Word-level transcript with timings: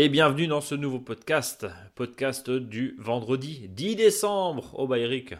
Et 0.00 0.08
bienvenue 0.08 0.46
dans 0.46 0.60
ce 0.60 0.76
nouveau 0.76 1.00
podcast, 1.00 1.66
podcast 1.96 2.48
du 2.50 2.94
vendredi 3.00 3.68
10 3.68 3.96
décembre. 3.96 4.70
Oh 4.78 4.86
bah 4.86 4.98
Eric, 4.98 5.34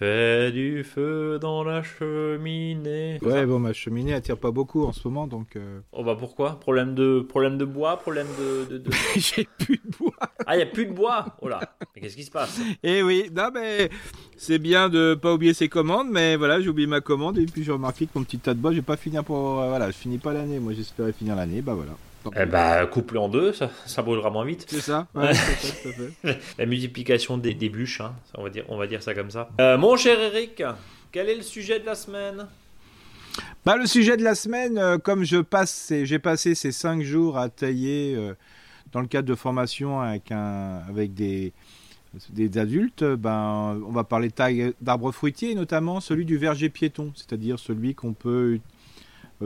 fais 0.00 0.50
du 0.52 0.82
feu 0.82 1.38
dans 1.40 1.62
la 1.62 1.82
cheminée. 1.82 3.18
Ouais, 3.22 3.44
bon, 3.46 3.58
ma 3.58 3.72
cheminée 3.72 4.14
attire 4.14 4.38
pas 4.38 4.50
beaucoup 4.50 4.84
en 4.86 4.92
ce 4.92 5.06
moment, 5.06 5.26
donc. 5.26 5.56
euh, 5.56 5.80
Oh 5.92 6.02
bah 6.02 6.16
pourquoi? 6.18 6.58
Problème 6.58 6.94
de 6.94 7.20
problème 7.20 7.58
de 7.58 7.64
bois, 7.64 7.98
problème 7.98 8.26
de. 8.38 8.64
de, 8.64 8.78
de- 8.78 8.90
J'ai 9.16 9.46
plus 9.58 9.76
de 9.76 9.96
bois. 9.98 10.12
Ah 10.46 10.56
y 10.56 10.62
a 10.62 10.66
plus 10.66 10.86
de 10.86 10.92
bois? 10.92 11.36
Oh 11.42 11.48
là, 11.48 11.60
mais 11.94 12.00
qu'est-ce 12.00 12.16
qui 12.16 12.24
se 12.24 12.30
passe? 12.30 12.60
Eh 12.82 13.02
oui, 13.02 13.30
non, 13.34 13.50
mais 13.52 13.90
c'est 14.36 14.58
bien 14.58 14.88
de 14.88 15.14
pas 15.14 15.34
oublier 15.34 15.52
ses 15.54 15.68
commandes, 15.68 16.08
mais 16.10 16.36
voilà, 16.36 16.60
j'ai 16.60 16.68
oublié 16.70 16.86
ma 16.88 17.00
commande 17.00 17.38
et 17.38 17.44
puis 17.46 17.62
j'ai 17.62 17.72
remarqué 17.72 18.06
que 18.06 18.12
mon 18.14 18.24
petit 18.24 18.38
tas 18.38 18.54
de 18.54 18.58
bois, 18.58 18.72
j'ai 18.72 18.82
pas 18.82 18.96
fini 18.96 19.18
pour. 19.22 19.60
euh, 19.60 19.68
voilà, 19.68 19.90
je 19.90 19.96
finis 19.96 20.18
pas 20.18 20.32
l'année. 20.32 20.58
Moi, 20.58 20.72
j'espérais 20.72 21.12
finir 21.12 21.36
l'année, 21.36 21.60
bah 21.60 21.74
voilà. 21.74 21.92
Eh 22.36 22.46
bah 22.46 22.86
couple 22.86 23.18
en 23.18 23.28
deux, 23.28 23.52
ça, 23.52 23.70
ça 23.86 24.02
brûlera 24.02 24.30
moins 24.30 24.44
vite. 24.44 24.66
C'est 24.68 24.80
ça 24.80 25.06
Ouais. 25.14 25.32
La 26.58 26.66
multiplication 26.66 27.38
des, 27.38 27.54
des 27.54 27.68
bûches, 27.68 28.00
hein, 28.00 28.14
on 28.36 28.42
va 28.42 28.50
dire, 28.50 28.64
on 28.68 28.76
va 28.76 28.86
dire 28.86 29.02
ça 29.02 29.14
comme 29.14 29.30
ça. 29.30 29.48
Euh, 29.60 29.78
mon 29.78 29.96
cher 29.96 30.20
Eric, 30.20 30.62
quel 31.12 31.28
est 31.28 31.36
le 31.36 31.42
sujet 31.42 31.80
de 31.80 31.86
la 31.86 31.94
semaine? 31.94 32.46
Bah, 33.64 33.76
le 33.76 33.86
sujet 33.86 34.16
de 34.16 34.22
la 34.22 34.34
semaine, 34.34 34.78
euh, 34.78 34.98
comme 34.98 35.24
je 35.24 35.38
passe, 35.38 35.92
j'ai 36.02 36.18
passé 36.18 36.54
ces 36.54 36.72
cinq 36.72 37.02
jours 37.02 37.38
à 37.38 37.48
tailler 37.48 38.14
euh, 38.16 38.34
dans 38.92 39.00
le 39.00 39.06
cadre 39.06 39.28
de 39.28 39.34
formation 39.34 40.00
avec, 40.00 40.32
un, 40.32 40.82
avec 40.88 41.14
des, 41.14 41.52
des 42.30 42.58
adultes, 42.58 43.04
ben, 43.04 43.80
on 43.86 43.92
va 43.92 44.04
parler 44.04 44.28
de 44.28 44.34
taille 44.34 44.72
d'arbres 44.80 45.12
fruitiers, 45.12 45.52
et 45.52 45.54
notamment 45.54 46.00
celui 46.00 46.24
du 46.24 46.38
verger 46.38 46.68
piéton, 46.70 47.12
c'est-à-dire 47.14 47.58
celui 47.58 47.94
qu'on 47.94 48.14
peut, 48.14 48.58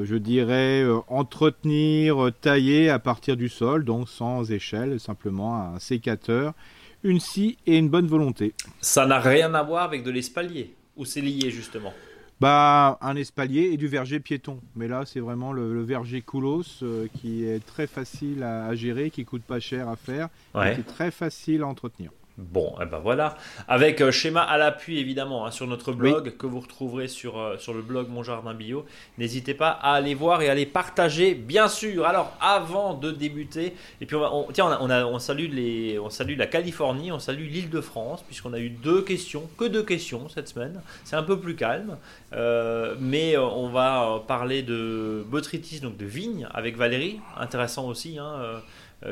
je 0.02 0.16
dirais, 0.16 0.82
euh, 0.82 0.98
entretenir, 1.08 2.26
euh, 2.26 2.30
tailler 2.32 2.90
à 2.90 2.98
partir 2.98 3.36
du 3.36 3.48
sol, 3.48 3.84
donc 3.84 4.08
sans 4.08 4.50
échelle, 4.50 4.98
simplement 4.98 5.56
un 5.56 5.78
sécateur, 5.78 6.54
une 7.02 7.20
scie 7.20 7.58
et 7.66 7.78
une 7.78 7.88
bonne 7.88 8.06
volonté. 8.06 8.54
Ça 8.80 9.06
n'a 9.06 9.20
rien 9.20 9.54
à 9.54 9.62
voir 9.62 9.84
avec 9.84 10.02
de 10.02 10.10
l'espalier, 10.10 10.74
ou 10.96 11.04
c'est 11.04 11.20
lié 11.20 11.50
justement? 11.50 11.92
Bah, 12.40 12.98
un 13.00 13.14
espalier 13.14 13.70
et 13.72 13.76
du 13.76 13.86
verger 13.86 14.18
piéton. 14.18 14.58
Mais 14.74 14.88
là, 14.88 15.04
c'est 15.06 15.20
vraiment 15.20 15.52
le, 15.52 15.72
le 15.72 15.82
verger 15.82 16.20
Koulos 16.20 16.82
euh, 16.82 17.06
qui 17.20 17.44
est 17.44 17.64
très 17.64 17.86
facile 17.86 18.42
à, 18.42 18.66
à 18.66 18.74
gérer, 18.74 19.10
qui 19.10 19.24
coûte 19.24 19.42
pas 19.42 19.60
cher 19.60 19.88
à 19.88 19.96
faire, 19.96 20.28
et 20.56 20.74
qui 20.74 20.80
est 20.80 20.86
très 20.86 21.12
facile 21.12 21.62
à 21.62 21.66
entretenir. 21.68 22.10
Bon, 22.36 22.74
eh 22.82 22.84
ben 22.86 22.98
voilà. 22.98 23.36
Avec 23.68 24.00
euh, 24.00 24.10
schéma 24.10 24.42
à 24.42 24.58
l'appui, 24.58 24.98
évidemment, 24.98 25.46
hein, 25.46 25.52
sur 25.52 25.68
notre 25.68 25.92
blog, 25.92 26.36
que 26.36 26.46
vous 26.48 26.58
retrouverez 26.58 27.06
sur, 27.06 27.38
euh, 27.38 27.58
sur 27.58 27.72
le 27.72 27.80
blog 27.80 28.08
Mon 28.08 28.24
Jardin 28.24 28.54
Bio. 28.54 28.84
N'hésitez 29.18 29.54
pas 29.54 29.68
à 29.70 29.92
aller 29.92 30.14
voir 30.16 30.42
et 30.42 30.48
à 30.48 30.54
les 30.56 30.66
partager, 30.66 31.34
bien 31.36 31.68
sûr. 31.68 32.04
Alors, 32.06 32.32
avant 32.40 32.94
de 32.94 33.12
débuter, 33.12 33.72
et 34.00 34.06
puis 34.06 34.16
on, 34.16 34.20
va- 34.20 34.34
on- 34.34 34.48
tiens, 34.52 34.66
on, 34.66 34.70
a- 34.72 34.78
on, 34.80 34.90
a- 34.90 35.04
on 35.04 35.20
salue 35.20 35.48
les, 35.48 35.96
on 36.00 36.10
salue 36.10 36.36
la 36.36 36.48
Californie, 36.48 37.12
on 37.12 37.20
salue 37.20 37.48
l'île 37.48 37.70
de 37.70 37.80
France, 37.80 38.24
puisqu'on 38.26 38.52
a 38.52 38.58
eu 38.58 38.68
deux 38.70 39.02
questions, 39.02 39.48
que 39.56 39.66
deux 39.66 39.84
questions 39.84 40.28
cette 40.28 40.48
semaine. 40.48 40.80
C'est 41.04 41.14
un 41.14 41.22
peu 41.22 41.38
plus 41.38 41.54
calme, 41.54 41.96
Euh, 42.32 42.96
mais 42.98 43.36
euh, 43.36 43.42
on 43.44 43.68
va 43.68 44.24
parler 44.26 44.62
de 44.64 45.24
botrytis, 45.28 45.78
donc 45.78 45.96
de 45.96 46.04
vigne, 46.04 46.48
avec 46.52 46.76
Valérie, 46.76 47.20
intéressant 47.38 47.86
aussi, 47.86 48.18
hein, 48.18 48.60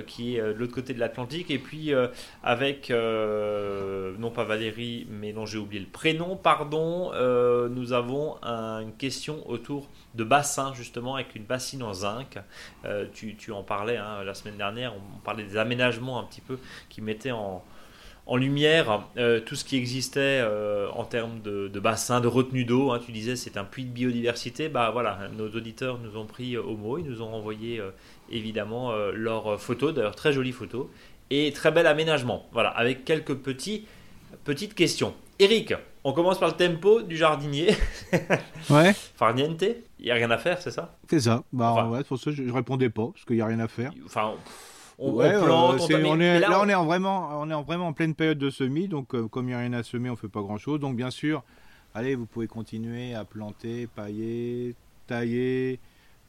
qui 0.00 0.36
est 0.36 0.40
euh, 0.40 0.54
de 0.54 0.58
l'autre 0.58 0.72
côté 0.72 0.94
de 0.94 0.98
l'Atlantique, 1.00 1.50
et 1.50 1.58
puis 1.58 1.92
euh, 1.92 2.06
avec, 2.42 2.90
euh, 2.90 4.12
non 4.18 4.30
pas 4.30 4.44
Valérie, 4.44 5.06
mais 5.10 5.32
dont 5.32 5.44
j'ai 5.44 5.58
oublié 5.58 5.80
le 5.82 5.88
prénom, 5.90 6.36
pardon, 6.36 7.10
euh, 7.12 7.68
nous 7.68 7.92
avons 7.92 8.36
un- 8.42 8.80
une 8.80 8.94
question 8.94 9.48
autour 9.50 9.88
de 10.14 10.24
bassin, 10.24 10.72
justement, 10.74 11.16
avec 11.16 11.34
une 11.34 11.44
bassine 11.44 11.82
en 11.82 11.92
zinc. 11.92 12.38
Euh, 12.84 13.06
tu, 13.12 13.34
tu 13.36 13.52
en 13.52 13.62
parlais 13.62 13.96
hein, 13.98 14.22
la 14.24 14.34
semaine 14.34 14.56
dernière, 14.56 14.94
on 14.94 15.18
parlait 15.20 15.44
des 15.44 15.56
aménagements 15.56 16.18
un 16.20 16.24
petit 16.24 16.40
peu 16.40 16.58
qui 16.88 17.00
mettaient 17.02 17.30
en, 17.32 17.62
en 18.26 18.36
lumière 18.36 19.02
euh, 19.16 19.40
tout 19.40 19.56
ce 19.56 19.64
qui 19.64 19.76
existait 19.76 20.40
euh, 20.42 20.88
en 20.94 21.04
termes 21.04 21.40
de, 21.42 21.66
de 21.68 21.80
bassin, 21.80 22.20
de 22.20 22.28
retenue 22.28 22.64
d'eau. 22.64 22.92
hein. 22.92 23.00
tu 23.04 23.10
disais 23.10 23.34
c'est 23.36 23.56
un 23.56 23.64
puits 23.64 23.84
de 23.84 23.90
biodiversité. 23.90 24.68
Bah 24.68 24.90
voilà, 24.92 25.28
nos 25.36 25.48
auditeurs 25.48 25.98
nous 25.98 26.16
ont 26.16 26.26
pris 26.26 26.56
au 26.56 26.76
mot, 26.76 26.98
ils 26.98 27.04
nous 27.04 27.20
ont 27.22 27.32
envoyé 27.34 27.80
euh, 27.80 27.90
évidemment 28.32 28.90
euh, 28.92 29.12
leurs 29.14 29.60
photos, 29.60 29.94
d'ailleurs 29.94 30.16
très 30.16 30.32
jolies 30.32 30.52
photos, 30.52 30.86
et 31.30 31.52
très 31.52 31.70
bel 31.70 31.86
aménagement. 31.86 32.46
Voilà, 32.52 32.70
avec 32.70 33.04
quelques 33.04 33.34
petits, 33.34 33.86
petites 34.44 34.74
questions. 34.74 35.14
Eric, 35.38 35.74
on 36.04 36.12
commence 36.12 36.38
par 36.38 36.48
le 36.50 36.54
tempo 36.56 37.02
du 37.02 37.16
jardinier. 37.16 37.68
Ouais, 38.70 38.92
Farniente, 39.16 39.62
il 39.98 40.04
n'y 40.04 40.10
a 40.10 40.14
rien 40.14 40.30
à 40.30 40.38
faire, 40.38 40.60
c'est 40.62 40.70
ça? 40.70 40.96
C'est 41.08 41.20
ça. 41.20 41.42
Bah, 41.52 41.70
Enfin- 41.72 41.88
ouais, 41.90 41.98
c'est 41.98 42.08
pour 42.08 42.18
ça 42.18 42.30
je, 42.30 42.44
je 42.44 42.52
répondais 42.52 42.90
pas, 42.90 43.06
parce 43.12 43.24
qu'il 43.24 43.36
n'y 43.36 43.42
a 43.42 43.46
rien 43.46 43.60
à 43.60 43.68
faire. 43.68 43.92
Enfin, 44.04 44.34
on, 44.98 45.08
on 45.10 45.14
Ouais, 45.14 45.34
euh, 45.34 45.42
plante, 45.42 45.80
on 45.80 45.88
Mais 46.18 46.24
est, 46.26 46.40
là, 46.40 46.48
là, 46.48 46.60
on- 46.60 46.64
on 46.64 46.68
est 46.68 46.74
en 46.74 46.84
vraiment, 46.84 47.40
on 47.40 47.50
est 47.50 47.54
en 47.54 47.62
vraiment 47.62 47.88
en 47.88 47.92
pleine 47.92 48.14
période 48.14 48.38
de 48.38 48.50
semis, 48.50 48.86
donc 48.88 49.14
euh, 49.14 49.26
comme 49.28 49.46
il 49.46 49.48
n'y 49.48 49.54
a 49.54 49.58
rien 49.58 49.72
à 49.72 49.82
semer, 49.82 50.10
on 50.10 50.16
fait 50.16 50.28
pas 50.28 50.40
grand 50.42 50.58
chose. 50.58 50.78
Donc 50.80 50.96
bien 50.96 51.10
sûr, 51.10 51.42
allez, 51.94 52.14
vous 52.14 52.26
pouvez 52.26 52.46
continuer 52.46 53.14
à 53.14 53.24
planter, 53.24 53.88
pailler, 53.88 54.74
tailler, 55.06 55.80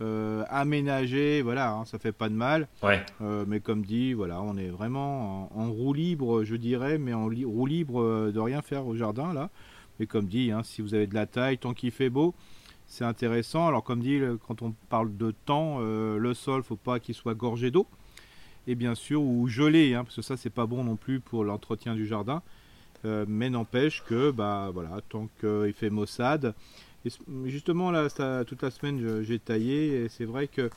euh, 0.03 0.43
aménager, 0.49 1.41
voilà, 1.41 1.71
hein, 1.73 1.85
ça 1.85 1.97
fait 1.97 2.11
pas 2.11 2.29
de 2.29 2.35
mal. 2.35 2.67
Ouais. 2.83 3.01
Euh, 3.21 3.45
mais 3.47 3.59
comme 3.59 3.83
dit, 3.85 4.13
voilà, 4.13 4.41
on 4.41 4.57
est 4.57 4.67
vraiment 4.69 5.49
en, 5.55 5.61
en 5.61 5.71
roue 5.71 5.93
libre, 5.93 6.43
je 6.43 6.55
dirais, 6.55 6.97
mais 6.97 7.13
en 7.13 7.29
li- 7.29 7.45
roue 7.45 7.65
libre 7.65 8.01
euh, 8.01 8.31
de 8.31 8.39
rien 8.39 8.61
faire 8.61 8.85
au 8.85 8.95
jardin 8.95 9.33
là. 9.33 9.49
Mais 9.99 10.05
comme 10.07 10.25
dit, 10.27 10.51
hein, 10.51 10.61
si 10.63 10.81
vous 10.81 10.93
avez 10.93 11.07
de 11.07 11.13
la 11.13 11.25
taille, 11.25 11.57
tant 11.57 11.73
qu'il 11.73 11.91
fait 11.91 12.09
beau, 12.09 12.33
c'est 12.85 13.05
intéressant. 13.05 13.67
Alors 13.67 13.83
comme 13.83 14.01
dit, 14.01 14.19
le- 14.19 14.37
quand 14.37 14.61
on 14.61 14.73
parle 14.89 15.15
de 15.15 15.31
temps, 15.45 15.77
euh, 15.79 16.17
le 16.17 16.33
sol, 16.33 16.63
faut 16.63 16.75
pas 16.75 16.99
qu'il 16.99 17.15
soit 17.15 17.35
gorgé 17.35 17.71
d'eau. 17.71 17.87
Et 18.67 18.75
bien 18.75 18.95
sûr, 18.95 19.21
ou 19.21 19.47
gelé, 19.47 19.93
hein, 19.93 20.03
parce 20.03 20.15
que 20.17 20.21
ça, 20.21 20.37
c'est 20.37 20.49
pas 20.49 20.65
bon 20.65 20.83
non 20.83 20.95
plus 20.95 21.19
pour 21.19 21.43
l'entretien 21.43 21.95
du 21.95 22.05
jardin. 22.05 22.41
Mais 23.27 23.49
n'empêche 23.49 24.01
que, 24.07 24.31
bah 24.31 24.69
voilà, 24.73 25.01
tant 25.09 25.27
qu'il 25.41 25.73
fait 25.73 25.89
maussade. 25.89 26.55
Justement, 27.45 27.91
toute 28.45 28.61
la 28.61 28.71
semaine, 28.71 29.23
j'ai 29.23 29.39
taillé, 29.39 30.03
et 30.03 30.09
c'est 30.09 30.25
vrai 30.25 30.47
que 30.47 30.69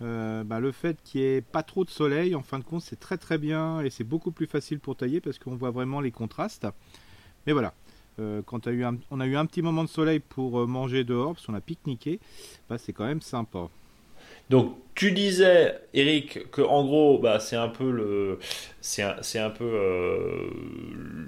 euh, 0.00 0.44
bah, 0.44 0.60
le 0.60 0.70
fait 0.70 0.96
qu'il 1.02 1.20
n'y 1.20 1.26
ait 1.26 1.40
pas 1.40 1.62
trop 1.62 1.84
de 1.84 1.90
soleil, 1.90 2.34
en 2.34 2.42
fin 2.42 2.58
de 2.58 2.64
compte, 2.64 2.82
c'est 2.82 3.00
très 3.00 3.18
très 3.18 3.38
bien 3.38 3.80
et 3.80 3.90
c'est 3.90 4.04
beaucoup 4.04 4.30
plus 4.30 4.46
facile 4.46 4.78
pour 4.78 4.96
tailler 4.96 5.20
parce 5.20 5.38
qu'on 5.38 5.56
voit 5.56 5.70
vraiment 5.70 6.00
les 6.00 6.12
contrastes. 6.12 6.66
Mais 7.46 7.52
voilà, 7.52 7.74
euh, 8.20 8.42
quand 8.42 8.68
on 8.68 9.20
a 9.20 9.26
eu 9.26 9.36
un 9.36 9.46
petit 9.46 9.62
moment 9.62 9.84
de 9.84 9.88
soleil 9.88 10.20
pour 10.20 10.60
euh, 10.60 10.66
manger 10.66 11.04
dehors, 11.04 11.34
parce 11.34 11.46
qu'on 11.46 11.54
a 11.54 11.60
pique-niqué, 11.60 12.20
bah, 12.68 12.78
c'est 12.78 12.92
quand 12.92 13.06
même 13.06 13.22
sympa. 13.22 13.68
Donc 14.50 14.74
tu 14.94 15.12
disais, 15.12 15.78
Eric, 15.94 16.50
que 16.50 16.60
en 16.60 16.84
gros, 16.84 17.18
bah, 17.20 17.38
c'est 17.38 17.54
un 17.54 17.68
peu 17.68 17.88
le, 17.88 18.40
c'est 18.80 19.02
un, 19.02 19.14
c'est 19.20 19.38
un 19.38 19.50
peu 19.50 19.62
euh, 19.64 20.48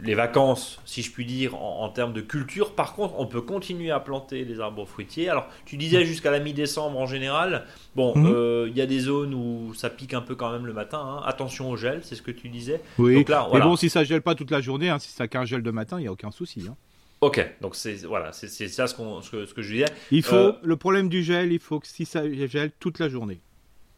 les 0.03 0.14
vacances, 0.14 0.81
si 0.84 1.03
je 1.03 1.12
puis 1.12 1.25
dire, 1.25 1.54
en, 1.54 1.84
en 1.84 1.88
termes 1.88 2.12
de 2.12 2.20
culture. 2.20 2.72
Par 2.75 2.94
contre, 2.94 3.14
on 3.19 3.26
peut 3.26 3.42
continuer 3.42 3.92
à 3.92 4.00
planter 4.00 4.44
les 4.44 4.58
arbres 4.58 4.84
fruitiers. 4.86 5.28
Alors, 5.28 5.47
tu 5.66 5.76
disais 5.76 6.04
jusqu'à 6.04 6.32
la 6.32 6.41
mi-décembre 6.41 6.98
en 6.98 7.06
général. 7.06 7.64
Bon, 7.94 8.16
Mhm. 8.16 8.26
euh, 8.26 8.66
il 8.70 8.76
y 8.76 8.81
a 8.81 8.86
des 8.86 8.98
zones 9.00 9.34
où 9.34 9.72
ça 9.75 9.88
pique 9.88 10.14
un 10.14 10.20
peu 10.22 10.34
quand 10.34 10.50
même 10.50 10.66
le 10.66 10.72
matin. 10.72 10.98
hein. 10.98 11.22
Attention 11.25 11.70
au 11.70 11.76
gel, 11.76 12.00
c'est 12.02 12.16
ce 12.16 12.22
que 12.22 12.32
tu 12.32 12.48
disais. 12.48 12.81
Oui, 12.98 13.14
Donc 13.14 13.28
là, 13.28 13.47
voilà. 13.48 13.64
mais 13.64 13.70
bon, 13.70 13.76
si 13.76 13.88
ça 13.88 14.02
gèle 14.02 14.22
pas 14.22 14.34
toute 14.34 14.50
la 14.50 14.60
journée, 14.60 14.88
hein, 14.88 14.98
si 14.98 15.10
ça 15.10 15.28
qu'un 15.28 15.44
gel 15.44 15.62
de 15.62 15.70
matin, 15.70 15.98
il 15.98 16.02
n'y 16.02 16.08
a 16.08 16.12
aucun 16.12 16.32
souci. 16.32 16.64
hein. 16.69 16.75
Ok, 17.20 17.56
donc 17.60 17.76
c'est 17.76 17.97
voilà, 18.06 18.32
c'est 18.32 18.48
ça 18.48 18.86
ce, 18.86 18.94
que, 19.31 19.44
ce 19.47 19.53
que 19.53 19.60
je 19.62 19.72
disais. 19.75 19.84
Il 20.10 20.22
faut, 20.22 20.34
Euh, 20.36 20.53
le 20.62 20.76
problème 20.76 21.08
du 21.10 21.22
gel, 21.22 21.53
il 21.53 21.58
faut 21.60 21.78
que 21.78 21.86
si 21.86 22.06
ça 22.06 22.22
gèle 22.47 22.72
toute 22.81 22.98
la 22.98 23.08
journée. 23.10 23.41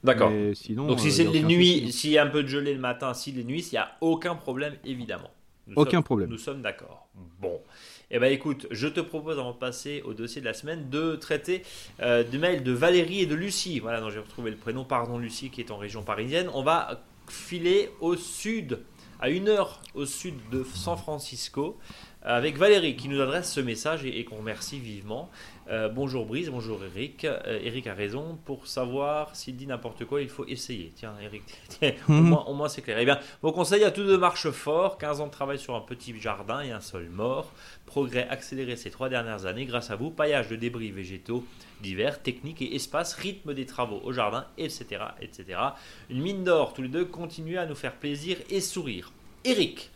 D'accord. 0.02 0.32
Sinon, 0.54 0.88
Donc 0.88 0.98
euh, 0.98 1.00
si 1.02 1.08
il 1.08 1.12
c'est 1.12 1.24
les 1.24 1.42
nuits, 1.44 1.80
souci. 1.82 1.92
s'il 1.92 2.10
y 2.10 2.18
a 2.18 2.24
un 2.24 2.28
peu 2.30 2.42
de 2.42 2.48
gelée 2.48 2.74
le 2.74 2.80
matin, 2.80 3.14
si 3.14 3.30
les 3.30 3.44
nuits, 3.44 3.64
il 3.70 3.74
n'y 3.74 3.78
a 3.78 3.92
aucun 4.00 4.34
problème 4.34 4.74
évidemment. 4.84 5.30
Nous 5.68 5.74
Aucun 5.76 5.98
sommes- 5.98 6.02
problème. 6.04 6.28
Nous 6.30 6.38
sommes 6.38 6.60
d'accord. 6.62 7.06
Bon. 7.40 7.60
Eh 8.10 8.18
ben 8.18 8.32
écoute, 8.32 8.66
je 8.72 8.88
te 8.88 8.98
propose 8.98 9.38
avant 9.38 9.52
de 9.52 9.58
passer 9.58 10.02
au 10.04 10.12
dossier 10.14 10.40
de 10.40 10.46
la 10.46 10.54
semaine 10.54 10.90
de 10.90 11.14
traiter 11.14 11.62
euh, 12.00 12.24
du 12.24 12.38
mail 12.38 12.64
de 12.64 12.72
Valérie 12.72 13.20
et 13.20 13.26
de 13.26 13.36
Lucie. 13.36 13.78
Voilà, 13.78 14.00
dont 14.00 14.10
j'ai 14.10 14.18
retrouvé 14.18 14.50
le 14.50 14.56
prénom. 14.56 14.84
Pardon 14.84 15.18
Lucie 15.18 15.50
qui 15.50 15.60
est 15.60 15.70
en 15.70 15.76
région 15.78 16.02
parisienne. 16.02 16.48
On 16.52 16.64
va 16.64 17.04
filer 17.28 17.90
au 18.00 18.16
sud, 18.16 18.80
à 19.20 19.30
une 19.30 19.48
heure 19.48 19.80
au 19.94 20.04
sud 20.04 20.34
de 20.50 20.64
San 20.74 20.98
Francisco, 20.98 21.78
avec 22.24 22.56
Valérie 22.56 22.96
qui 22.96 23.08
nous 23.08 23.20
adresse 23.20 23.52
ce 23.52 23.60
message 23.60 24.04
et, 24.04 24.18
et 24.18 24.24
qu'on 24.24 24.36
remercie 24.38 24.78
vivement. 24.78 25.30
Euh, 25.70 25.88
bonjour 25.88 26.26
Brise, 26.26 26.50
bonjour 26.50 26.80
Eric. 26.84 27.24
Euh, 27.24 27.60
Eric 27.62 27.86
a 27.86 27.94
raison. 27.94 28.38
Pour 28.44 28.66
savoir 28.66 29.34
s'il 29.36 29.56
dit 29.56 29.66
n'importe 29.66 30.04
quoi, 30.04 30.20
il 30.22 30.28
faut 30.28 30.44
essayer. 30.46 30.92
Tiens, 30.94 31.14
Eric, 31.22 31.42
au 32.08 32.12
Mhm. 32.12 32.20
moins, 32.28 32.44
au 32.46 32.54
moins 32.54 32.68
c'est 32.68 32.82
clair. 32.82 32.98
Eh 33.00 33.04
bien, 33.04 33.18
vos 33.42 33.52
conseils 33.52 33.84
à 33.84 33.90
tous 33.90 34.02
deux 34.04 34.18
marchent 34.18 34.50
fort. 34.50 34.98
15 34.98 35.20
ans 35.20 35.26
de 35.26 35.32
travail 35.32 35.58
sur 35.58 35.74
un 35.76 35.80
petit 35.80 36.18
jardin 36.20 36.60
et 36.62 36.72
un 36.72 36.80
sol 36.80 37.08
mort. 37.08 37.52
Progrès 37.86 38.26
accéléré 38.28 38.76
ces 38.76 38.90
trois 38.90 39.08
dernières 39.08 39.46
années 39.46 39.64
grâce 39.66 39.90
à 39.90 39.96
vous. 39.96 40.10
Paillage 40.10 40.48
de 40.48 40.56
débris 40.56 40.90
végétaux 40.90 41.44
divers, 41.80 42.22
techniques 42.22 42.62
et 42.62 42.74
espaces, 42.74 43.14
rythme 43.14 43.54
des 43.54 43.66
travaux 43.66 44.00
au 44.04 44.12
jardin, 44.12 44.46
etc. 44.58 44.84
etc. 45.20 45.58
Une 46.10 46.20
mine 46.22 46.44
d'or, 46.44 46.74
tous 46.74 46.82
les 46.82 46.88
deux, 46.88 47.04
continuez 47.04 47.58
à 47.58 47.66
nous 47.66 47.74
faire 47.74 47.94
plaisir 47.94 48.36
et 48.50 48.60
sourire. 48.60 49.12
Eric, 49.44 49.90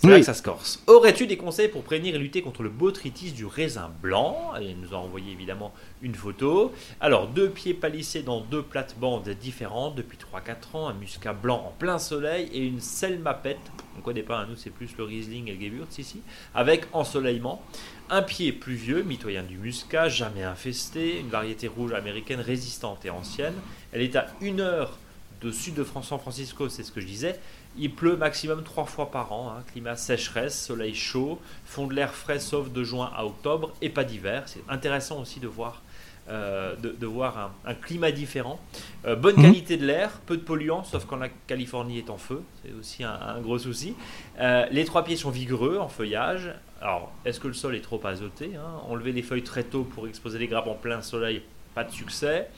C'est 0.00 0.08
là 0.08 0.18
que 0.18 0.24
ça 0.24 0.32
se 0.32 0.42
corse. 0.42 0.82
Aurais-tu 0.86 1.26
des 1.26 1.36
conseils 1.36 1.68
pour 1.68 1.82
prévenir 1.82 2.14
et 2.14 2.18
lutter 2.18 2.40
contre 2.40 2.62
le 2.62 2.70
botrytis 2.70 3.32
du 3.32 3.44
raisin 3.44 3.90
blanc? 4.00 4.52
Et 4.58 4.70
il 4.70 4.80
nous 4.80 4.94
a 4.94 4.96
envoyé 4.96 5.30
évidemment 5.30 5.74
une 6.00 6.14
photo. 6.14 6.72
Alors, 7.02 7.26
deux 7.26 7.50
pieds 7.50 7.74
palissés 7.74 8.22
dans 8.22 8.40
deux 8.40 8.62
plates-bandes 8.62 9.28
différentes 9.28 9.96
depuis 9.96 10.16
3-4 10.16 10.76
ans, 10.76 10.88
un 10.88 10.94
muscat 10.94 11.34
blanc 11.34 11.66
en 11.66 11.72
plein 11.78 11.98
soleil 11.98 12.48
et 12.54 12.64
une 12.64 12.80
selmapette. 12.80 13.60
On 13.94 13.98
ne 13.98 14.02
connaît 14.02 14.22
pas, 14.22 14.38
hein, 14.38 14.46
nous 14.48 14.56
c'est 14.56 14.70
plus 14.70 14.88
le 14.96 15.04
Riesling 15.04 15.48
et 15.48 15.54
le 15.54 15.60
Gewürz 15.60 15.98
ici, 15.98 16.22
avec 16.54 16.86
ensoleillement. 16.94 17.62
Un 18.08 18.22
pied 18.22 18.52
pluvieux, 18.52 19.02
mitoyen 19.02 19.42
du 19.42 19.58
muscat, 19.58 20.08
jamais 20.08 20.44
infesté, 20.44 21.20
une 21.20 21.28
variété 21.28 21.68
rouge 21.68 21.92
américaine 21.92 22.40
résistante 22.40 23.04
et 23.04 23.10
ancienne. 23.10 23.54
Elle 23.92 24.00
est 24.00 24.16
à 24.16 24.28
une 24.40 24.60
heure 24.60 24.98
de 25.42 25.50
sud 25.50 25.74
de 25.74 25.84
San 25.84 26.18
Francisco, 26.18 26.68
c'est 26.68 26.82
ce 26.82 26.92
que 26.92 27.00
je 27.00 27.06
disais. 27.06 27.38
Il 27.82 27.90
pleut 27.90 28.14
maximum 28.14 28.62
trois 28.62 28.84
fois 28.84 29.10
par 29.10 29.32
an. 29.32 29.50
Hein. 29.50 29.62
Climat 29.72 29.96
sécheresse, 29.96 30.66
soleil 30.66 30.94
chaud, 30.94 31.40
fond 31.64 31.86
de 31.86 31.94
l'air 31.94 32.14
frais 32.14 32.38
sauf 32.38 32.70
de 32.70 32.84
juin 32.84 33.10
à 33.16 33.24
octobre 33.24 33.72
et 33.80 33.88
pas 33.88 34.04
d'hiver. 34.04 34.42
C'est 34.46 34.62
intéressant 34.68 35.18
aussi 35.18 35.40
de 35.40 35.48
voir, 35.48 35.80
euh, 36.28 36.76
de, 36.76 37.06
voir 37.06 37.52
un, 37.64 37.74
climat 37.74 38.12
différent. 38.12 38.60
Euh, 39.06 39.16
bonne 39.16 39.36
mhm. 39.36 39.44
qualité 39.44 39.78
de 39.78 39.86
l'air, 39.86 40.10
peu 40.26 40.36
de 40.36 40.42
polluants, 40.42 40.84
sauf 40.84 41.06
quand 41.06 41.16
la 41.16 41.30
Californie 41.46 41.96
est 41.96 42.10
en 42.10 42.18
feu. 42.18 42.42
C'est 42.62 42.72
aussi 42.78 43.02
un, 43.02 43.40
gros 43.40 43.58
souci. 43.58 43.94
Euh, 44.38 44.66
les 44.70 44.84
trois 44.84 45.02
pieds 45.02 45.16
sont 45.16 45.30
vigoureux 45.30 45.78
en 45.78 45.88
feuillage. 45.88 46.52
Alors, 46.82 47.10
est-ce 47.24 47.40
que 47.40 47.48
le 47.48 47.54
sol 47.54 47.74
est 47.74 47.80
trop 47.80 48.06
azoté 48.06 48.56
hein? 48.56 48.82
Enlever 48.90 49.12
les 49.12 49.22
feuilles 49.22 49.42
très 49.42 49.64
tôt 49.64 49.84
pour 49.84 50.06
exposer 50.06 50.38
les 50.38 50.48
grappes 50.48 50.66
en 50.66 50.74
plein 50.74 51.00
soleil, 51.00 51.40
pas 51.74 51.84
de 51.84 51.92
succès. 51.92 52.50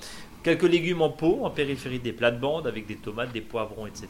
Quelques 0.43 0.65
légumes 0.65 1.03
en 1.03 1.11
pot, 1.11 1.45
en 1.45 1.51
périphérie 1.51 2.01
des 2.01 2.13
plates-bandes, 2.13 2.67
avec 2.67 2.87
des 2.87 2.97
tomates, 2.97 3.33
des 3.33 3.41
poivrons, 3.41 3.87
etc. 3.87 4.09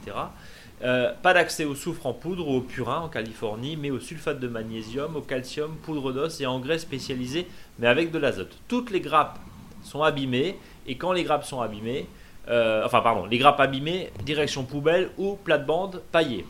Euh, 0.84 1.12
pas 1.22 1.32
d'accès 1.32 1.64
au 1.64 1.76
soufre 1.76 2.06
en 2.06 2.12
poudre 2.12 2.48
ou 2.48 2.56
au 2.56 2.60
purin 2.60 3.02
en 3.02 3.08
Californie, 3.08 3.76
mais 3.76 3.92
au 3.92 4.00
sulfate 4.00 4.40
de 4.40 4.48
magnésium, 4.48 5.14
au 5.14 5.20
calcium, 5.20 5.76
poudre 5.76 6.12
d'os 6.12 6.40
et 6.40 6.46
engrais 6.46 6.78
spécialisés, 6.78 7.46
mais 7.78 7.86
avec 7.86 8.10
de 8.10 8.18
l'azote. 8.18 8.58
Toutes 8.66 8.90
les 8.90 9.00
grappes 9.00 9.38
sont 9.84 10.02
abîmées, 10.02 10.58
et 10.88 10.96
quand 10.96 11.12
les 11.12 11.22
grappes 11.22 11.44
sont 11.44 11.60
abîmées, 11.60 12.08
euh, 12.48 12.82
enfin 12.84 13.00
pardon, 13.00 13.26
les 13.26 13.38
grappes 13.38 13.60
abîmées, 13.60 14.10
direction 14.24 14.64
poubelle 14.64 15.10
ou 15.18 15.36
plate-bande 15.44 16.02
paillée. 16.10 16.44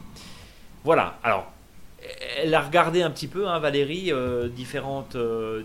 Voilà, 0.83 1.19
alors 1.23 1.47
elle 2.43 2.53
a 2.55 2.61
regardé 2.61 3.03
un 3.03 3.11
petit 3.11 3.29
peu, 3.29 3.47
hein, 3.47 3.59
Valérie, 3.59 4.11
euh, 4.11 4.49
différentes, 4.49 5.17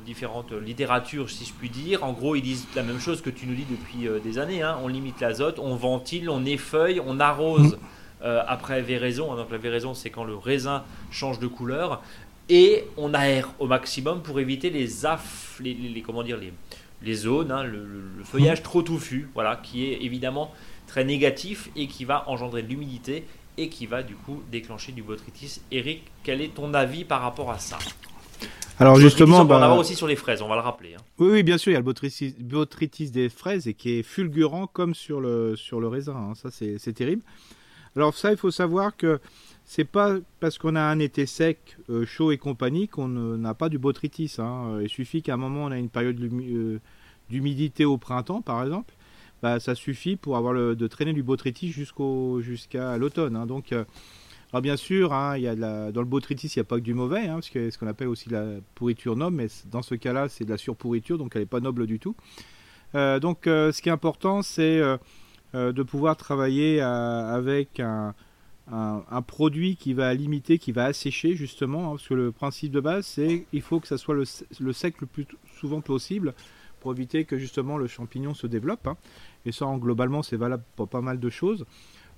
différentes 0.05 0.51
littératures, 0.51 1.29
si 1.29 1.45
je 1.45 1.53
puis 1.53 1.69
dire. 1.69 2.03
En 2.03 2.11
gros, 2.11 2.35
ils 2.35 2.43
disent 2.43 2.67
la 2.75 2.83
même 2.83 2.99
chose 2.99 3.21
que 3.21 3.29
tu 3.29 3.47
nous 3.47 3.55
dis 3.55 3.65
depuis 3.65 4.07
des 4.21 4.37
années. 4.37 4.61
Hein. 4.61 4.77
On 4.83 4.89
limite 4.89 5.21
l'azote, 5.21 5.57
on 5.57 5.75
ventile, 5.75 6.29
on 6.29 6.45
effeuille, 6.45 7.01
on 7.03 7.19
arrose 7.19 7.77
après 8.21 8.81
véraison. 8.81 9.35
Donc 9.35 9.51
la 9.51 9.57
véraison, 9.57 9.93
c'est 9.93 10.09
quand 10.09 10.23
le 10.23 10.35
raisin 10.35 10.83
change 11.11 11.39
de 11.39 11.47
couleur. 11.47 12.01
Et 12.49 12.85
on 12.95 13.13
aère 13.13 13.49
au 13.59 13.67
maximum 13.67 14.21
pour 14.21 14.39
éviter 14.39 14.69
les 14.69 15.05
affs, 15.05 15.59
les, 15.61 16.01
comment 16.05 16.23
dire, 16.23 16.37
les, 16.37 16.53
les 17.01 17.13
zones, 17.13 17.51
hein, 17.51 17.63
le, 17.63 17.85
le, 17.85 18.23
feuillage 18.23 18.63
trop 18.63 18.81
touffu, 18.81 19.29
voilà, 19.33 19.57
qui 19.57 19.85
est 19.85 20.01
évidemment 20.01 20.53
très 20.87 21.03
négatif 21.03 21.69
et 21.75 21.87
qui 21.87 22.05
va 22.05 22.23
engendrer 22.29 22.63
de 22.63 22.69
l'humidité 22.69 23.25
et 23.57 23.67
qui 23.69 23.85
va 23.85 24.01
du 24.03 24.15
coup 24.15 24.43
déclencher 24.51 24.93
du 24.93 25.03
botrytis. 25.03 25.61
Eric, 25.71 26.03
quel 26.23 26.41
est 26.41 26.53
ton 26.53 26.73
avis 26.73 27.03
par 27.03 27.21
rapport 27.21 27.51
à 27.51 27.59
ça? 27.59 27.77
Alors 28.79 28.97
justement, 28.97 29.43
bah... 29.43 29.57
on 29.57 29.59
va 29.59 29.73
aussi 29.73 29.95
sur 29.95 30.07
les 30.07 30.15
fraises, 30.15 30.41
on 30.41 30.47
va 30.47 30.55
le 30.55 30.61
rappeler. 30.61 30.93
Hein. 30.93 31.01
Oui, 31.17 31.29
oui, 31.31 31.43
bien 31.43 31.57
sûr, 31.57 31.71
il 31.71 31.73
y 31.73 31.77
a 31.77 31.79
le 31.79 31.83
botrytis, 32.39 33.11
des 33.11 33.29
fraises 33.29 33.67
et 33.67 33.73
qui 33.73 33.99
est 33.99 34.03
fulgurant 34.03 34.67
comme 34.67 34.93
sur 34.93 35.19
le, 35.19 35.55
sur 35.55 35.81
le 35.81 35.87
raisin. 35.87 36.15
Hein. 36.15 36.33
Ça, 36.35 36.49
c'est 36.51 36.93
terrible. 36.93 37.23
Alors 37.97 38.13
ça, 38.13 38.31
il 38.31 38.37
faut 38.37 38.51
savoir 38.51 38.95
que 38.95 39.19
c'est 39.65 39.83
pas 39.83 40.17
parce 40.39 40.59
qu'on 40.59 40.75
a 40.75 40.81
un 40.81 40.99
été 40.99 41.25
sec, 41.25 41.77
euh, 41.89 42.05
chaud 42.05 42.31
et 42.31 42.37
compagnie 42.37 42.87
qu'on 42.87 43.07
n'a 43.07 43.55
pas 43.55 43.69
du 43.69 43.79
botrytis. 43.79 44.35
Hein. 44.37 44.79
Il 44.83 44.87
suffit 44.87 45.23
qu'à 45.23 45.33
un 45.33 45.37
moment 45.37 45.65
on 45.65 45.71
a 45.71 45.79
une 45.79 45.89
période 45.89 46.19
euh, 46.21 46.79
d'humidité 47.31 47.83
au 47.85 47.97
printemps, 47.97 48.43
par 48.43 48.61
exemple, 48.61 48.93
bah, 49.41 49.59
ça 49.59 49.73
suffit 49.73 50.15
pour 50.15 50.37
avoir 50.37 50.53
de 50.53 50.87
traîner 50.87 51.13
du 51.13 51.23
botrytis 51.23 51.71
jusqu'au 51.71 52.39
jusqu'à 52.41 52.99
l'automne. 52.99 53.35
Hein. 53.35 53.47
Donc, 53.47 53.71
euh, 53.71 53.83
alors 54.53 54.61
bien 54.61 54.77
sûr, 54.77 55.11
hein, 55.11 55.35
il 55.35 55.43
y 55.43 55.47
a 55.47 55.55
dans 55.55 56.01
le 56.01 56.07
botrytis, 56.07 56.47
il 56.55 56.59
n'y 56.59 56.61
a 56.61 56.65
pas 56.65 56.77
que 56.77 56.83
du 56.83 56.93
mauvais, 56.93 57.27
hein, 57.27 57.33
parce 57.33 57.49
que 57.49 57.71
ce 57.71 57.79
qu'on 57.79 57.87
appelle 57.87 58.09
aussi 58.09 58.29
la 58.29 58.45
pourriture 58.75 59.15
noble, 59.15 59.37
mais 59.37 59.47
dans 59.71 59.81
ce 59.81 59.95
cas-là, 59.95 60.29
c'est 60.29 60.45
de 60.45 60.51
la 60.51 60.57
surpourriture, 60.57 61.17
donc 61.17 61.31
elle 61.35 61.41
n'est 61.41 61.47
pas 61.47 61.61
noble 61.61 61.87
du 61.87 61.97
tout. 61.97 62.15
Euh, 62.93 63.19
donc, 63.19 63.47
euh, 63.47 63.71
ce 63.71 63.81
qui 63.81 63.89
est 63.89 63.91
important, 63.91 64.43
c'est 64.43 64.81
de 65.53 65.83
pouvoir 65.83 66.17
travailler 66.17 66.81
avec 66.81 67.79
un, 67.79 68.13
un, 68.71 69.21
produit 69.21 69.75
qui 69.75 69.93
va 69.93 70.13
limiter, 70.13 70.57
qui 70.57 70.71
va 70.71 70.85
assécher 70.85 71.35
justement, 71.35 71.91
parce 71.91 72.07
que 72.07 72.13
le 72.13 72.31
principe 72.31 72.71
de 72.71 72.79
base, 72.79 73.05
c'est 73.05 73.45
il 73.53 73.61
faut 73.61 73.79
que 73.79 73.87
ça 73.87 73.97
soit 73.97 74.15
le, 74.15 74.23
le 74.59 74.73
sec 74.73 74.99
le 75.01 75.07
plus 75.07 75.25
souvent 75.59 75.81
possible 75.81 76.33
pour 76.79 76.91
éviter 76.91 77.25
que 77.25 77.37
justement 77.37 77.77
le 77.77 77.87
champignon 77.87 78.33
se 78.33 78.47
développe. 78.47 78.89
Et 79.45 79.51
ça, 79.51 79.65
globalement, 79.79 80.23
c'est 80.23 80.37
valable 80.37 80.63
pour 80.75 80.87
pas 80.87 81.01
mal 81.01 81.19
de 81.19 81.29
choses. 81.29 81.65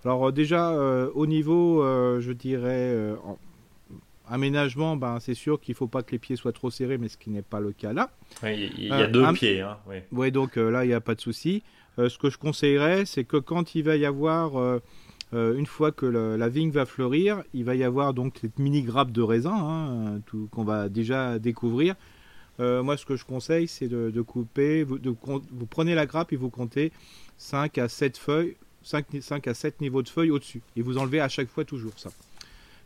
Alors 0.05 0.27
euh, 0.27 0.31
déjà, 0.31 0.71
euh, 0.71 1.09
au 1.13 1.27
niveau, 1.27 1.83
euh, 1.83 2.19
je 2.21 2.31
dirais, 2.31 2.95
aménagement, 4.27 4.95
ben, 4.95 5.19
c'est 5.19 5.33
sûr 5.33 5.59
qu'il 5.59 5.73
ne 5.73 5.77
faut 5.77 5.87
pas 5.87 6.03
que 6.03 6.11
les 6.11 6.19
pieds 6.19 6.35
soient 6.35 6.51
trop 6.51 6.69
serrés, 6.69 6.97
mais 6.97 7.09
ce 7.09 7.17
qui 7.17 7.29
n'est 7.29 7.41
pas 7.41 7.59
le 7.59 7.71
cas 7.71 7.93
là. 7.93 8.09
il 8.43 8.87
y 8.87 8.91
a 8.91 9.07
deux 9.07 9.31
pieds. 9.33 9.61
Hein, 9.61 9.77
oui. 10.11 10.31
donc 10.31 10.55
là, 10.55 10.85
il 10.85 10.87
n'y 10.87 10.93
a 10.93 11.01
pas 11.01 11.15
de 11.15 11.21
souci. 11.21 11.63
Ce 12.07 12.18
que 12.18 12.30
je 12.30 12.38
conseillerais, 12.38 13.06
c'est 13.06 13.24
que 13.24 13.38
quand 13.38 13.75
il 13.75 13.84
va 13.84 13.98
y 13.98 14.06
avoir... 14.06 14.80
une 15.34 15.66
fois 15.66 15.92
que 15.92 16.06
la 16.06 16.50
vigne 16.50 16.72
va 16.72 16.86
fleurir, 16.86 17.44
il 17.54 17.63
va 17.66 17.75
y 17.75 17.84
avoir 17.84 18.13
donc 18.13 18.38
cette 18.42 18.57
mini 18.57 18.81
grappe 18.81 19.12
de 19.12 19.22
raisin 19.22 19.54
hein, 19.54 20.22
qu'on 20.51 20.63
va 20.63 20.90
déjà 20.90 21.40
découvrir. 21.40 21.96
Euh, 22.60 22.84
moi, 22.84 22.98
ce 22.98 23.06
que 23.06 23.16
je 23.16 23.25
conseille, 23.25 23.68
c'est 23.68 23.88
de, 23.88 24.22
couper. 24.22 24.84
Vous, 24.84 24.98
prenez 25.69 25.96
la 25.96 26.06
grappe 26.06 26.34
et 26.34 26.36
vous 26.36 26.50
comptez 26.50 26.92
5 27.38 27.78
à 27.78 27.88
7 27.88 28.18
feuilles, 28.18 28.56
5, 28.84 29.06
5 29.22 29.48
à 29.48 29.54
7 29.54 29.81
niveaux 29.81 30.01
de 30.01 30.10
feuilles 30.10 30.31
au-dessus. 30.31 30.62
Et 30.75 30.81
vous 30.81 30.98
enlevez 30.98 31.22
à 31.22 31.30
chaque 31.30 31.50
fois 31.50 31.63
toujours 31.63 31.98
ça. 31.98 32.12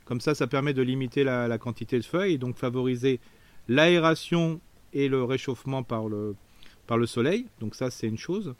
Comme 0.05 0.21
ça, 0.21 0.35
ça 0.35 0.47
permet 0.47 0.73
de 0.73 0.81
limiter 0.81 1.23
la, 1.23 1.57
quantité 1.57 1.97
de 1.97 2.03
feuilles 2.03 2.33
et 2.33 2.37
donc 2.37 2.57
favoriser 2.57 3.19
l'aération 3.67 4.59
et 4.91 5.07
le 5.07 5.23
réchauffement 5.23 5.81
par 5.81 6.07
le 6.07 6.35
soleil. 7.05 7.47
Donc 7.59 7.73
ça, 7.73 7.89
c'est 7.89 8.07
une 8.07 8.17
chose. 8.17 8.53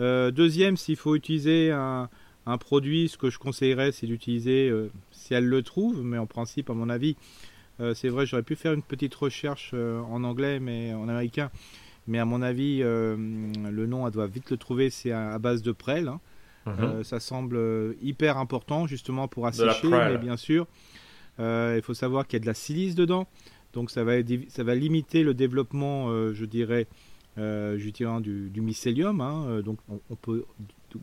Euh, 0.00 0.30
deuxième, 0.30 0.76
s'il 0.76 0.96
faut 0.96 1.14
utiliser 1.14 1.70
un, 1.70 2.08
produit, 2.60 3.08
ce 3.08 3.18
que 3.18 3.30
je 3.30 3.38
conseillerais, 3.38 3.92
c'est 3.92 4.06
d'utiliser, 4.06 4.68
euh, 4.68 4.90
si 5.10 5.34
elle 5.34 5.46
le 5.46 5.62
trouve, 5.62 6.04
mais 6.04 6.18
en 6.18 6.26
principe, 6.26 6.70
à 6.70 6.74
mon 6.74 6.88
avis, 6.88 7.16
euh, 7.80 7.92
c'est 7.94 8.08
vrai, 8.08 8.24
j'aurais 8.24 8.42
pu 8.42 8.56
faire 8.56 8.72
une 8.72 8.82
petite 8.82 9.14
recherche 9.14 9.74
en 9.74 10.22
anglais, 10.24 10.60
mais 10.60 10.94
en 10.94 11.08
américain. 11.08 11.50
Mais 12.08 12.20
à 12.20 12.24
mon 12.24 12.40
avis, 12.40 12.78
le 12.78 13.86
nom, 13.86 14.06
elle 14.06 14.12
doit 14.12 14.28
vite 14.28 14.50
le 14.50 14.56
trouver. 14.56 14.90
C'est 14.90 15.10
à, 15.10 15.38
base 15.38 15.62
de 15.62 15.72
prêle. 15.72 16.08
Hein. 16.08 16.20
Mhm. 16.66 17.04
ça 17.04 17.20
semble 17.20 17.60
hyper 18.02 18.38
important 18.38 18.88
justement 18.88 19.28
pour 19.28 19.46
assécher, 19.46 19.88
mais 19.88 20.18
bien 20.18 20.36
sûr, 20.36 20.66
il 21.38 21.80
faut 21.82 21.94
savoir 21.94 22.26
qu'il 22.26 22.38
y 22.38 22.40
a 22.40 22.42
de 22.42 22.46
la 22.46 22.54
silice 22.54 22.94
dedans. 22.94 23.26
Donc 23.72 23.90
ça 23.90 24.04
va, 24.04 24.14
ça 24.48 24.62
va 24.62 24.74
limiter 24.76 25.24
le 25.24 25.34
développement, 25.34 26.32
je 26.32 26.44
dirais, 26.44 26.86
je 27.36 27.90
dirais 27.90 28.20
du, 28.20 28.50
du 28.50 28.60
mycélium. 28.60 29.20
Hein. 29.20 29.60
donc 29.62 29.78
on, 29.88 30.16
peut 30.16 30.44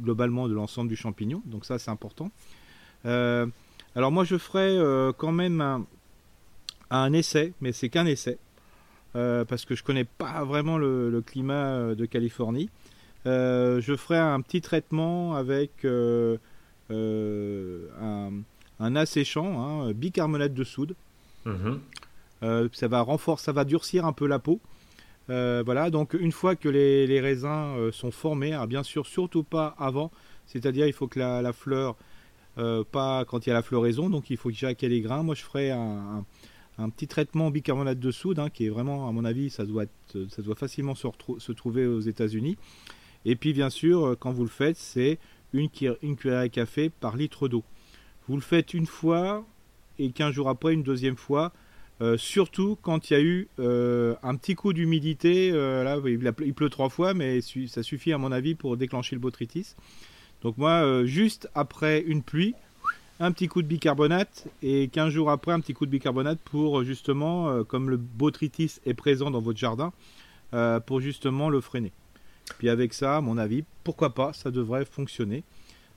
globalement 0.01 0.47
de 0.47 0.53
l'ensemble 0.53 0.89
du 0.89 0.95
champignon. 0.95 1.41
Donc 1.45 1.65
ça 1.65 1.79
c'est 1.79 1.91
important. 1.91 2.31
alors 3.03 4.11
moi 4.11 4.23
je 4.23 4.37
ferai 4.37 4.77
quand 5.17 5.31
même 5.31 5.61
un, 5.61 5.85
un 6.93 7.13
essai, 7.13 7.53
mais 7.59 7.71
c'est 7.71 7.89
qu'un 7.89 8.05
essai, 8.05 8.37
euh, 9.15 9.45
parce 9.45 9.65
que 9.65 9.75
je 9.75 9.83
connais 9.83 10.03
pas 10.03 10.43
vraiment 10.43 10.77
le, 10.77 11.23
climat 11.25 11.53
euh, 11.53 11.95
de 11.95 12.05
Californie. 12.05 12.69
Euh, 13.25 13.81
je 13.81 13.95
ferai 13.95 14.17
un 14.17 14.41
petit 14.41 14.61
traitement 14.61 15.35
avec 15.35 15.85
un, 15.85 16.37
asséchant, 18.79 19.61
hein, 19.61 19.91
bicarbonate 19.93 20.53
de 20.53 20.63
soude. 20.63 20.95
Mhm. 21.45 21.81
ça 22.71 22.87
va 22.87 23.01
renforcer, 23.01 23.45
ça 23.45 23.51
va 23.51 23.65
durcir 23.65 24.05
un 24.05 24.13
peu 24.13 24.27
la 24.27 24.39
peau. 24.39 24.61
Voilà, 25.27 25.89
donc 25.89 26.13
une 26.13 26.31
fois 26.31 26.55
que 26.55 26.69
les, 26.69 27.19
raisins 27.19 27.91
sont 27.91 28.11
formés, 28.11 28.57
bien 28.67 28.83
sûr, 28.83 29.05
surtout 29.05 29.43
pas 29.43 29.75
avant, 29.77 30.11
c'est-à-dire 30.45 30.87
il 30.87 30.93
faut 30.93 31.07
que 31.07 31.19
la, 31.19 31.53
fleur, 31.53 31.95
pas 32.91 33.25
quand 33.25 33.45
il 33.45 33.49
y 33.49 33.51
a 33.51 33.55
la 33.55 33.61
floraison, 33.61 34.09
donc 34.09 34.29
il 34.29 34.37
faut 34.37 34.51
déjà 34.51 34.73
qu'il 34.73 34.89
y 34.89 34.91
ait 34.91 34.95
les 34.95 35.01
grains. 35.01 35.23
Moi 35.23 35.35
je 35.35 35.43
ferai 35.43 35.71
un, 35.71 36.25
petit 36.89 37.07
traitement 37.07 37.51
bicarbonate 37.51 37.99
de 37.99 38.11
soude 38.11 38.39
hein, 38.39 38.49
qui 38.49 38.65
est 38.65 38.69
vraiment, 38.69 39.07
à 39.07 39.11
mon 39.11 39.25
avis, 39.25 39.49
ça 39.49 39.65
doit, 39.65 39.85
facilement 40.55 40.95
se, 40.95 41.07
se 41.37 41.51
trouver 41.51 41.85
aux 41.85 42.01
États-Unis. 42.01 42.57
Et 43.25 43.35
puis, 43.35 43.53
bien 43.53 43.69
sûr, 43.69 44.05
euh, 44.05 44.15
quand 44.15 44.31
vous 44.31 44.43
le 44.43 44.49
faites, 44.49 44.77
c'est 44.77 45.17
une, 45.53 45.69
une 46.01 46.15
cuillère 46.15 46.39
à 46.39 46.49
café 46.49 46.89
par 46.89 47.15
litre 47.15 47.47
d'eau. 47.47 47.63
Vous 48.27 48.35
le 48.35 48.41
faites 48.41 48.73
une 48.73 48.85
fois 48.85 49.45
et 49.99 50.09
15 50.11 50.33
jours 50.33 50.49
après, 50.49 50.73
une 50.73 50.83
deuxième 50.83 51.17
fois. 51.17 51.53
Euh, 52.03 52.17
surtout 52.17 52.77
quand 52.81 53.09
il 53.09 53.13
y 53.13 53.15
a 53.15 53.21
eu 53.21 53.47
euh, 53.59 54.15
un 54.23 54.35
petit 54.35 54.55
coup 54.55 54.73
d'humidité. 54.73 55.51
là, 55.51 55.97
il, 56.05 56.53
pleut 56.53 56.69
trois 56.69 56.89
fois, 56.89 57.13
mais 57.13 57.39
ça 57.41 57.81
suffit, 57.81 58.11
à 58.11 58.17
mon 58.17 58.31
avis, 58.31 58.55
pour 58.55 58.75
déclencher 58.75 59.15
le 59.15 59.21
botrytis. 59.21 59.75
Donc, 60.41 60.57
moi, 60.57 61.05
juste 61.05 61.49
après 61.55 62.01
une 62.01 62.21
pluie, 62.21 62.55
un 63.21 63.31
petit 63.31 63.47
coup 63.47 63.61
de 63.61 63.67
bicarbonate 63.67 64.47
et 64.61 64.89
15 64.89 65.13
jours 65.13 65.31
après 65.31 65.53
un 65.53 65.61
petit 65.61 65.73
coup 65.73 65.85
de 65.85 65.91
bicarbonate 65.91 66.39
pour 66.43 66.83
justement, 66.83 67.63
comme 67.63 67.89
le 67.89 67.95
botrytis 67.95 68.81
est 68.85 68.93
présent 68.93 69.31
dans 69.31 69.39
votre 69.39 69.57
jardin, 69.57 69.93
pour 70.85 70.99
justement 70.99 71.49
le 71.49 71.61
freiner. 71.61 71.93
Puis 72.57 72.67
avec 72.67 72.93
ça, 72.93 73.17
à 73.17 73.21
mon 73.21 73.37
avis, 73.37 73.63
pourquoi 73.85 74.13
pas, 74.13 74.33
ça 74.33 74.51
devrait 74.51 74.83
fonctionner. 74.83 75.43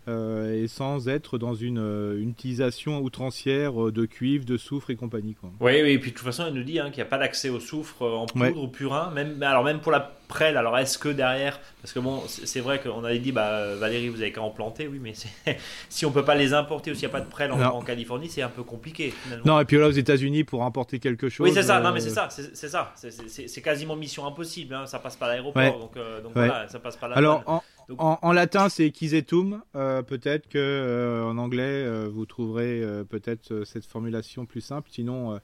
Euh, 0.08 0.62
et 0.62 0.68
sans 0.68 1.08
être 1.08 1.36
dans 1.36 1.54
une, 1.54 1.80
euh, 1.80 2.20
utilisation 2.20 3.00
outrancière 3.00 3.86
euh, 3.86 3.90
de 3.90 4.06
cuivre, 4.06 4.44
de 4.44 4.56
soufre 4.56 4.90
et 4.90 4.96
compagnie. 4.96 5.34
Quoi. 5.34 5.50
Oui, 5.58 5.82
oui, 5.82 5.90
et 5.90 5.98
puis 5.98 6.12
de 6.12 6.16
toute 6.16 6.24
façon, 6.24 6.44
elle 6.46 6.54
nous 6.54 6.62
dit 6.62 6.78
hein, 6.78 6.90
qu'il 6.90 6.98
n'y 6.98 7.08
a 7.08 7.10
pas 7.10 7.18
d'accès 7.18 7.48
au 7.48 7.58
soufre 7.58 8.02
en 8.02 8.26
poudre 8.26 8.62
ou 8.62 8.68
purin, 8.68 9.10
même, 9.10 9.42
alors 9.42 9.64
même 9.64 9.80
pour 9.80 9.90
la 9.90 10.12
prêle. 10.28 10.56
Alors 10.56 10.78
est-ce 10.78 10.96
que 10.96 11.08
derrière, 11.08 11.58
parce 11.82 11.92
que 11.92 11.98
bon, 11.98 12.22
c'est 12.28 12.60
vrai 12.60 12.80
qu'on 12.80 13.02
avait 13.02 13.18
dit, 13.18 13.32
bah, 13.32 13.74
Valérie, 13.74 14.08
vous 14.08 14.20
avez 14.20 14.30
qu'à 14.30 14.42
en 14.42 14.50
planter, 14.50 14.86
oui, 14.86 15.00
mais 15.02 15.12
si 15.88 16.06
on 16.06 16.12
peut 16.12 16.24
pas 16.24 16.36
les 16.36 16.54
importer 16.54 16.92
ou 16.92 16.94
s'il 16.94 17.08
n'y 17.08 17.12
a 17.12 17.18
pas 17.18 17.24
de 17.24 17.28
prêle 17.28 17.50
en, 17.50 17.82
Californie, 17.82 18.28
c'est 18.28 18.42
un 18.42 18.48
peu 18.48 18.62
compliqué. 18.62 19.12
Non, 19.44 19.58
et 19.58 19.64
puis 19.64 19.76
là 19.76 19.88
aux 19.88 19.92
États-Unis, 19.92 20.44
pour 20.44 20.62
importer 20.62 21.00
quelque 21.00 21.28
chose. 21.28 21.48
Oui, 21.48 21.52
c'est 21.52 21.64
ça, 21.64 21.80
non, 21.80 21.90
mais 21.90 22.00
c'est 22.00 22.10
ça, 22.10 22.28
c'est 22.30 22.68
ça, 22.68 22.94
c'est 22.94 23.60
quasiment 23.60 23.96
mission 23.96 24.24
impossible, 24.24 24.74
hein, 24.74 24.86
ça 24.86 25.00
passe 25.00 25.16
pas 25.16 25.26
l'aéroport, 25.26 25.80
donc, 25.80 25.94
donc 26.22 26.32
voilà, 26.32 26.68
ça 26.68 26.78
passe 26.78 26.96
pas 26.96 27.08
là. 27.08 27.16
Alors, 27.16 27.64
en, 27.98 28.32
latin, 28.32 28.68
c'est 28.68 28.90
Kizetum. 28.90 29.62
Euh, 29.76 30.02
peut-être 30.02 30.48
que 30.48 30.58
euh, 30.58 31.24
en 31.24 31.38
anglais, 31.38 31.62
euh, 31.62 32.08
vous 32.12 32.26
trouverez 32.26 32.82
peut-être 33.08 33.64
cette 33.64 33.84
formulation 33.84 34.44
plus 34.44 34.60
simple. 34.60 34.88
Sinon, 34.90 35.38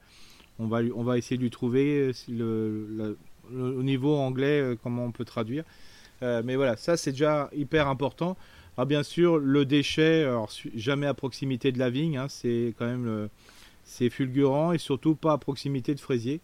on, 0.59 0.67
va, 0.67 0.81
on 0.95 1.03
va 1.03 1.17
essayer 1.17 1.37
de 1.37 1.41
lui 1.41 1.49
trouver 1.49 2.11
au 2.29 3.83
niveau 3.83 4.15
anglais 4.15 4.75
comment 4.83 5.05
on 5.05 5.11
peut 5.11 5.25
traduire. 5.25 5.63
mais 6.21 6.55
voilà, 6.55 6.75
ça 6.77 6.97
c'est 6.97 7.11
déjà 7.11 7.49
hyper 7.53 7.87
important. 7.87 8.37
Alors 8.75 8.87
bien 8.87 9.03
sûr, 9.03 9.37
le 9.37 9.65
déchet, 9.65 10.27
jamais 10.75 11.05
à 11.05 11.13
proximité 11.13 11.71
de 11.71 11.79
la 11.79 11.89
vigne, 11.89 12.17
hein, 12.17 12.27
c'est 12.27 12.73
quand 12.77 12.85
même 12.85 13.29
c'est 13.85 14.09
fulgurant 14.09 14.71
et 14.71 14.77
surtout 14.77 15.15
pas 15.15 15.33
à 15.33 15.37
proximité 15.37 15.95
de 15.95 15.99
fraisier. 15.99 16.41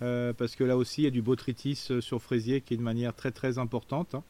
parce 0.00 0.54
que 0.56 0.64
là 0.64 0.76
aussi 0.76 1.02
il 1.02 1.04
y 1.04 1.08
a 1.08 1.10
du 1.10 1.22
botrytis 1.22 1.88
sur 2.00 2.22
fraisier 2.22 2.60
qui 2.60 2.74
est 2.74 2.76
de 2.76 2.82
manière 2.82 3.14
très 3.14 3.32
très 3.32 3.58
importante. 3.58 4.14
Hein. 4.14 4.22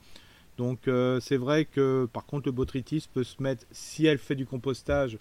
Donc 0.59 0.87
euh, 0.87 1.18
c'est 1.21 1.37
vrai 1.37 1.64
que 1.64 2.09
par 2.12 2.26
contre 2.26 2.47
le 2.47 2.52
botrytis 2.52 3.09
peut 3.12 3.25
se 3.25 3.42
mettre, 3.42 3.64
si 3.71 4.06
elle 4.06 4.18
fait 4.18 4.35
du 4.35 4.47
compostage, 4.47 5.18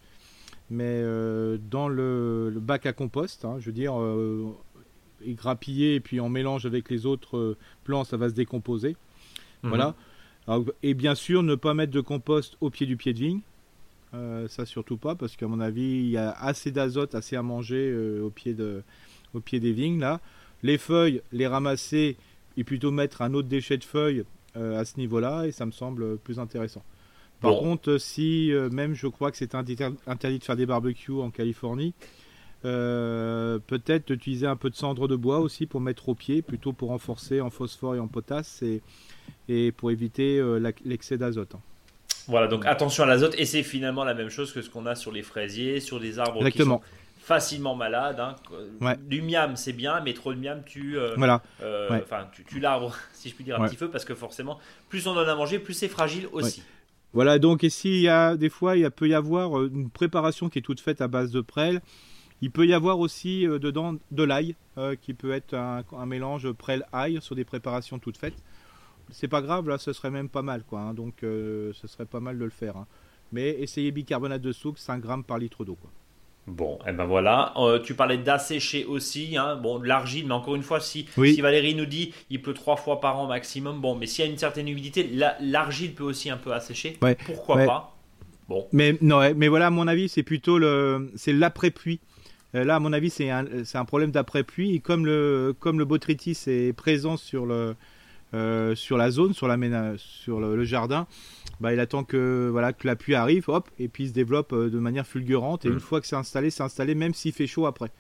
mais 0.69 0.83
euh, 0.88 1.57
dans 1.69 1.88
le, 1.88 2.53
bac 2.61 2.85
à 2.85 2.93
compost, 2.93 3.45
hein, 3.45 3.57
je 3.59 3.67
veux 3.67 3.71
dire, 3.71 4.00
euh, 4.00 4.53
et 5.23 5.33
grappiller 5.33 5.95
et 5.95 6.00
puis 6.00 6.19
en 6.19 6.29
mélange 6.29 6.65
avec 6.65 6.89
les 6.89 7.05
autres 7.05 7.55
plants, 7.83 8.03
ça 8.03 8.17
va 8.17 8.29
se 8.29 8.33
décomposer. 8.33 8.95
Mhm. 9.63 9.69
Voilà. 9.69 9.95
et 10.81 10.93
bien 10.95 11.15
sûr, 11.15 11.43
ne 11.43 11.55
pas 11.55 11.73
mettre 11.73 11.91
de 11.91 12.01
compost 12.01 12.57
au 12.61 12.69
pied 12.69 12.88
du 12.88 12.97
pied 12.97 13.13
de 13.13 13.19
vigne. 13.19 13.39
ça 14.50 14.65
surtout 14.65 14.97
pas, 14.97 15.15
parce 15.15 15.38
qu'à 15.38 15.47
mon 15.47 15.59
avis, 15.59 15.81
il 15.81 16.09
y 16.09 16.17
a 16.17 16.31
assez 16.31 16.71
d'azote, 16.71 17.15
assez 17.15 17.35
à 17.35 17.43
manger 17.43 17.93
au, 18.21 18.31
pied 18.31 18.53
de, 18.53 18.83
au 19.33 19.39
pied 19.39 19.59
des 19.59 19.71
vignes 19.71 20.00
là. 20.00 20.19
Les 20.63 20.77
feuilles, 20.77 21.21
les 21.31 21.47
ramasser 21.47 22.17
et 22.57 22.63
plutôt 22.63 22.91
mettre 22.91 23.21
un 23.21 23.33
autre 23.33 23.47
déchet 23.47 23.77
de 23.77 23.83
feuilles 23.83 24.19
euh, 24.19 24.25
à 24.55 24.86
ce 24.86 24.98
niveau-là 24.98 25.46
et 25.46 25.51
ça 25.51 25.65
me 25.65 25.72
semble 25.72 26.17
plus 26.17 26.39
intéressant. 26.39 26.84
Par 27.41 27.58
contre, 27.58 27.98
si 27.98 28.53
euh, 28.53 28.70
même 28.70 28.93
je 28.93 29.08
crois 29.08 29.31
que 29.31 29.38
c'est 29.38 29.55
interdit 29.55 29.75
de 30.39 30.43
faire 30.43 30.55
des 30.55 30.67
barbecues 30.67 31.20
en 31.20 31.31
Californie, 31.31 31.93
euh, 32.63 33.58
peut-être 33.65 34.12
utiliser 34.12 34.46
un 34.46 34.55
peu 34.55 34.70
de 34.70 34.75
cendre 34.75 35.08
de 35.08 35.15
bois 35.15 35.39
aussi 35.39 35.65
pour 35.65 35.81
mettre 35.81 36.10
au 36.10 36.15
pied, 36.15 36.43
plutôt 36.43 36.72
pour 36.72 36.89
renforcer 36.89 37.41
en 37.41 37.50
phosphore 37.50 37.96
et 37.96 38.00
en 38.00 38.08
potasse 38.08 38.62
et, 38.62 38.84
et 39.50 39.72
pour 39.72 39.89
éviter 39.89 40.39
l'excès 40.86 41.17
d'azote. 41.17 41.55
Hein. 41.55 41.62
Voilà, 42.27 42.48
donc 42.48 42.67
attention 42.67 43.03
à 43.03 43.08
l'azote 43.08 43.34
et 43.39 43.46
c'est 43.46 43.63
finalement 43.63 44.03
la 44.03 44.13
même 44.13 44.29
chose 44.29 44.53
que 44.53 44.62
ce 44.62 44.70
qu'on 44.70 44.86
a 44.86 44.93
sur 44.93 45.12
les 45.12 45.24
fraisiers, 45.24 45.79
sur 45.79 46.00
des 46.00 46.20
arbres 46.20 46.38
Exactement. 46.46 46.77
qui 46.77 46.86
sont 46.86 47.00
facilement 47.21 47.75
malade. 47.75 48.19
Hein. 48.19 48.95
Du 49.01 49.21
miam, 49.21 49.55
c'est 49.55 49.73
bien, 49.73 50.01
mais 50.01 50.13
trop 50.13 50.33
de 50.33 50.39
miam, 50.39 50.63
tu, 50.65 50.97
euh, 50.97 51.13
voilà. 51.15 51.41
Euh, 51.61 52.01
tu, 52.47 52.59
l'arbre, 52.59 52.95
si 53.13 53.29
je 53.29 53.35
puis 53.35 53.43
dire 53.43 53.61
un 53.61 53.67
petit 53.67 53.77
peu, 53.77 53.89
parce 53.89 54.05
que 54.05 54.15
forcément, 54.15 54.59
plus 54.89 55.07
on 55.07 55.13
donne 55.13 55.29
à 55.29 55.35
manger, 55.35 55.59
plus 55.59 55.73
c'est 55.73 55.87
fragile 55.87 56.27
aussi. 56.31 56.63
Voilà, 57.13 57.39
donc, 57.39 57.63
et 57.63 57.69
s'il 57.69 57.99
y 57.99 58.07
a 58.07 58.37
des 58.37 58.49
fois, 58.49 58.77
il 58.77 58.89
peut 58.89 59.07
y 59.07 59.13
avoir 59.13 59.59
euh, 59.59 59.69
une 59.73 59.89
préparation 59.89 60.49
qui 60.49 60.59
est 60.59 60.61
toute 60.61 60.79
faite 60.79 61.01
à 61.01 61.07
base 61.07 61.31
de 61.31 61.41
prêle. 61.41 61.81
Il 62.41 62.49
peut 62.49 62.65
y 62.65 62.73
avoir 62.73 62.99
aussi 62.99 63.43
dedans 63.43 63.97
de 64.09 64.23
l'ail, 64.23 64.55
qui 65.03 65.13
peut 65.13 65.31
être 65.31 65.53
un, 65.53 66.05
mélange 66.07 66.51
prêle-ail 66.53 67.19
sur 67.21 67.35
des 67.35 67.45
préparations 67.45 67.99
toutes 67.99 68.17
faites. 68.17 68.33
C'est 69.11 69.27
pas 69.27 69.43
grave, 69.43 69.69
là, 69.69 69.77
ce 69.77 69.93
serait 69.93 70.09
même 70.09 70.27
pas 70.27 70.41
mal, 70.41 70.63
quoi. 70.63 70.79
Hein. 70.79 70.95
donc, 70.95 71.17
ce 71.21 71.71
serait 71.85 72.07
pas 72.07 72.19
mal 72.19 72.39
de 72.39 72.43
le 72.43 72.49
faire. 72.49 72.77
Hein. 72.77 72.87
Mais 73.31 73.51
essayez 73.59 73.91
bicarbonate 73.91 74.41
de 74.41 74.51
soude, 74.53 74.79
5 74.79 74.99
grammes 74.99 75.23
par 75.23 75.37
litre 75.37 75.63
d'eau, 75.63 75.77
quoi. 75.79 75.91
Bon, 76.51 76.79
et 76.79 76.89
eh 76.89 76.91
ben 76.91 77.05
voilà. 77.05 77.53
Euh, 77.55 77.79
tu 77.79 77.93
parlais 77.93 78.17
d'assécher 78.17 78.84
aussi. 78.84 79.38
Hein. 79.38 79.55
Bon, 79.55 79.81
l'argile, 79.81 80.27
mais 80.27 80.34
encore 80.34 80.55
une 80.55 80.63
fois, 80.63 80.81
si, 80.81 81.08
si 81.15 81.39
Valérie 81.39 81.75
nous 81.75 81.86
dit 81.86 82.13
il 82.29 82.41
pleut 82.41 82.53
trois 82.53 82.75
fois 82.75 83.00
par 83.00 83.17
an 83.20 83.27
maximum, 83.27 83.79
bon, 83.79 83.96
mais 83.96 84.05
s'il 84.05 84.25
y 84.25 84.27
a 84.27 84.31
une 84.31 84.38
certaine 84.38 84.67
humidité, 84.67 85.10
l'argile 85.39 85.93
peut 85.93 86.03
aussi 86.03 86.29
un 86.29 86.36
peu 86.36 86.51
assécher. 86.51 86.98
Pourquoi 87.25 87.65
pas? 87.65 87.96
Bon. 88.50 88.67
Mais, 88.74 88.98
non, 89.00 89.22
mais 89.34 89.48
voilà, 89.48 89.67
à 89.67 89.70
mon 89.70 89.88
avis, 89.88 90.10
c'est 90.10 90.24
plutôt 90.24 90.60
le, 90.60 91.10
c'est 91.15 91.31
l'après-pluie. 91.31 92.01
Euh, 92.53 92.65
là, 92.65 92.75
à 92.75 92.79
mon 92.79 92.91
avis, 92.91 93.10
c'est 93.10 93.29
un, 93.29 93.46
un, 93.74 93.86
problème 93.86 94.12
d'après-pluie. 94.12 94.75
Et 94.75 94.79
comme 94.79 95.05
le, 95.05 95.55
comme 95.58 95.79
le 95.79 95.86
botrytis 95.86 96.38
est 96.48 96.74
présent 96.74 97.15
sur, 97.15 97.46
le, 97.46 97.75
euh, 98.33 98.75
sur 98.75 98.97
la 98.97 99.11
zone, 99.11 99.33
sur, 99.33 99.47
la, 99.47 99.57
sur 99.97 100.39
le 100.39 100.63
jardin, 100.63 101.07
bah, 101.61 101.71
il 101.73 101.79
attend 101.79 102.03
que, 102.03 102.50
voilà, 102.51 102.73
que 102.73 102.88
la 102.88 102.95
pluie 102.95 103.13
arrive, 103.13 103.45
hop, 103.47 103.69
et 103.77 103.88
puis 103.88 104.05
il 104.05 104.09
se 104.09 104.13
développe 104.13 104.51
euh, 104.51 104.69
de 104.69 104.79
manière 104.79 105.05
fulgurante. 105.05 105.63
Et 105.63 105.69
mm. 105.69 105.73
une 105.73 105.79
fois 105.79 106.01
que 106.01 106.07
c'est 106.07 106.15
installé, 106.15 106.50
c'est 106.50 106.63
installé 106.63 106.95
même 106.95 107.13
s'il 107.13 107.33
fait 107.33 107.45
chaud 107.45 107.67
après. 107.67 107.91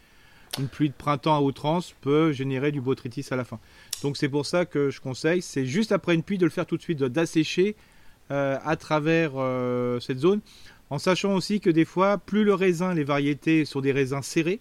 Une 0.59 0.67
pluie 0.67 0.89
de 0.89 0.95
printemps 0.95 1.35
à 1.35 1.41
outrance 1.41 1.93
peut 2.01 2.31
générer 2.31 2.71
du 2.71 2.81
botrytis 2.81 3.25
à 3.29 3.35
la 3.35 3.45
fin. 3.45 3.59
Donc 4.01 4.17
c'est 4.17 4.27
pour 4.27 4.47
ça 4.47 4.65
que 4.65 4.89
je 4.89 4.99
conseille, 4.99 5.43
c'est 5.43 5.65
juste 5.65 5.91
après 5.91 6.15
une 6.15 6.23
pluie 6.23 6.39
de 6.39 6.45
le 6.45 6.49
faire 6.49 6.65
tout 6.65 6.75
de 6.75 6.81
suite, 6.81 7.03
d'assécher 7.03 7.75
euh, 8.31 8.57
à 8.65 8.75
travers 8.75 9.33
euh, 9.35 9.99
cette 9.99 10.17
zone. 10.17 10.41
En 10.89 10.97
sachant 10.97 11.35
aussi 11.35 11.61
que 11.61 11.69
des 11.69 11.85
fois, 11.85 12.17
plus 12.17 12.43
le 12.43 12.53
raisin, 12.53 12.93
les 12.95 13.03
variétés 13.03 13.63
sont 13.63 13.79
des 13.79 13.91
raisins 13.91 14.23
serrés. 14.23 14.59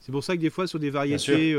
C'est 0.00 0.12
pour 0.12 0.24
ça 0.24 0.36
que 0.36 0.40
des 0.40 0.48
fois, 0.48 0.66
sur 0.66 0.78
des 0.78 0.90
variétés 0.90 1.54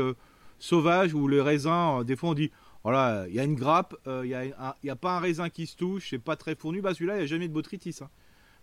sauvages 0.58 1.14
où 1.14 1.28
le 1.28 1.42
raisin, 1.42 2.02
des 2.04 2.16
fois 2.16 2.30
on 2.30 2.34
dit 2.34 2.50
voilà, 2.82 3.26
il 3.28 3.34
y 3.34 3.40
a 3.40 3.44
une 3.44 3.56
grappe, 3.56 3.94
euh, 4.06 4.22
il 4.24 4.54
n'y 4.84 4.90
a, 4.90 4.96
pas 4.96 5.16
un 5.16 5.20
raisin 5.20 5.50
qui 5.50 5.66
se 5.66 5.76
touche, 5.76 6.10
c'est 6.10 6.18
pas 6.18 6.36
très 6.36 6.54
fournu. 6.54 6.80
Bah 6.80 6.94
celui-là, 6.94 7.14
il 7.14 7.18
n'y 7.18 7.24
a 7.24 7.26
jamais 7.26 7.48
de 7.48 7.52
botrytis. 7.52 7.96
Hein. 8.00 8.08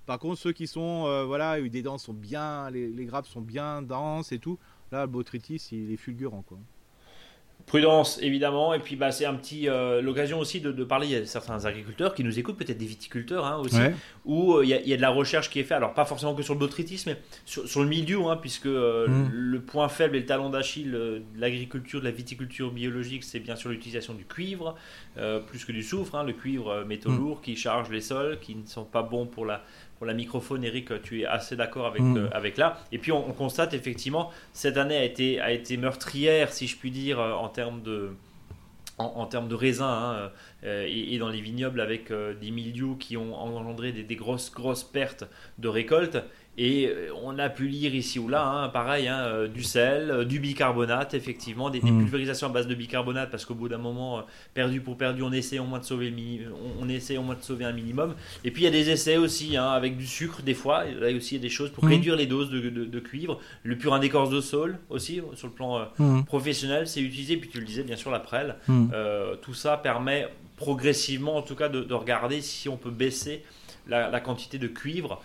Par 0.08 0.18
contre, 0.20 0.40
ceux 0.40 0.54
qui 0.54 0.68
sont, 0.68 1.06
euh, 1.06 1.26
voilà, 1.26 1.62
des 1.62 1.82
dents 1.82 1.98
sont 1.98 2.14
bien, 2.14 2.70
les, 2.72 2.88
les, 2.88 3.06
grappes 3.06 3.28
sont 3.28 3.42
bien 3.42 3.82
denses 3.82 4.32
et 4.32 4.40
tout. 4.40 4.58
Là, 4.92 5.02
le 5.02 5.12
botrytis, 5.12 5.62
il 5.72 5.92
est 5.92 5.98
fulgurant, 5.98 6.42
quoi. 6.42 6.58
Prudence, 7.68 8.18
évidemment. 8.22 8.74
Et 8.74 8.80
puis, 8.80 8.96
bah, 8.96 9.12
c'est 9.12 9.26
un 9.26 9.34
petit 9.34 9.68
euh, 9.68 10.02
l'occasion 10.02 10.40
aussi 10.40 10.62
de, 10.62 10.72
parler. 10.86 11.08
Il 11.08 11.12
y 11.12 11.16
a 11.18 11.26
certains 11.26 11.66
agriculteurs 11.66 12.16
qui 12.16 12.24
nous 12.24 12.40
écoutent, 12.40 12.56
peut-être 12.56 12.78
des 12.78 12.86
viticulteurs 12.86 13.46
hein, 13.46 13.58
aussi, 13.58 13.82
où 14.24 14.54
euh, 14.54 14.64
il, 14.64 14.70
y 14.70 14.94
a, 14.94 14.96
de 14.96 15.02
la 15.02 15.10
recherche 15.10 15.50
qui 15.50 15.60
est 15.60 15.64
faite. 15.64 15.76
Alors, 15.76 15.94
pas 15.94 16.06
forcément 16.06 16.34
que 16.34 16.44
sur 16.44 16.54
le 16.54 16.62
botrytis, 16.62 17.04
mais 17.06 17.18
sur, 17.44 17.82
le 17.82 17.90
milieu, 17.90 18.26
hein, 18.26 18.38
puisque 18.38 18.68
euh, 18.68 19.10
mm. 19.10 19.30
le 19.34 19.60
point 19.60 19.90
faible 19.90 20.16
et 20.16 20.22
le 20.22 20.26
talon 20.26 20.50
d'Achille 20.50 20.92
de 20.92 21.22
l'agriculture, 21.36 22.00
de 22.00 22.06
la 22.06 22.12
viticulture 22.12 22.72
biologique, 22.72 23.26
c'est 23.26 23.42
bien 23.42 23.58
sûr 23.58 23.70
l'utilisation 23.70 24.14
du 24.14 24.24
cuivre, 24.24 24.76
plus 25.48 25.66
que 25.66 25.74
du 25.74 25.84
soufre. 25.84 26.16
Hein, 26.16 26.24
le 26.24 26.32
cuivre 26.32 26.86
métaux 26.86 27.12
mm. 27.12 27.18
lourds 27.18 27.42
qui 27.42 27.58
charge 27.58 27.90
les 27.90 28.00
sols, 28.00 28.40
qui 28.40 28.56
ne 28.56 28.66
sont 28.66 28.86
pas 28.86 29.04
bons 29.04 29.26
pour 29.26 29.46
la 29.46 29.62
pour 29.98 30.06
la 30.06 30.14
microphone, 30.14 30.64
Eric, 30.64 31.02
tu 31.02 31.22
es 31.22 31.26
assez 31.26 31.56
d'accord 31.56 31.88
avec, 31.88 32.02
mm. 32.02 32.18
euh, 32.18 32.30
avec 32.32 32.58
là. 32.58 32.78
Et 32.92 32.98
puis 32.98 33.12
on, 33.12 33.22
constate 33.34 33.74
effectivement, 33.74 34.32
cette 34.54 34.78
année 34.78 34.98
a 34.98 35.04
été, 35.04 35.40
a 35.40 35.52
été 35.52 35.78
meurtrière, 35.78 36.54
si 36.54 36.68
je 36.68 36.78
puis 36.78 36.92
dire, 36.92 37.20
euh, 37.20 37.34
en 37.34 37.50
termes 37.50 37.82
de, 37.82 38.12
en, 38.98 39.26
termes 39.26 39.48
de 39.48 39.56
raisins 39.56 39.84
hein, 39.84 40.32
euh, 40.64 40.86
et, 40.88 41.18
dans 41.18 41.30
les 41.30 41.42
vignobles 41.42 41.82
avec 41.82 42.12
des 42.12 42.52
milieux 42.52 42.96
qui 43.00 43.16
ont 43.16 43.36
engendré 43.36 43.92
des, 43.92 44.04
des, 44.04 44.16
grosses, 44.16 44.52
grosses 44.52 44.84
pertes 44.84 45.26
de 45.58 45.68
récolte. 45.68 46.18
Et 46.60 46.88
euh, 46.88 47.12
on 47.24 47.38
a 47.38 47.50
pu 47.50 47.68
lire 47.68 47.94
ici 47.94 48.18
ou 48.18 48.28
là, 48.28 48.44
hein, 48.44 48.70
pareil, 48.70 49.08
hein, 49.08 49.20
euh, 49.20 49.48
du 49.48 49.62
sel, 49.64 50.10
euh, 50.10 50.26
du 50.26 50.40
bicarbonate, 50.40 51.14
effectivement, 51.14 51.70
des, 51.70 51.82
mm. 51.82 52.00
pulvérisations 52.00 52.48
à 52.48 52.50
base 52.50 52.66
de 52.66 52.74
bicarbonate, 52.74 53.30
parce 53.30 53.46
qu'au 53.46 53.54
bout 53.54 53.70
d'un 53.70 53.78
moment, 53.78 54.24
perdu 54.56 54.82
pour 54.82 54.98
perdu, 54.98 55.22
on 55.22 55.32
essaie 55.32 55.60
au 55.60 55.66
moins 55.66 55.78
de 55.78 55.84
sauver, 55.84 56.12
on, 56.82 56.90
essaie 56.90 57.18
au 57.18 57.22
moins 57.22 57.36
de 57.36 57.44
sauver 57.44 57.66
un 57.66 57.74
minimum. 57.74 58.16
Et 58.44 58.50
puis 58.50 58.64
il 58.64 58.66
y 58.66 58.68
a 58.68 58.72
des 58.72 58.90
essais 58.90 59.18
aussi, 59.18 59.56
hein, 59.56 59.70
avec 59.70 59.98
du 59.98 60.08
sucre, 60.08 60.42
des 60.42 60.56
fois, 60.56 60.86
là 60.86 61.16
aussi 61.16 61.36
il 61.36 61.38
y 61.38 61.42
a 61.42 61.44
des 61.44 61.50
choses 61.50 61.70
pour 61.70 61.86
mm. 61.86 61.90
réduire 61.90 62.16
les 62.16 62.26
doses 62.26 62.50
de, 62.50 63.00
cuivre. 63.00 63.40
Le 63.62 63.78
purin 63.78 64.00
d'écorce 64.00 64.32
de 64.32 64.42
saule 64.42 64.80
aussi, 64.90 65.22
sur 65.36 65.48
le 65.48 65.54
plan 65.54 65.88
mm. 66.00 66.24
professionnel, 66.24 66.88
c'est 66.88 67.02
utilisé, 67.02 67.38
puis 67.38 67.50
tu 67.50 67.60
le 67.60 67.66
disais, 67.66 67.84
bien 67.84 67.96
sûr, 67.96 68.10
la 68.10 68.20
prêle. 68.20 68.56
tout 69.44 69.54
ça 69.54 69.78
permet 69.78 70.28
progressivement, 70.56 71.36
en 71.36 71.44
tout 71.44 71.54
cas, 71.54 71.70
de, 71.70 71.82
de 71.82 71.94
regarder 71.94 72.42
si 72.42 72.68
on 72.68 72.78
peut 72.78 72.90
baisser 72.90 73.44
la, 73.90 74.20
quantité 74.20 74.58
de 74.58 74.68
cuivre. 74.68 75.22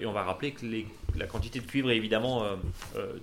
Et 0.00 0.06
on 0.06 0.12
va 0.12 0.22
rappeler 0.22 0.52
que 0.52 0.66
la 1.16 1.26
quantité 1.26 1.60
de 1.60 1.66
cuivre, 1.66 1.90
évidemment, 1.90 2.44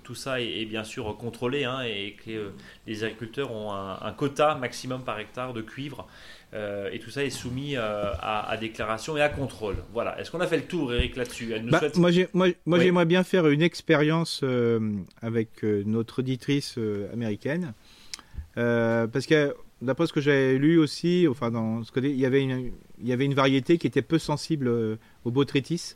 tout 0.03 0.15
ça 0.15 0.41
est, 0.41 0.65
bien 0.65 0.83
sûr 0.83 1.15
contrôlé 1.17 1.63
hein, 1.63 1.81
et 1.81 2.15
que 2.25 2.51
les 2.87 3.03
agriculteurs 3.03 3.51
ont 3.51 3.73
un, 3.73 4.11
quota 4.13 4.55
maximum 4.55 5.03
par 5.03 5.19
hectare 5.19 5.53
de 5.53 5.61
cuivre. 5.61 6.07
et 6.53 6.99
tout 6.99 7.09
ça 7.09 7.23
est 7.23 7.29
soumis 7.29 7.75
à, 7.77 8.57
déclaration 8.59 9.17
et 9.17 9.21
à 9.21 9.29
contrôle. 9.29 9.77
Voilà. 9.93 10.19
Est-ce 10.19 10.31
qu'on 10.31 10.41
a 10.41 10.47
fait 10.47 10.57
le 10.57 10.65
tour, 10.65 10.93
Eric, 10.93 11.15
là-dessus? 11.15 11.53
Bah, 11.69 11.81
Moi, 11.95 12.79
j'aimerais 12.79 13.05
bien 13.05 13.23
faire 13.23 13.47
une 13.47 13.61
expérience 13.61 14.43
avec 15.21 15.63
notre 15.63 16.19
auditrice 16.19 16.77
américaine. 17.11 17.73
parce 18.55 19.25
que 19.25 19.53
d'après 19.85 20.07
ce 20.07 20.13
que 20.13 20.21
j'ai 20.21 20.57
lu 20.57 20.77
aussi, 20.77 21.27
enfin 21.29 21.51
dans 21.51 21.83
ce 21.83 21.91
côté, 21.91 22.09
il 22.09 22.19
y 22.19 22.25
avait 22.25 22.43
une, 22.43 22.71
il 22.99 23.07
y 23.07 23.13
avait 23.13 23.25
une 23.25 23.33
variété 23.33 23.77
qui 23.77 23.87
était 23.87 24.01
peu 24.01 24.19
sensible 24.19 24.67
euh, 24.67 24.95
au 25.23 25.31
botrytis. 25.31 25.95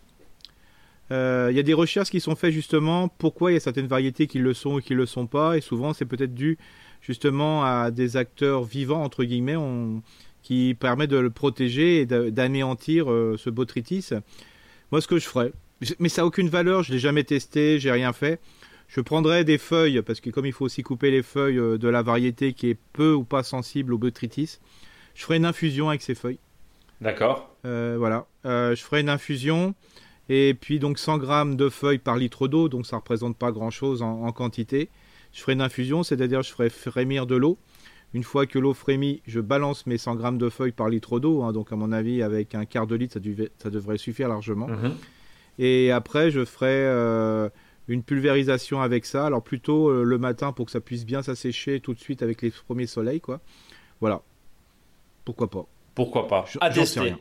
Euh, 1.11 1.47
il 1.49 1.57
y 1.57 1.59
a 1.59 1.63
des 1.63 1.73
recherches 1.73 2.11
qui 2.11 2.19
sont 2.19 2.35
faites 2.35 2.51
justement 2.51 3.07
pourquoi 3.07 3.51
il 3.51 3.55
y 3.55 3.57
a 3.57 3.59
certaines 3.59 3.87
variétés 3.87 4.27
qui 4.27 4.37
le 4.37 4.53
sont 4.53 4.75
ou 4.75 4.79
qui 4.79 4.93
le 4.93 5.05
sont 5.05 5.27
pas, 5.27 5.57
et 5.57 5.61
souvent 5.61 5.93
c'est 5.93 6.05
peut-être 6.05 6.35
dû 6.35 6.57
justement 7.01 7.63
à 7.65 7.91
des 7.91 8.15
acteurs 8.15 8.63
vivants 8.63 9.03
entre 9.03 9.23
guillemets 9.23 9.55
qui 10.43 10.75
permettent 10.79 11.09
de 11.09 11.17
le 11.17 11.29
protéger 11.31 12.01
et 12.01 12.05
d'anéantir 12.05 13.11
euh, 13.11 13.35
ce 13.37 13.49
botrytis. 13.49 14.09
Moi, 14.91 15.01
ce 15.01 15.07
que 15.07 15.19
je 15.19 15.27
ferais, 15.27 15.51
mais 15.99 16.09
ça 16.09 16.21
n'a 16.21 16.25
aucune 16.27 16.49
valeur, 16.49 16.83
je 16.83 16.91
l'ai 16.91 16.99
jamais 16.99 17.23
testé, 17.23 17.79
j'ai 17.79 17.91
rien 17.91 18.13
fait. 18.13 18.39
Je 18.89 19.01
prendrai 19.01 19.43
des 19.43 19.59
feuilles, 19.59 20.01
parce 20.01 20.19
que 20.19 20.31
comme 20.31 20.47
il 20.47 20.51
faut 20.51 20.65
aussi 20.65 20.81
couper 20.81 21.11
les 21.11 21.21
feuilles 21.21 21.59
euh, 21.59 21.77
de 21.77 21.87
la 21.87 22.01
variété 22.01 22.53
qui 22.53 22.71
est 22.71 22.77
peu 22.91 23.13
ou 23.13 23.23
pas 23.23 23.43
sensible 23.43 23.93
au 23.93 23.99
botrytis, 23.99 24.57
je 25.13 25.23
ferai 25.23 25.37
une 25.37 25.45
infusion 25.45 25.89
avec 25.89 26.01
ces 26.01 26.15
feuilles. 26.15 26.39
D'accord. 26.99 27.55
Euh, 27.65 27.95
voilà. 27.99 28.25
Euh, 28.45 28.75
je 28.75 28.83
ferai 28.83 29.01
une 29.01 29.09
infusion. 29.09 29.75
Et 30.27 30.55
puis 30.59 30.79
donc 30.79 30.99
100 30.99 31.17
grammes 31.17 31.55
de 31.55 31.69
feuilles 31.69 31.99
par 31.99 32.17
litre 32.17 32.47
d'eau, 32.47 32.69
donc 32.69 32.85
ça 32.85 32.95
ne 32.95 32.99
représente 32.99 33.37
pas 33.37 33.51
grand-chose 33.51 34.01
en, 34.01 34.31
quantité. 34.31 34.89
Je 35.33 35.41
ferai 35.41 35.53
une 35.53 35.61
infusion, 35.61 36.03
c'est-à-dire 36.03 36.43
je 36.43 36.51
ferai 36.51 36.69
frémir 36.69 37.25
de 37.25 37.35
l'eau. 37.35 37.57
Une 38.13 38.23
fois 38.23 38.45
que 38.45 38.57
l'eau 38.57 38.73
frémit, 38.73 39.21
je 39.27 39.39
balance 39.39 39.85
mes 39.87 39.97
100 39.97 40.15
grammes 40.15 40.37
de 40.37 40.49
feuilles 40.49 40.71
par 40.71 40.89
litre 40.89 41.19
d'eau. 41.19 41.43
Hein. 41.43 41.51
donc 41.51 41.71
à 41.71 41.75
mon 41.75 41.91
avis, 41.91 42.21
avec 42.21 42.53
un 42.53 42.65
quart 42.65 42.85
de 42.85 42.95
litre, 42.95 43.19
ça, 43.57 43.69
devrait 43.69 43.97
suffire 43.97 44.29
largement. 44.29 44.67
Mhm. 44.67 44.95
Et 45.59 45.91
après, 45.91 46.31
je 46.31 46.45
ferai 46.45 47.49
une 47.89 48.03
pulvérisation 48.03 48.81
avec 48.81 49.05
ça. 49.05 49.25
Alors 49.25 49.43
plutôt 49.43 49.89
euh, 49.89 50.03
le 50.03 50.17
matin 50.17 50.53
pour 50.53 50.65
que 50.65 50.71
ça 50.71 50.79
puisse 50.79 51.05
bien 51.05 51.21
s'assécher 51.21 51.79
tout 51.79 51.93
de 51.93 51.99
suite 51.99 52.21
avec 52.21 52.41
les 52.41 52.51
premiers 52.51 52.87
soleils, 52.87 53.19
quoi. 53.19 53.41
Voilà. 53.99 54.21
Pourquoi 55.25 55.49
pas 55.49 55.65
Pourquoi 55.95 56.27
pas 56.27 56.45
À 56.61 56.69
tester. 56.69 57.13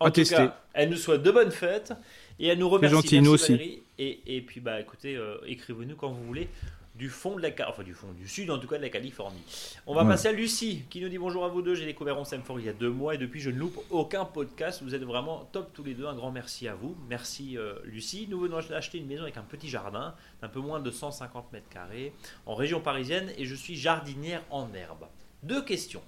En 0.00 0.10
tout 0.10 0.24
cas, 0.24 0.60
elle 0.72 0.90
nous 0.90 0.96
souhaite 0.96 1.22
de 1.22 1.30
bonnes 1.30 1.52
fêtes 1.52 1.92
et 2.38 2.48
elle 2.48 2.58
nous 2.58 2.68
remercie. 2.68 2.94
Gentil, 2.96 3.20
nous 3.20 3.32
aussi. 3.32 3.82
Et, 3.96 4.20
et, 4.26 4.40
puis 4.40 4.60
bah 4.60 4.80
écoutez, 4.80 5.16
euh, 5.16 5.36
écrivez-nous 5.46 5.94
quand 5.94 6.10
vous 6.10 6.24
voulez 6.24 6.48
du 6.94 7.08
fond 7.08 7.36
de 7.36 7.42
la 7.42 7.50
enfin 7.68 7.82
du 7.82 7.94
fond 7.94 8.12
du 8.12 8.28
sud 8.28 8.50
en 8.50 8.58
tout 8.58 8.68
cas 8.68 8.76
de 8.76 8.82
la 8.82 8.88
Californie. 8.88 9.42
On 9.86 9.94
va 9.94 10.04
passer 10.04 10.28
à 10.28 10.32
Lucie 10.32 10.84
qui 10.90 11.00
nous 11.00 11.08
dit 11.08 11.18
bonjour 11.18 11.44
à 11.44 11.48
vous 11.48 11.62
deux. 11.62 11.74
J'ai 11.74 11.86
découvert 11.86 12.18
On 12.18 12.24
fort 12.24 12.60
il 12.60 12.66
y 12.66 12.68
a 12.68 12.72
deux 12.72 12.90
mois 12.90 13.14
et 13.14 13.18
depuis 13.18 13.40
je 13.40 13.50
ne 13.50 13.58
loupe 13.58 13.78
aucun 13.90 14.24
podcast. 14.24 14.82
Vous 14.82 14.94
êtes 14.94 15.02
vraiment 15.02 15.48
top 15.52 15.72
tous 15.72 15.82
les 15.82 15.94
deux. 15.94 16.06
Un 16.06 16.14
grand 16.14 16.30
merci 16.30 16.68
à 16.68 16.74
vous. 16.74 16.96
Merci 17.08 17.58
euh, 17.58 17.74
Lucie. 17.84 18.26
Nous 18.30 18.38
venons 18.38 18.60
d'acheter 18.60 18.98
une 18.98 19.06
maison 19.06 19.22
avec 19.22 19.36
un 19.36 19.42
petit 19.42 19.68
jardin 19.68 20.14
d'un 20.40 20.48
peu 20.48 20.60
moins 20.60 20.80
de 20.80 20.90
150 20.90 21.52
mètres 21.52 21.68
carrés 21.68 22.12
en 22.46 22.54
région 22.54 22.80
parisienne 22.80 23.30
et 23.36 23.44
je 23.44 23.54
suis 23.54 23.76
jardinière 23.76 24.42
en 24.50 24.72
herbe. 24.74 25.06
Deux 25.44 25.62
questions. 25.62 26.00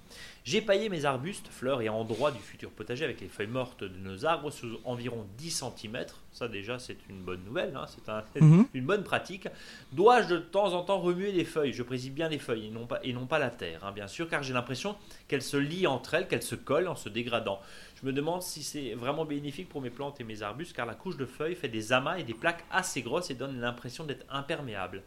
J'ai 0.43 0.61
paillé 0.61 0.89
mes 0.89 1.05
arbustes, 1.05 1.47
fleurs 1.49 1.81
et 1.81 1.89
endroits 1.89 2.31
du 2.31 2.39
futur 2.39 2.71
potager 2.71 3.03
avec 3.03 3.21
les 3.21 3.27
feuilles 3.27 3.45
mortes 3.45 3.83
de 3.83 3.97
nos 3.99 4.25
arbres 4.25 4.49
sous 4.49 4.79
environ 4.83 5.27
10 5.37 5.63
cm. 5.77 6.05
Ça 6.31 6.47
déjà 6.47 6.79
c'est 6.79 6.97
une 7.07 7.21
bonne 7.21 7.43
nouvelle, 7.43 7.75
hein. 7.75 7.85
c'est 7.87 8.41
mhm. 8.41 8.65
une 8.73 8.85
bonne 8.85 9.03
pratique. 9.03 9.47
Dois-je 9.91 10.29
de 10.29 10.37
temps 10.39 10.73
en 10.73 10.83
temps 10.83 10.99
remuer 10.99 11.31
les 11.31 11.45
feuilles? 11.45 11.71
Je 11.71 11.83
préside 11.83 12.15
bien 12.15 12.29
les 12.29 12.39
feuilles 12.39 12.67
et 12.67 12.71
non 12.71 12.87
pas, 12.87 12.99
et 13.03 13.13
non 13.13 13.27
pas 13.27 13.37
la 13.37 13.51
terre, 13.51 13.85
hein, 13.85 13.91
bien 13.91 14.07
sûr, 14.07 14.27
car 14.27 14.41
j'ai 14.41 14.53
l'impression 14.53 14.95
qu'elles 15.27 15.43
se 15.43 15.57
lient 15.57 15.85
entre 15.85 16.15
elles, 16.15 16.27
qu'elles 16.27 16.41
se 16.41 16.55
collent 16.55 16.87
en 16.87 16.95
se 16.95 17.09
dégradant. 17.09 17.59
Je 18.01 18.07
me 18.07 18.13
demande 18.13 18.41
si 18.41 18.63
c'est 18.63 18.95
vraiment 18.95 19.25
bénéfique 19.25 19.69
pour 19.69 19.81
mes 19.81 19.91
plantes 19.91 20.19
et 20.19 20.23
mes 20.23 20.41
arbustes, 20.41 20.75
car 20.75 20.87
la 20.87 20.95
couche 20.95 21.17
de 21.17 21.25
feuilles 21.25 21.55
fait 21.55 21.69
des 21.69 21.93
amas 21.93 22.17
et 22.17 22.23
des 22.23 22.33
plaques 22.33 22.65
assez 22.71 23.03
grosses 23.03 23.29
et 23.29 23.35
donne 23.35 23.59
l'impression 23.59 24.03
d'être 24.03 24.25
imperméable. 24.31 25.03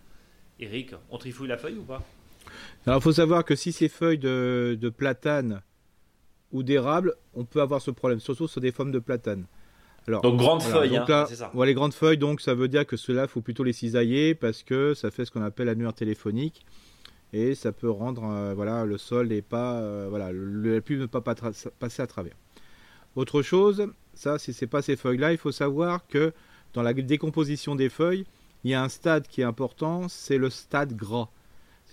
Eric, 0.61 0.93
on 1.09 1.19
trifouille 1.19 1.49
la 1.49 1.57
feuille 1.57 1.79
ou 1.79 1.85
pas? 1.85 2.05
Alors, 2.87 3.01
il 3.01 3.03
faut 3.03 3.13
savoir 3.13 3.45
que 3.45 3.55
si 3.55 3.73
c'est 3.73 3.89
feuilles 3.89 4.19
de, 4.19 4.93
platane 4.97 5.63
ou 6.53 6.63
d'érable, 6.63 7.15
on 7.35 7.45
peut 7.45 7.61
avoir 7.61 7.81
ce 7.81 7.91
problème, 7.91 8.21
surtout 8.21 8.49
sur 8.49 8.61
des 8.61 8.73
formes 8.73 8.91
de 8.91 8.99
platane. 8.99 9.47
Alors, 10.09 10.23
donc 10.23 10.39
grandes 10.39 10.63
feuilles, 10.63 10.97
hein, 10.97 11.27
c'est 11.29 11.37
ça. 11.37 11.53
les 11.65 11.75
grandes 11.75 11.93
feuilles, 11.93 12.17
donc 12.17 12.41
ça 12.41 12.55
veut 12.55 12.69
dire 12.69 12.87
que 12.87 12.97
cela, 12.97 13.23
il 13.23 13.29
faut 13.29 13.43
plutôt 13.43 13.65
les 13.65 13.75
cisailler 13.75 14.35
parce 14.35 14.63
que 14.63 14.95
ça 14.95 15.11
fait 15.11 15.27
ce 15.27 15.31
qu'on 15.31 15.43
appelle 15.43 15.67
l'annuaire 15.67 15.93
téléphonique 15.93 16.65
et 17.33 17.55
ça 17.55 17.71
peut 17.71 17.91
rendre, 17.91 18.25
euh, 18.25 18.55
voilà, 18.55 18.87
le 18.87 18.97
sol 18.97 19.29
n'est 19.29 19.43
pas, 19.43 19.75
euh, 19.75 20.07
voilà, 20.09 20.33
la 20.33 20.81
pluie 20.81 20.97
ne 20.97 21.07
peut 21.07 21.21
pas 21.21 21.35
passer 21.79 22.03
à 22.03 22.07
travers. 22.07 22.35
Autre 23.15 23.43
chose, 23.43 23.89
ça, 24.15 24.39
si 24.39 24.53
c'est 24.53 24.67
pas 24.67 24.83
ces 24.83 24.97
feuilles-là, 24.97 25.33
il 25.33 25.39
faut 25.39 25.53
savoir 25.53 26.07
que 26.07 26.33
dans 26.73 26.83
la 26.83 26.95
décomposition 26.95 27.77
des 27.77 27.91
feuilles, 27.91 28.25
il 28.65 28.71
y 28.71 28.75
a 28.75 28.83
un 28.83 28.89
stade 28.89 29.29
qui 29.29 29.43
est 29.43 29.45
important, 29.45 30.09
c'est 30.09 30.39
le 30.39 30.51
stade 30.51 30.97
gras 30.97 31.29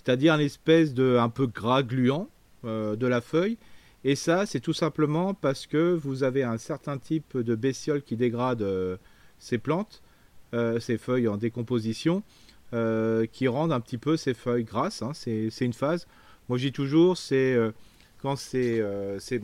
c'est-à-dire 0.07 0.35
une 0.35 0.39
espèce 0.39 0.93
de 0.93 1.17
un 1.19 1.27
peu 1.27 1.47
gras 1.47 1.83
gluant 1.83 2.29
euh, 2.63 2.95
de 2.95 3.07
la 3.07 3.19
feuille. 3.19 3.57
Et 4.05 4.15
ça, 4.15 4.45
c'est 4.45 4.61
tout 4.61 4.71
simplement 4.71 5.33
parce 5.33 5.67
que 5.67 5.93
vous 5.95 6.23
avez 6.23 6.43
un 6.43 6.57
certain 6.57 6.97
type 6.97 7.35
de 7.35 7.55
bestioles 7.55 8.01
qui 8.01 8.15
dégrade 8.15 8.61
euh, 8.61 8.95
ces 9.37 9.57
plantes, 9.57 10.01
euh, 10.53 10.79
ces 10.79 10.97
feuilles 10.97 11.27
en 11.27 11.35
décomposition, 11.35 12.23
qui 13.33 13.49
rendent 13.49 13.73
un 13.73 13.81
petit 13.81 13.97
peu 13.97 14.15
ces 14.15 14.33
feuilles 14.33 14.63
grasses. 14.63 15.01
Hein. 15.01 15.11
C'est 15.13 15.51
une 15.59 15.73
phase. 15.73 16.07
Moi, 16.47 16.57
dis 16.57 16.71
toujours, 16.71 17.17
c'est 17.17 17.57
quand 18.21 18.37
ces, 18.37 18.81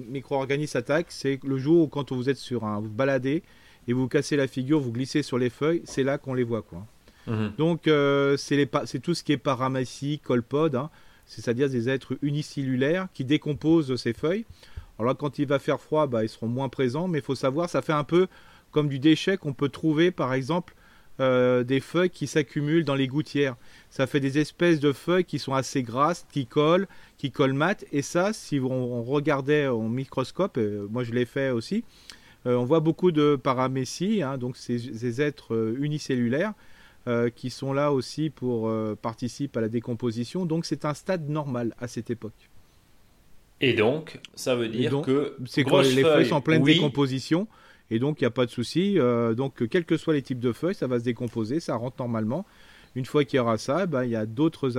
micro-organismes 0.07 0.77
attaquent, 0.77 1.11
c'est 1.11 1.41
le 1.43 1.57
jour 1.57 1.83
où 1.83 1.87
quand 1.87 2.13
vous 2.13 2.29
êtes 2.29 2.37
sur 2.37 2.63
un, 2.63 2.79
vous 2.79 2.89
baladez 2.89 3.43
et 3.89 3.93
vous 3.93 4.07
cassez 4.07 4.37
la 4.37 4.47
figure, 4.47 4.79
vous 4.79 4.93
glissez 4.93 5.23
sur 5.23 5.37
les 5.37 5.49
feuilles, 5.49 5.81
c'est 5.83 6.03
là 6.03 6.17
qu'on 6.17 6.33
les 6.33 6.43
voit. 6.43 6.63
Mhm. 7.27 7.53
Donc, 7.57 7.87
euh, 7.87 8.37
c'est 8.37 8.99
tout 9.01 9.13
ce 9.13 9.23
qui 9.23 9.31
est 9.31 9.37
paramécie, 9.37 10.19
colpode, 10.19 10.75
hein. 10.75 10.89
c'est-à-dire 11.25 11.69
des 11.69 11.89
êtres 11.89 12.17
unicellulaires 12.21 13.07
qui 13.13 13.25
décomposent 13.25 13.95
ces 13.95 14.13
feuilles. 14.13 14.45
Alors 14.99 15.17
quand 15.17 15.39
il 15.39 15.47
va 15.47 15.59
faire 15.59 15.79
froid, 15.79 16.07
bah, 16.07 16.23
ils 16.23 16.29
seront 16.29 16.47
moins 16.47 16.69
présents, 16.69 17.07
mais 17.07 17.19
il 17.19 17.23
faut 17.23 17.35
savoir, 17.35 17.69
ça 17.69 17.81
fait 17.81 17.93
un 17.93 18.03
peu 18.03 18.27
comme 18.71 18.89
du 18.89 18.99
déchet 18.99 19.37
qu'on 19.37 19.53
peut 19.53 19.69
trouver, 19.69 20.11
par 20.11 20.33
exemple, 20.33 20.75
euh, 21.19 21.63
des 21.63 21.79
feuilles 21.79 22.09
qui 22.09 22.25
s'accumulent 22.25 22.85
dans 22.85 22.95
les 22.95 23.07
gouttières. 23.07 23.55
Ça 23.89 24.07
fait 24.07 24.19
des 24.19 24.39
espèces 24.39 24.79
de 24.79 24.91
feuilles 24.91 25.25
qui 25.25 25.39
sont 25.39 25.53
assez 25.53 25.83
grasses, 25.83 26.25
qui 26.31 26.45
collent, 26.45 26.87
qui 27.17 27.31
colmatent. 27.31 27.85
Et 27.91 28.01
ça, 28.01 28.33
si 28.33 28.59
on, 28.59 29.03
regardait 29.03 29.67
au 29.67 29.87
microscope, 29.87 30.59
moi 30.89 31.03
je 31.03 31.11
l'ai 31.11 31.25
fait 31.25 31.51
aussi, 31.51 31.83
euh, 32.45 32.55
on 32.55 32.65
voit 32.65 32.79
beaucoup 32.79 33.11
de 33.11 33.35
paramécie, 33.35 34.21
hein, 34.21 34.37
donc 34.37 34.57
ces 34.57 35.21
êtres 35.21 35.75
unicellulaires 35.79 36.53
euh, 37.07 37.29
qui 37.29 37.49
sont 37.49 37.73
là 37.73 37.91
aussi 37.91 38.29
pour 38.29 38.69
euh, 38.69 38.95
participer 38.99 39.59
à 39.59 39.61
la 39.61 39.69
décomposition. 39.69 40.45
Donc 40.45 40.65
c'est 40.65 40.85
un 40.85 40.93
stade 40.93 41.27
normal 41.29 41.75
à 41.77 41.87
cette 41.87 42.09
époque. 42.09 42.49
Et 43.59 43.73
donc, 43.73 44.19
ça 44.35 44.55
veut 44.55 44.69
dire 44.69 45.01
que 45.01 45.35
c'est 45.45 45.63
quand 45.63 45.81
les 45.81 46.01
feuilles 46.01 46.27
sont 46.27 46.35
en 46.35 46.41
pleine 46.41 46.63
décomposition. 46.63 47.47
Et 47.91 47.99
donc, 47.99 48.21
il 48.21 48.23
n'y 48.23 48.27
a 48.27 48.31
pas 48.31 48.45
de 48.45 48.51
souci. 48.51 48.97
Euh, 48.97 49.33
donc, 49.33 49.67
quels 49.67 49.85
que 49.85 49.97
soient 49.97 50.13
les 50.13 50.21
types 50.21 50.39
de 50.39 50.51
feuilles, 50.51 50.75
ça 50.75 50.87
va 50.87 50.99
se 50.99 51.03
décomposer, 51.03 51.59
ça 51.59 51.75
rentre 51.75 51.97
normalement. 51.99 52.45
Une 52.95 53.05
fois 53.05 53.25
qu'il 53.25 53.37
y 53.37 53.39
aura 53.39 53.57
ça, 53.57 53.85
ben, 53.85 54.05
il 54.05 54.11
y 54.11 54.15
a 54.15 54.25
d'autres, 54.25 54.71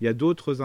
il 0.00 0.04
y 0.04 0.08
a 0.08 0.12
d'autres 0.14 0.62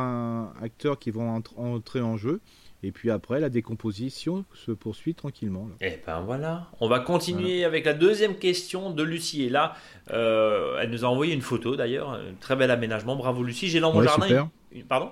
acteurs 0.62 0.98
qui 0.98 1.12
vont 1.12 1.42
entrer 1.58 2.02
en 2.02 2.18
jeu. 2.18 2.40
Et 2.82 2.92
puis 2.92 3.12
après, 3.12 3.40
la 3.40 3.50
décomposition 3.50 4.46
se 4.54 4.72
poursuit 4.72 5.14
tranquillement. 5.14 5.68
Et 5.82 5.94
eh 5.96 6.02
ben 6.06 6.22
voilà. 6.22 6.68
On 6.80 6.88
va 6.88 7.00
continuer 7.00 7.66
avec 7.66 7.86
la 7.86 7.94
deuxième 7.94 8.36
question 8.36 8.92
de 8.92 9.04
Lucie. 9.04 9.44
Et 9.44 9.50
là, 9.50 9.76
euh, 10.12 10.78
elle 10.82 10.90
nous 10.90 11.04
a 11.04 11.08
envoyé 11.08 11.34
une 11.34 11.42
photo 11.42 11.76
d'ailleurs. 11.76 12.12
Un 12.12 12.34
très 12.40 12.56
bel 12.56 12.72
aménagement. 12.72 13.18
Bravo 13.18 13.44
Lucie. 13.44 13.68
J'ai 13.68 13.82
dans 13.82 13.94
mon 13.94 14.02
jardin. 14.02 14.50
Pardon? 14.88 15.12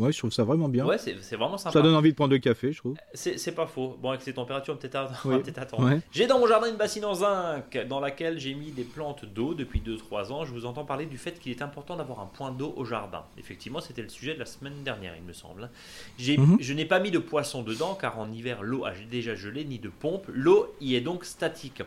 Ouais, 0.00 0.12
je 0.12 0.18
trouve 0.18 0.32
ça 0.32 0.44
vraiment 0.44 0.68
bien. 0.68 0.86
Ouais, 0.86 0.96
c'est 0.96 1.36
vraiment 1.36 1.58
sympa. 1.58 1.74
Ça 1.74 1.82
donne 1.82 1.94
envie 1.94 2.10
de 2.10 2.16
prendre 2.16 2.32
du 2.32 2.40
café, 2.40 2.72
je 2.72 2.78
trouve. 2.78 2.96
C'est 3.12 3.54
pas 3.54 3.66
faux. 3.66 3.98
Bon, 4.00 4.08
avec 4.10 4.22
ces 4.22 4.32
températures, 4.32 4.78
peut-être 4.78 5.22
peut 5.22 5.42
attendre. 5.56 6.00
J'ai 6.10 6.26
dans 6.26 6.38
mon 6.38 6.46
jardin 6.46 6.70
une 6.70 6.76
bassine 6.76 7.04
en 7.04 7.14
zinc 7.14 7.78
dans 7.86 8.00
laquelle 8.00 8.38
j'ai 8.38 8.54
mis 8.54 8.70
des 8.70 8.84
plantes 8.84 9.26
d'eau 9.26 9.52
depuis 9.52 9.80
2-3 9.80 10.32
ans. 10.32 10.44
Je 10.46 10.52
vous 10.52 10.64
entends 10.64 10.84
parler 10.84 11.04
du 11.04 11.18
fait 11.18 11.38
qu'il 11.38 11.52
est 11.52 11.60
important 11.62 11.96
d'avoir 11.96 12.20
un 12.20 12.26
point 12.26 12.50
d'eau 12.50 12.72
au 12.76 12.84
jardin. 12.84 13.24
Effectivement, 13.36 13.80
c'était 13.80 14.02
le 14.02 14.08
sujet 14.08 14.34
de 14.34 14.38
la 14.38 14.46
semaine 14.46 14.82
dernière, 14.82 15.14
il 15.16 15.22
me 15.22 15.34
semble. 15.34 15.70
Mhm. 16.18 16.56
Je 16.60 16.72
n'ai 16.72 16.86
pas 16.86 16.98
mis 16.98 17.10
de 17.10 17.18
poisson 17.18 17.62
dedans 17.62 17.94
car 17.94 18.18
en 18.18 18.32
hiver, 18.32 18.62
l'eau 18.62 18.86
a 18.86 18.92
déjà 19.10 19.34
gelé, 19.34 19.64
ni 19.64 19.78
de 19.78 19.90
pompe. 19.90 20.26
L'eau 20.32 20.74
y 20.80 20.94
est 20.94 21.00
donc 21.02 21.26
statique. 21.26 21.82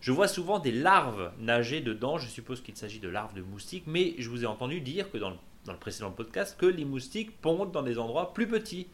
Je 0.00 0.12
vois 0.12 0.28
souvent 0.28 0.58
des 0.58 0.70
larves 0.70 1.32
nager 1.40 1.80
dedans. 1.80 2.18
Je 2.18 2.28
suppose 2.28 2.60
qu'il 2.60 2.76
s'agit 2.76 3.00
de 3.00 3.08
larves 3.08 3.32
de 3.32 3.40
moustiques, 3.40 3.84
mais 3.86 4.14
je 4.18 4.28
vous 4.28 4.44
ai 4.44 4.46
entendu 4.46 4.82
dire 4.82 5.10
que 5.10 5.16
dans 5.16 5.30
le 5.30 5.36
dans 5.64 5.72
le 5.72 5.78
précédent 5.78 6.10
podcast 6.10 6.56
que 6.58 6.66
les 6.66 6.84
moustiques 6.84 7.40
pondent 7.40 7.72
dans 7.72 7.82
des 7.82 7.98
endroits 7.98 8.32
plus 8.34 8.46
petits. 8.46 8.88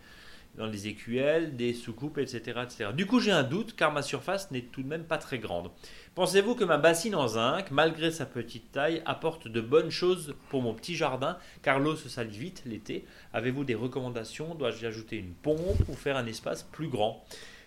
dans 0.56 0.68
des 0.68 0.88
écuelles, 0.88 1.56
des 1.56 1.72
soucoupes, 1.74 2.18
etc., 2.18 2.60
etc. 2.64 2.90
Du 2.92 3.06
coup, 3.06 3.20
j'ai 3.20 3.30
un 3.30 3.44
doute 3.44 3.76
car 3.76 3.92
ma 3.92 4.02
surface 4.02 4.50
n'est 4.50 4.62
tout 4.62 4.82
de 4.82 4.88
même 4.88 5.04
pas 5.04 5.18
très 5.18 5.38
grande. 5.38 5.70
Pensez-vous 6.16 6.56
que 6.56 6.64
ma 6.64 6.76
bassine 6.76 7.14
en 7.14 7.28
zinc, 7.28 7.70
malgré 7.70 8.10
sa 8.10 8.26
petite 8.26 8.72
taille, 8.72 9.00
apporte 9.06 9.46
de 9.46 9.60
bonnes 9.60 9.90
choses 9.90 10.34
pour 10.48 10.62
mon 10.62 10.74
petit 10.74 10.96
jardin 10.96 11.38
car 11.62 11.78
l'eau 11.78 11.94
se 11.94 12.08
salit 12.08 12.36
vite 12.36 12.62
l'été? 12.66 13.04
Avez-vous 13.32 13.64
des 13.64 13.76
recommandations? 13.76 14.54
Dois-je 14.54 14.84
ajouter 14.86 15.16
une 15.16 15.34
pompe 15.34 15.88
ou 15.88 15.94
faire 15.94 16.16
un 16.16 16.26
espace 16.26 16.64
plus 16.64 16.88
grand? 16.88 17.24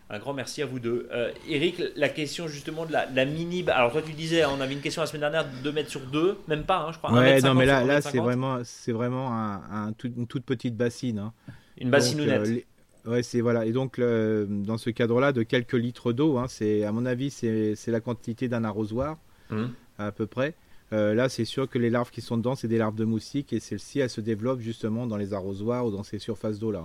Un 0.10 0.20
grand 0.20 0.34
merci 0.34 0.62
à 0.62 0.66
vous 0.66 0.80
deux. 0.80 1.08
Euh, 1.12 1.32
Eric, 1.48 1.82
la 1.96 2.10
question 2.10 2.48
justement 2.48 2.86
de 2.86 2.92
la, 2.92 3.26
mini. 3.26 3.64
Alors 3.70 3.92
toi 3.92 4.02
tu 4.02 4.14
disais, 4.14 4.46
on 4.46 4.60
avait 4.62 4.74
une 4.74 4.82
question 4.82 5.02
la 5.02 5.08
semaine 5.08 5.22
dernière, 5.22 5.46
2 5.64 5.72
mètres 5.72 5.90
sur 5.90 6.02
2, 6.02 6.38
même 6.48 6.64
pas, 6.64 6.80
hein, 6.80 6.92
je 6.92 6.98
crois. 6.98 7.14
Ouais, 7.14 7.42
non 7.42 7.54
mais 7.54 7.66
là, 7.66 7.84
là 7.84 8.02
c'est 8.02 8.20
vraiment, 8.20 8.60
c'est 8.64 8.92
vraiment 8.92 9.32
un, 9.34 9.94
une 10.04 10.28
toute 10.28 10.46
petite 10.46 10.76
bassine. 10.76 11.20
Hein. 11.20 11.34
Une 11.78 11.90
bassine 11.90 12.22
euh, 12.22 12.60
Ouais, 13.06 13.24
c'est 13.24 13.42
voilà. 13.42 13.66
Et 13.66 13.72
donc 13.72 14.00
dans 14.00 14.78
ce 14.78 14.90
cadre-là, 14.90 15.32
de 15.32 15.44
quelques 15.44 15.74
litres 15.74 16.14
d'eau, 16.14 16.38
hein, 16.38 16.46
c'est 16.48 16.84
à 16.84 16.92
mon 16.92 17.06
avis 17.06 17.32
c'est 17.32 17.88
la 17.88 18.00
quantité 18.00 18.48
d'un 18.48 18.64
arrosoir 18.64 19.18
hum. 19.50 19.74
à 19.98 20.12
peu 20.12 20.28
près. 20.28 20.56
Euh, 20.94 21.16
là, 21.16 21.28
c'est 21.28 21.46
sûr 21.46 21.68
que 21.68 21.80
les 21.80 21.90
larves 21.90 22.12
qui 22.12 22.22
sont 22.22 22.38
dedans, 22.38 22.56
c'est 22.56 22.68
des 22.68 22.78
larves 22.78 22.96
de 22.96 23.06
moustiques 23.06 23.52
et 23.52 23.60
celles-ci, 23.60 24.00
elles 24.00 24.12
se 24.12 24.22
développent 24.22 24.60
justement 24.60 25.08
dans 25.08 25.18
les 25.18 25.34
arrosoirs 25.34 25.88
ou 25.88 25.92
dans 25.92 26.04
ces 26.04 26.20
surfaces 26.20 26.60
d'eau 26.60 26.72
là. 26.72 26.84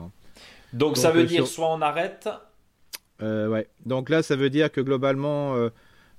Donc, 0.73 0.97
ça 0.97 1.11
veut 1.11 1.25
dire 1.25 1.47
soit 1.47 1.71
on 1.71 1.83
arrête, 1.83 2.29
euh, 3.23 3.49
ouais. 3.49 3.69
Donc 3.87 4.11
là, 4.11 4.23
ça 4.23 4.37
veut 4.37 4.51
dire 4.51 4.71
que 4.71 4.81
globalement, 4.81 5.55
euh, 5.55 5.71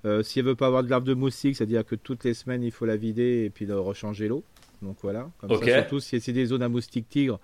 euh, 0.06 0.24
si 0.24 0.40
elle 0.40 0.46
veut 0.46 0.56
pas 0.56 0.68
avoir 0.68 0.84
de 0.84 0.90
larves 0.90 1.04
de 1.04 1.14
moustique, 1.14 1.56
c'est-à-dire 1.56 1.86
que 1.86 1.96
toutes 1.96 2.24
les 2.24 2.34
semaines, 2.34 2.64
il 2.64 2.72
faut 2.72 2.86
la 2.86 2.98
vider 2.98 3.46
et 3.46 3.50
puis 3.50 3.66
de 3.66 3.74
rechanger 3.74 4.28
l'eau. 4.28 4.44
Donc 4.82 4.98
voilà. 5.02 5.30
Comme 5.40 5.58
ça, 5.60 5.66
surtout 5.66 6.00
si 6.00 6.20
c'est 6.20 6.34
des 6.34 6.46
zones 6.46 6.64
à 6.64 6.70
moustiques 6.70 7.10
tigres, 7.10 7.40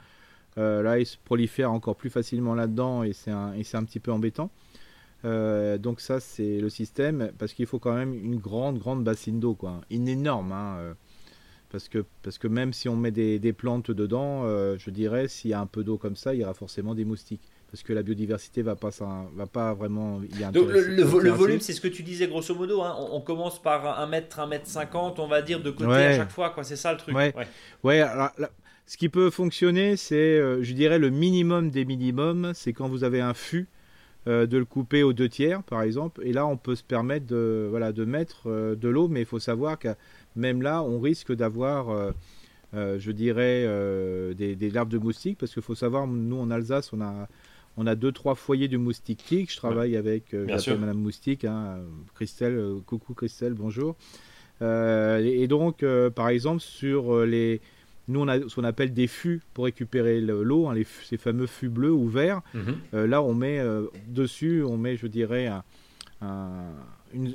là, 0.57 0.99
ils 0.99 1.05
se 1.05 1.17
prolifèrent 1.23 1.71
encore 1.71 1.95
plus 1.95 2.09
facilement 2.09 2.55
là-dedans 2.55 3.03
et 3.03 3.13
c'est 3.13 3.31
un, 3.31 3.51
un, 3.51 3.83
petit 3.83 3.99
peu 3.99 4.11
embêtant. 4.11 4.49
donc 5.23 5.99
ça, 5.99 6.21
c'est 6.21 6.61
le 6.61 6.69
système 6.69 7.31
parce 7.37 7.53
qu'il 7.53 7.65
faut 7.65 7.79
quand 7.79 7.93
même 7.93 8.13
une 8.13 8.37
grande, 8.37 8.79
grande 8.79 9.03
bassine 9.03 9.39
d'eau, 9.39 9.53
quoi. 9.53 9.81
Une 9.89 10.07
énorme, 10.07 10.53
hein, 10.53 10.95
parce 11.71 11.89
que, 11.89 12.05
parce 12.23 12.37
que 12.37 12.47
même 12.47 12.71
si 12.71 12.87
on 12.87 12.95
met 12.95 13.11
des, 13.11 13.37
des 13.37 13.51
plantes 13.51 13.91
dedans, 13.91 14.43
je 14.77 14.89
dirais, 14.89 15.27
s'il 15.27 15.51
y 15.51 15.53
a 15.53 15.59
un 15.59 15.65
peu 15.65 15.83
d'eau 15.83 15.97
comme 15.97 16.15
ça, 16.15 16.33
il 16.33 16.39
y 16.39 16.43
aura 16.45 16.53
forcément 16.53 16.95
des 16.95 17.03
moustiques 17.03 17.41
parce 17.75 17.83
que 17.83 17.91
la 17.91 18.03
biodiversité 18.03 18.61
va 18.61 18.77
pas 18.77 18.91
va 19.35 19.47
pas 19.47 19.73
vraiment 19.73 20.21
Donc 20.53 20.69
le, 20.69 21.03
volume 21.03 21.59
c'est 21.59 21.73
ce 21.73 21.81
que 21.81 21.89
tu 21.89 22.03
disais 22.03 22.25
grosso 22.25 22.55
modo 22.55 22.81
hein. 22.81 22.95
on, 23.11 23.19
commence 23.19 23.61
par 23.61 23.99
1 23.99 24.07
mètre 24.07 24.39
1 24.39 24.47
mètre 24.47 24.65
50 24.65 25.19
on 25.19 25.27
va 25.27 25.41
dire 25.41 25.61
de 25.61 25.71
côté 25.71 25.91
à 25.91 26.15
chaque 26.15 26.31
fois 26.31 26.55
c'est 26.63 26.77
ça 26.77 26.93
le 26.93 26.97
truc. 26.97 27.13
Ouais, 27.13 27.33
ouais. 27.83 27.99
alors, 27.99 28.31
ce 28.87 28.95
qui 28.95 29.09
peut 29.09 29.29
fonctionner 29.29 29.97
c'est 29.97 30.15
euh, 30.15 30.63
je 30.63 30.71
dirais 30.71 30.99
le 30.99 31.09
minimum 31.09 31.69
des 31.69 31.83
minimums 31.83 32.53
c'est 32.53 32.71
quand 32.71 32.87
vous 32.87 33.03
avez 33.03 33.19
un 33.19 33.33
fût 33.33 33.67
euh, 34.29 34.45
de 34.45 34.57
le 34.57 34.63
couper 34.63 35.03
aux 35.03 35.11
deux 35.11 35.27
tiers 35.27 35.61
par 35.61 35.81
exemple. 35.81 36.21
Et 36.23 36.31
là 36.31 36.47
on 36.47 36.55
peut 36.55 36.75
se 36.75 36.83
permettre 36.83 37.25
de 37.25 37.67
voilà 37.69 37.91
de 37.91 38.05
mettre 38.05 38.43
euh, 38.45 38.75
de 38.75 38.87
l'eau 38.87 39.09
mais 39.09 39.19
il 39.19 39.25
faut 39.25 39.39
savoir 39.39 39.77
que 39.77 39.89
même 40.37 40.61
là 40.61 40.81
on 40.81 41.01
risque 41.01 41.33
d'avoir 41.33 42.13
je 42.73 43.11
dirais 43.11 43.65
des, 44.33 44.55
des, 44.55 44.69
larves 44.69 44.89
de 44.89 44.97
moustiques 44.97 45.37
parce 45.37 45.53
qu'il 45.53 45.61
faut 45.61 45.75
savoir 45.75 46.07
nous 46.07 46.39
en 46.39 46.51
Alsace 46.51 46.93
on 46.93 47.01
a 47.01 47.27
on 47.77 47.87
a 47.87 47.95
deux 47.95 48.11
trois 48.11 48.35
foyers 48.35 48.67
de 48.67 48.77
moustique 48.77 49.23
tic. 49.25 49.51
Je 49.51 49.57
travaille 49.57 49.97
avec 49.97 50.33
euh, 50.33 50.45
Madame 50.47 50.97
Moustique, 50.97 51.45
hein, 51.45 51.79
Christelle. 52.15 52.53
Euh, 52.53 52.79
coucou 52.85 53.13
Christelle, 53.13 53.53
bonjour. 53.53 53.95
Euh, 54.61 55.19
et, 55.19 55.47
donc, 55.47 55.83
par 56.15 56.29
exemple, 56.29 56.61
sur 56.61 57.25
les, 57.25 57.59
nous 58.07 58.21
on 58.21 58.27
a 58.27 58.39
ce 58.47 58.55
qu'on 58.55 58.63
appelle 58.63 58.93
des 58.93 59.07
fûts 59.07 59.41
pour 59.53 59.65
récupérer 59.65 60.21
l'eau, 60.21 60.67
hein, 60.67 60.75
ces 61.03 61.17
fameux 61.17 61.47
fûts 61.47 61.69
bleus 61.69 61.91
ou 61.91 62.07
verts. 62.07 62.41
Mhm. 62.53 63.05
là, 63.05 63.21
on 63.21 63.33
met 63.33 63.59
dessus, 64.07 64.63
on 64.63 64.77
met, 64.77 64.95
je 64.95 65.07
dirais, 65.07 65.51
une, 66.21 67.33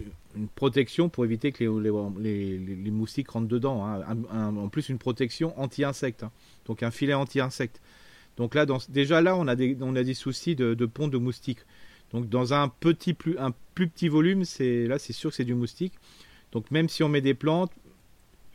protection 0.55 1.09
pour 1.11 1.25
éviter 1.25 1.53
que 1.53 1.65
les, 1.65 2.59
les, 2.59 2.91
moustiques 2.91 3.29
rentrent 3.29 3.49
dedans. 3.49 3.85
Hein. 3.85 4.17
en 4.33 4.69
plus, 4.69 4.89
une 4.89 4.99
protection 4.99 5.53
anti-insectes. 5.61 6.25
Donc 6.65 6.83
un 6.83 6.91
filet 6.91 7.15
anti-insectes. 7.15 7.83
Donc 8.37 8.55
là, 8.55 8.67
déjà 8.89 9.21
là, 9.21 9.37
on 9.37 9.47
a 9.49 9.57
des, 9.57 9.77
on 9.81 9.95
a 9.97 10.03
des 10.03 10.15
soucis 10.15 10.57
de, 10.57 10.75
de 10.75 10.87
pont 10.87 11.09
de 11.09 11.19
moustique. 11.19 11.59
Donc 12.13 12.29
dans 12.29 12.55
un 12.55 12.69
petit 12.69 13.15
plus, 13.15 13.39
un 13.39 13.53
plus 13.75 13.89
petit 13.89 14.09
volume, 14.09 14.45
c'est 14.45 14.87
là, 14.87 14.99
c'est 14.99 15.13
sûr 15.13 15.31
que 15.31 15.37
c'est 15.37 15.45
du 15.45 15.55
moustique. 15.55 15.95
Donc 16.53 16.71
même 16.71 16.89
si 16.89 17.03
on 17.03 17.09
met 17.09 17.21
des 17.21 17.35
plantes, 17.35 17.73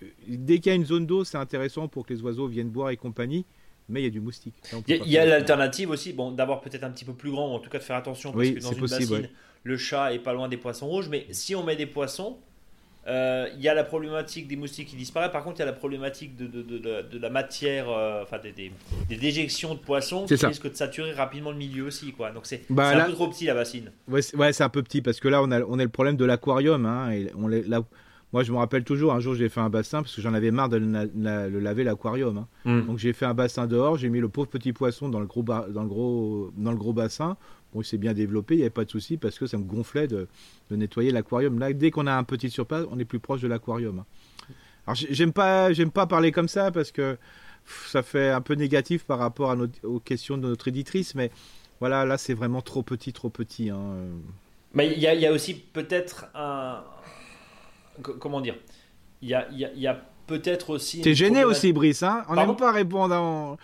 euh, 0.03 0.07
dès 0.27 0.59
qu'il 0.59 0.69
y 0.69 0.73
a 0.73 0.75
une 0.75 0.85
zone 0.85 1.05
d'eau, 1.05 1.23
c'est 1.23 1.37
intéressant 1.37 1.87
pour 1.87 2.05
que 2.05 2.13
les 2.13 2.21
oiseaux 2.21 2.47
viennent 2.47 2.69
boire 2.69 2.89
et 2.89 2.97
compagnie. 2.97 3.45
Mais 3.87 4.01
il 4.01 4.05
y 4.05 4.07
a 4.07 4.09
du 4.09 4.19
moustique. 4.19 4.55
Il 4.87 5.07
y 5.07 5.17
a, 5.19 5.25
l'alternative 5.27 5.91
aussi, 5.91 6.11
bon, 6.11 6.31
d'abord 6.31 6.61
peut-être 6.61 6.83
un 6.83 6.89
petit 6.89 7.05
peu 7.05 7.13
plus 7.13 7.29
grand, 7.29 7.53
en 7.53 7.59
tout 7.59 7.69
cas 7.69 7.77
de 7.77 7.83
faire 7.83 7.95
attention 7.95 8.31
parce 8.31 8.49
que 8.49 8.59
dans 8.59 8.71
une 8.71 8.81
bassine, 8.81 9.29
le 9.63 9.77
chat 9.77 10.11
est 10.11 10.19
pas 10.19 10.33
loin 10.33 10.49
des 10.49 10.57
poissons 10.57 10.87
rouges. 10.87 11.07
Mais 11.07 11.27
si 11.29 11.53
on 11.53 11.63
met 11.63 11.75
des 11.75 11.85
poissons, 11.85 12.39
euh, 13.07 13.47
il 13.55 13.61
y 13.61 13.69
a 13.69 13.73
la 13.73 13.83
problématique 13.83 14.47
des 14.47 14.55
moustiques 14.55 14.87
qui 14.87 14.95
disparaît. 14.95 15.31
Par 15.31 15.43
contre, 15.43 15.57
il 15.57 15.59
y 15.59 15.63
a 15.63 15.67
la 15.67 15.73
problématique 15.73 16.35
de, 16.35 16.47
de, 16.47 16.63
de, 16.63 17.19
la 17.19 17.29
matière, 17.29 17.89
euh, 17.89 18.23
enfin 18.23 18.39
des, 18.39 18.51
des, 18.51 19.15
déjections 19.15 19.75
de 19.75 19.79
poissons 19.79 20.25
qui 20.25 20.35
risquent 20.45 20.71
de 20.71 20.75
saturer 20.75 21.11
rapidement 21.11 21.51
le 21.51 21.57
milieu 21.57 21.85
aussi. 21.85 22.13
Quoi. 22.13 22.31
Donc 22.31 22.45
c'est 22.45 22.63
bah, 22.69 22.89
un 22.89 23.05
peu 23.05 23.13
trop 23.13 23.27
petit 23.27 23.45
la 23.45 23.53
bassine. 23.53 23.91
Ouais, 24.07 24.21
c'est 24.21 24.63
un 24.63 24.69
peu 24.69 24.81
petit 24.81 25.01
parce 25.01 25.19
que 25.19 25.27
là, 25.27 25.43
on 25.43 25.51
a, 25.51 25.61
on 25.61 25.77
a 25.77 25.83
le 25.83 25.89
problème 25.89 26.17
de 26.17 26.25
l'aquarium. 26.25 26.85
Hein, 26.85 27.11
et 27.11 27.31
on 27.35 27.47
là, 27.47 27.81
moi, 28.33 28.43
je 28.43 28.51
me 28.51 28.57
rappelle 28.57 28.83
toujours, 28.83 29.13
un 29.13 29.21
jour, 29.21 29.33
j'ai 29.33 29.47
fait 29.47 29.61
un 29.61 29.69
bassin 29.69 30.01
parce 30.01 30.13
que 30.13 30.21
j'en 30.21 30.33
avais 30.33 30.51
marre 30.51 30.67
de 30.67 30.75
le, 30.75 31.59
laver 31.59 31.85
l'aquarium. 31.85 32.37
Hein. 32.39 32.47
Hmm. 32.65 32.87
Donc, 32.87 32.97
j'ai 32.97 33.13
fait 33.13 33.25
un 33.25 33.33
bassin 33.33 33.65
dehors, 33.65 33.97
j'ai 33.97 34.09
mis 34.09 34.19
le 34.19 34.27
pauvre 34.27 34.49
petit 34.49 34.73
poisson 34.73 35.07
dans 35.07 35.21
le 35.21 35.25
gros, 35.25 35.43
dans 35.43 35.83
le 35.83 35.87
gros, 35.87 36.51
dans 36.57 36.71
le 36.71 36.77
gros 36.77 36.91
bassin. 36.91 37.37
Bon, 37.75 37.81
il 37.81 37.85
s'est 37.85 37.97
bien 37.97 38.13
développé, 38.13 38.53
il 38.53 38.57
n'y 38.59 38.63
avait 38.63 38.69
pas 38.69 38.85
de 38.85 38.89
souci 38.89 39.17
parce 39.17 39.37
que 39.37 39.47
ça 39.47 39.57
me 39.57 39.65
gonflait 39.65 40.07
de, 40.07 40.29
nettoyer 40.71 41.11
l'aquarium. 41.11 41.59
Là, 41.59 41.73
dès 41.73 41.91
qu'on 41.91 42.07
a 42.07 42.13
un 42.13 42.23
petit 42.23 42.49
surface, 42.49 42.85
on 42.89 42.97
est 42.99 43.05
plus 43.05 43.19
proche 43.19 43.41
de 43.41 43.49
l'aquarium. 43.49 44.05
Alors, 44.87 44.95
j'aime 44.95 45.33
pas, 45.33 45.73
j'aime 45.73 45.91
pas 45.91 46.07
parler 46.07 46.31
comme 46.31 46.47
ça 46.47 46.71
parce 46.71 46.93
que 46.93 47.17
ça 47.87 48.01
fait 48.01 48.29
un 48.29 48.39
peu 48.39 48.53
négatif 48.53 49.03
par 49.03 49.19
rapport 49.19 49.51
à 49.51 49.57
aux 49.83 49.99
questions 49.99 50.37
de 50.37 50.47
notre 50.47 50.69
éditrice, 50.69 51.15
mais 51.15 51.31
voilà, 51.81 52.05
là, 52.05 52.17
c'est 52.17 52.33
vraiment 52.33 52.61
trop 52.61 52.81
petit, 52.81 53.11
trop 53.11 53.29
petit. 53.29 53.69
Hein. 53.69 54.07
Mais 54.73 54.93
il 54.93 54.99
y, 54.99 55.01
y, 55.01 55.25
a 55.25 55.33
aussi 55.33 55.53
peut-être 55.53 56.27
un. 56.33 56.81
Comment 58.01 58.39
dire? 58.39 58.55
Il 59.21 59.27
y 59.27 59.33
a, 59.33 59.49
y 59.51 59.87
a 59.87 60.01
peut-être 60.27 60.69
aussi. 60.69 61.01
T'es 61.01 61.13
gêné 61.13 61.43
aussi, 61.43 61.73
Brice, 61.73 62.03
hein? 62.03 62.23
On 62.29 62.35
n'aime 62.35 62.55
pas 62.55 62.71
répondre 62.71 63.15
en. 63.15 63.57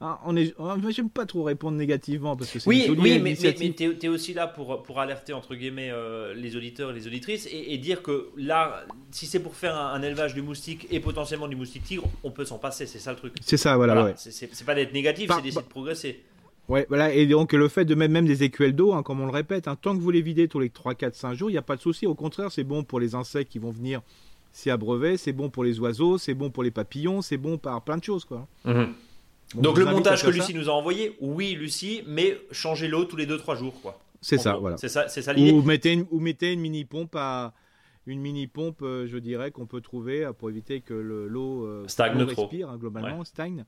Ah, 0.00 0.20
on 0.24 0.36
est, 0.36 0.54
j'aime 0.90 1.10
pas 1.10 1.26
trop 1.26 1.42
répondre 1.42 1.76
négativement 1.76 2.36
parce 2.36 2.52
que 2.52 2.60
c'est 2.60 2.68
oui, 2.68 2.86
oui, 2.88 2.96
mais, 2.96 3.18
mais, 3.18 3.54
mais 3.58 3.72
tu 3.72 4.06
es, 4.06 4.08
aussi 4.08 4.32
là 4.32 4.46
pour, 4.46 4.84
pour 4.84 5.00
alerter 5.00 5.32
entre 5.32 5.56
guillemets 5.56 5.90
euh, 5.90 6.34
les 6.34 6.54
auditeurs 6.54 6.92
et 6.92 6.94
les 6.94 7.08
auditrices 7.08 7.48
et, 7.50 7.76
dire 7.78 8.00
que 8.00 8.28
là, 8.36 8.84
si 9.10 9.26
c'est 9.26 9.40
pour 9.40 9.56
faire 9.56 9.76
un, 9.76 10.00
élevage 10.02 10.34
du 10.34 10.42
moustique 10.42 10.86
et 10.92 11.00
potentiellement 11.00 11.48
du 11.48 11.56
moustique 11.56 11.82
tigre, 11.82 12.04
on 12.22 12.30
peut 12.30 12.44
s'en 12.44 12.58
passer, 12.58 12.86
c'est 12.86 13.00
ça 13.00 13.10
le 13.10 13.16
truc. 13.16 13.34
C'est 13.40 13.56
ça, 13.56 13.76
voilà. 13.76 14.04
Ouais. 14.04 14.14
C'est 14.16 14.64
pas 14.64 14.76
d'être 14.76 14.92
négatif, 14.92 15.32
c'est 15.34 15.42
d'essayer 15.42 15.62
de 15.62 15.66
progresser. 15.66 16.22
Ouais, 16.68 16.86
voilà, 16.88 17.12
et 17.12 17.26
donc 17.26 17.52
le 17.52 17.66
fait 17.66 17.84
de 17.84 17.94
mettre 17.96 18.12
même 18.12 18.26
des 18.26 18.44
écuelles 18.44 18.76
d'eau, 18.76 18.92
hein, 18.92 19.02
comme 19.02 19.20
on 19.20 19.26
le 19.26 19.32
répète, 19.32 19.66
hein, 19.66 19.76
tant 19.80 19.96
que 19.96 20.02
vous 20.02 20.10
les 20.10 20.20
videz 20.20 20.46
tous 20.48 20.60
les 20.60 20.68
3, 20.68 20.94
4, 20.94 21.14
5 21.14 21.34
jours, 21.34 21.50
il 21.50 21.54
n'y 21.54 21.58
a 21.58 21.62
pas 21.62 21.76
de 21.76 21.80
souci. 21.80 22.06
Au 22.06 22.14
contraire, 22.14 22.52
c'est 22.52 22.62
bon 22.62 22.84
pour 22.84 23.00
les 23.00 23.14
insectes 23.14 23.50
qui 23.50 23.58
vont 23.58 23.70
venir 23.70 24.02
s'y 24.52 24.70
abreuver, 24.70 25.16
c'est 25.16 25.32
bon 25.32 25.50
pour 25.50 25.64
les 25.64 25.80
oiseaux, 25.80 26.18
c'est 26.18 26.34
bon 26.34 26.50
pour 26.50 26.62
les 26.62 26.70
papillons, 26.70 27.22
c'est 27.22 27.36
bon 27.36 27.58
par 27.58 27.82
plein 27.82 27.96
de 27.96 28.04
choses, 28.04 28.24
quoi. 28.24 28.46
Mhm. 28.64 28.92
Donc 29.54 29.78
le 29.78 29.84
montage 29.86 30.22
que 30.22 30.30
Lucie 30.30 30.54
nous 30.54 30.68
a 30.68 30.72
envoyé, 30.72 31.16
oui 31.20 31.54
Lucie, 31.54 32.02
mais 32.06 32.38
changez 32.52 32.88
l'eau 32.88 33.04
tous 33.04 33.16
les 33.16 33.26
2-3 33.26 33.56
jours 33.58 33.80
quoi. 33.80 33.98
C'est 34.20 34.38
ça, 34.38 34.54
voilà. 34.54 34.76
C'est 34.76 34.88
ça, 34.88 35.08
ça 35.08 35.32
l'idée. 35.32 35.52
Ou 35.52 35.62
mettez 35.62 35.92
une, 35.92 36.06
ou 36.10 36.20
mettez 36.20 36.52
une 36.52 36.60
mini 36.60 36.84
pompe 36.84 37.14
à 37.16 37.52
une 38.08 38.20
mini 38.20 38.46
pompe, 38.46 38.80
euh, 38.82 39.06
je 39.06 39.18
dirais 39.18 39.50
qu'on 39.50 39.66
peut 39.66 39.80
trouver 39.80 40.24
euh, 40.24 40.32
pour 40.32 40.48
éviter 40.50 40.80
que 40.80 40.94
l'eau 40.94 41.66
euh, 41.66 41.86
stagne 41.88 42.20
respire 42.22 42.70
hein, 42.70 42.78
globalement, 42.78 43.24
stagne. 43.24 43.64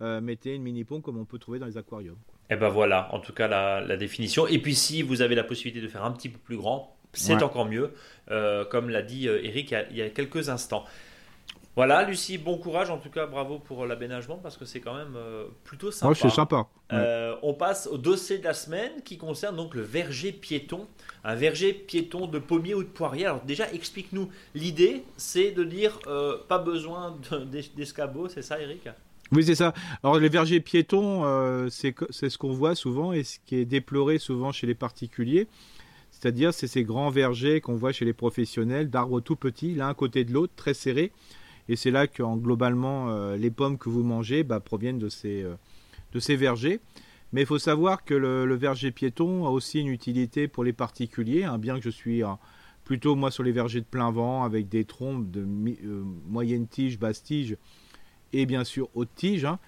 mettez 0.00 0.54
une 0.54 0.62
mini 0.62 0.84
pompe 0.84 1.02
comme 1.02 1.18
on 1.18 1.24
peut 1.24 1.38
trouver 1.38 1.58
dans 1.58 1.66
les 1.66 1.76
aquariums. 1.76 2.16
Et 2.50 2.54
eh 2.54 2.56
ben 2.56 2.68
voilà, 2.68 3.08
en 3.14 3.20
tout 3.20 3.32
cas 3.32 3.48
la, 3.48 3.96
définition. 3.96 4.46
Et 4.46 4.58
puis 4.58 4.74
si 4.74 5.02
vous 5.02 5.22
avez 5.22 5.34
la 5.34 5.44
possibilité 5.44 5.80
de 5.80 5.88
faire 5.88 6.04
un 6.04 6.10
petit 6.10 6.28
peu 6.28 6.38
plus 6.38 6.56
grand, 6.56 6.96
c'est 7.12 7.42
encore 7.42 7.66
mieux, 7.66 7.92
comme 8.70 8.90
l'a 8.90 9.02
dit 9.02 9.26
Eric 9.28 9.74
il 9.90 9.96
y 9.96 10.02
a 10.02 10.10
quelques 10.10 10.48
instants. 10.48 10.84
Voilà, 11.76 12.04
Lucie, 12.04 12.38
bon 12.38 12.56
courage. 12.56 12.88
En 12.90 12.98
tout 12.98 13.10
cas, 13.10 13.26
bravo 13.26 13.58
pour 13.58 13.84
l'aménagement 13.84 14.36
parce 14.36 14.56
que 14.56 14.64
c'est 14.64 14.80
quand 14.80 14.94
même 14.94 15.16
euh, 15.16 15.46
plutôt 15.64 15.90
sympa. 15.90 16.10
Ouais, 16.10 16.14
c'est 16.14 16.30
sympa. 16.30 16.68
Euh, 16.92 17.34
on 17.42 17.52
passe 17.52 17.88
au 17.88 17.98
dossier 17.98 18.38
de 18.38 18.44
la 18.44 18.54
semaine 18.54 18.92
qui 19.04 19.18
concerne 19.18 19.56
donc 19.56 19.74
le 19.74 19.82
verger 19.82 20.30
piéton. 20.30 20.86
Un 21.24 21.34
verger 21.34 21.72
piéton 21.72 22.28
de 22.28 22.38
pommier 22.38 22.74
ou 22.74 22.84
de 22.84 22.88
poirier. 22.88 23.26
Alors, 23.26 23.42
déjà, 23.42 23.72
explique-nous. 23.72 24.28
L'idée, 24.54 25.02
c'est 25.16 25.50
de 25.50 25.64
dire 25.64 25.98
euh, 26.06 26.36
pas 26.48 26.58
besoin 26.58 27.18
d'escabeau, 27.76 28.28
c'est 28.28 28.42
ça, 28.42 28.60
Eric? 28.60 28.88
Oui, 29.32 29.42
c'est 29.42 29.56
ça. 29.56 29.74
Alors, 30.04 30.20
les 30.20 30.28
vergers 30.28 30.60
piétons, 30.60 31.68
c'est 31.70 31.94
ce 32.12 32.38
qu'on 32.38 32.52
voit 32.52 32.76
souvent 32.76 33.12
et 33.12 33.24
ce 33.24 33.38
qui 33.44 33.56
est 33.56 33.64
déploré 33.64 34.18
souvent 34.18 34.52
chez 34.52 34.68
les 34.68 34.74
particuliers. 34.76 35.48
C'est-à-dire, 36.12 36.54
c'est 36.54 36.68
ces 36.68 36.84
grands 36.84 37.10
vergers 37.10 37.60
qu'on 37.60 37.74
voit 37.74 37.90
chez 37.90 38.04
les 38.04 38.12
professionnels, 38.12 38.90
d'arbres 38.90 39.20
tout 39.20 39.34
petits, 39.34 39.74
l'un 39.74 39.88
à 39.88 39.94
côté 39.94 40.22
de 40.24 40.32
l'autre, 40.32 40.52
très 40.54 40.72
serrés 40.72 41.10
et 41.68 41.76
c'est 41.76 41.90
là 41.90 42.06
que 42.06 42.22
globalement, 42.36 43.08
euh, 43.08 43.36
les 43.36 43.50
pommes 43.50 43.78
que 43.78 43.88
vous 43.88 44.02
mangez 44.02 44.42
bah, 44.42 44.60
proviennent 44.60 44.98
de 44.98 45.08
ces, 45.08 45.42
euh, 45.42 45.54
de 46.12 46.20
ces 46.20 46.36
vergers. 46.36 46.80
Mais 47.32 47.40
il 47.40 47.46
faut 47.46 47.58
savoir 47.58 48.04
que 48.04 48.14
le, 48.14 48.54
verger 48.54 48.92
piéton 48.92 49.44
a 49.46 49.50
aussi 49.50 49.80
une 49.80 49.88
utilité 49.88 50.46
pour 50.46 50.62
les 50.62 50.72
particuliers, 50.72 51.44
hein, 51.44 51.58
bien 51.58 51.76
que 51.76 51.82
je 51.82 51.90
suis 51.90 52.22
plutôt 52.84 53.16
moi 53.16 53.32
sur 53.32 53.42
les 53.42 53.50
vergers 53.50 53.80
de 53.80 53.86
plein 53.86 54.12
vent 54.12 54.44
avec 54.44 54.68
des 54.68 54.84
trompes 54.84 55.30
de 55.32 55.44
moyenne 56.28 56.68
tige, 56.68 56.98
basse 56.98 57.24
tige 57.24 57.56
et 58.32 58.46
bien 58.46 58.62
sûr 58.62 58.88
haute 58.94 59.08
tige. 59.16 59.44
Hein. 59.44 59.58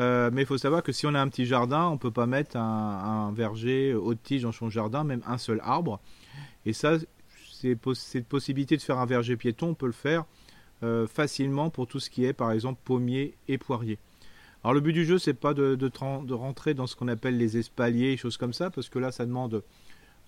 Euh, 0.00 0.30
mais 0.32 0.42
il 0.42 0.46
faut 0.46 0.58
savoir 0.58 0.82
que 0.82 0.92
si 0.92 1.06
on 1.06 1.14
a 1.14 1.20
un 1.20 1.28
petit 1.28 1.46
jardin, 1.46 1.86
on 1.86 1.92
ne 1.92 1.98
peut 1.98 2.10
pas 2.10 2.26
mettre 2.26 2.56
un, 2.56 3.32
verger 3.32 3.94
haute 3.94 4.22
tige 4.22 4.42
dans 4.42 4.52
son 4.52 4.68
jardin, 4.70 5.04
même 5.04 5.22
un 5.26 5.38
seul 5.38 5.60
arbre. 5.62 6.00
Et 6.66 6.72
ça, 6.72 6.98
c'est 7.52 7.78
cette 7.94 8.26
possibilité 8.26 8.76
de 8.76 8.82
faire 8.82 8.98
un 8.98 9.06
verger 9.06 9.36
piéton, 9.36 9.68
on 9.68 9.74
peut 9.74 9.86
le 9.86 9.92
faire 9.92 10.22
euh, 10.22 10.24
facilement 11.08 11.70
pour 11.70 11.86
tout 11.86 11.98
ce 11.98 12.10
qui 12.10 12.26
est 12.26 12.34
par 12.34 12.52
exemple 12.52 12.78
pommier 12.84 13.34
et 13.48 13.56
poirier. 13.56 13.98
Alors 14.62 14.74
le 14.74 14.80
but 14.80 14.92
du 14.92 15.06
jeu, 15.06 15.18
c'est 15.18 15.32
pas 15.32 15.54
de, 15.54 15.78
rentrer 16.34 16.74
dans 16.74 16.86
ce 16.86 16.94
qu'on 16.94 17.08
appelle 17.08 17.38
les 17.38 17.56
espaliers, 17.56 18.18
choses 18.18 18.36
comme 18.36 18.52
ça, 18.52 18.68
parce 18.68 18.90
que 18.90 18.98
là, 18.98 19.10
ça 19.10 19.24
demande 19.24 19.62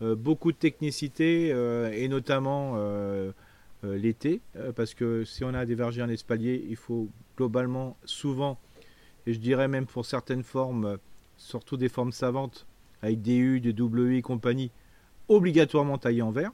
euh, 0.01 0.15
beaucoup 0.15 0.53
de 0.53 0.57
technicité 0.57 1.49
et 1.93 2.09
notamment 2.09 2.79
l'été, 3.83 4.41
parce 4.77 4.95
que 4.95 5.25
si 5.25 5.45
on 5.45 5.53
a 5.53 5.67
des 5.67 5.75
vergers 5.75 6.03
en 6.03 6.09
espalier, 6.09 6.65
il 6.71 6.77
faut 6.77 7.09
globalement 7.37 7.99
souvent 8.07 8.59
et 9.27 9.33
je 9.33 9.39
dirais 9.39 9.69
même 9.69 9.87
pour 9.87 10.07
certaines 10.07 10.43
formes, 10.43 10.85
euh, 10.85 10.97
surtout 11.37 11.77
des 11.77 11.89
formes 11.89 12.13
savantes, 12.13 12.67
avec 13.03 13.23
des 13.23 13.37
U, 13.37 13.61
des 13.61 13.73
W 13.73 14.17
et 14.17 14.23
compagnie, 14.23 14.71
obligatoirement 15.29 15.99
taillées 15.99 16.23
en 16.23 16.31
verre. 16.31 16.53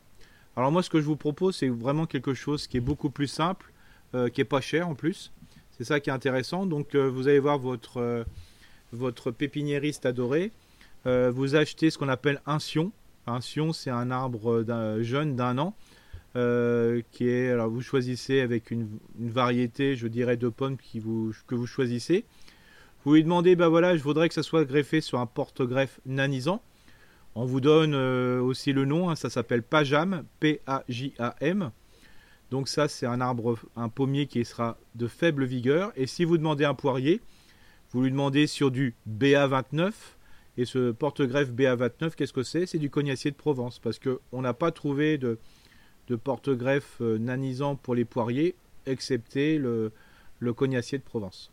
Alors 0.57 0.73
moi 0.73 0.83
ce 0.83 0.91
que 0.91 1.01
je 1.01 1.07
vous 1.07 1.17
propose 1.17 1.57
c'est 1.57 1.69
vraiment 1.69 2.07
quelque 2.07 2.35
chose 2.35 2.67
qui 2.67 2.79
est 2.79 2.81
beaucoup 2.81 3.11
plus 3.11 3.27
simple, 3.27 3.72
euh, 3.72 3.72
qui 4.33 4.41
est 4.41 4.47
pas 4.47 4.61
cher 4.61 4.89
en 4.89 4.95
plus. 4.95 5.33
C'est 5.77 5.85
ça 5.85 6.01
qui 6.01 6.11
est 6.11 6.13
intéressant. 6.13 6.67
Donc 6.67 6.95
euh, 6.95 7.09
vous 7.09 7.29
allez 7.29 7.39
voir 7.39 7.59
votre, 7.59 8.25
votre 8.93 9.31
pépiniériste 9.31 10.07
adoré. 10.07 10.53
vous 11.05 11.55
achetez 11.55 11.91
ce 11.91 11.99
qu'on 11.99 12.09
appelle 12.09 12.41
un 12.47 12.59
sion. 12.59 12.93
Un 13.27 13.41
sion 13.41 13.73
c'est 13.73 13.91
un 13.91 14.11
arbre 14.11 14.65
jeune 15.01 15.37
d'un 15.37 15.59
an. 15.59 15.75
qui 16.35 17.29
est 17.29 17.51
alors 17.51 17.71
vous 17.71 17.83
choisissez 17.83 18.41
avec 18.41 18.71
une, 18.71 18.89
variété 19.19 19.97
je 19.97 20.09
dirais 20.09 20.37
de 20.37 20.49
pommes 20.49 20.77
que 20.77 21.55
vous 21.55 21.67
choisissez 21.67 22.25
vous 23.05 23.15
lui 23.15 23.25
demandez, 23.25 23.57
ben 23.57 23.69
voilà, 23.69 23.97
je 23.97 24.03
voudrais 24.03 24.29
que 24.29 24.35
ça 24.35 24.45
soit 24.45 24.65
greffé 24.65 25.01
sur 25.01 25.19
un 25.19 25.27
porte-greffe 25.27 25.99
nanisant. 26.07 26.63
On 27.35 27.45
vous 27.45 27.61
donne 27.61 27.95
euh, 27.95 28.41
aussi 28.41 28.73
le 28.73 28.85
nom, 28.85 29.11
hein, 29.11 29.17
ça 29.17 29.29
s'appelle 29.29 29.65
Pajam, 29.65 30.23
P-A-J-A-M. 30.39 31.73
Donc 32.53 32.69
ça, 32.69 32.87
c'est 32.87 33.07
un 33.07 33.23
arbre, 33.23 33.59
un 33.77 33.89
pommier 33.89 34.27
qui 34.27 34.45
sera 34.45 34.77
de 34.95 35.09
faible 35.09 35.47
vigueur. 35.47 35.91
Et 35.97 36.07
si 36.07 36.27
vous 36.27 36.37
demandez 36.37 36.67
un 36.67 36.75
poirier, 36.75 37.23
vous 37.93 38.03
lui 38.03 38.11
demandez 38.11 38.47
sur 38.47 38.71
du 38.71 38.95
BA29. 39.09 39.93
Et 40.59 40.67
ce 40.67 40.91
porte-greffe 40.91 41.51
BA29, 41.51 42.15
qu'est-ce 42.15 42.35
que 42.35 42.43
c'est? 42.43 42.67
C'est 42.67 42.79
du 42.79 42.91
cognacier 42.91 43.31
de 43.31 43.37
Provence. 43.37 43.79
Parce 43.79 43.99
qu'on 43.99 44.43
n'a 44.43 44.53
pas 44.53 44.71
trouvé 44.71 45.17
de, 45.17 45.39
de 46.09 46.17
porte-greffe 46.17 46.99
euh, 47.01 47.17
nanisant 47.17 47.75
pour 47.75 47.95
les 47.95 48.05
poiriers, 48.05 48.55
excepté 48.85 49.57
le, 49.57 49.91
le 50.39 50.53
cognacier 50.53 50.99
de 50.99 51.05
Provence. 51.05 51.51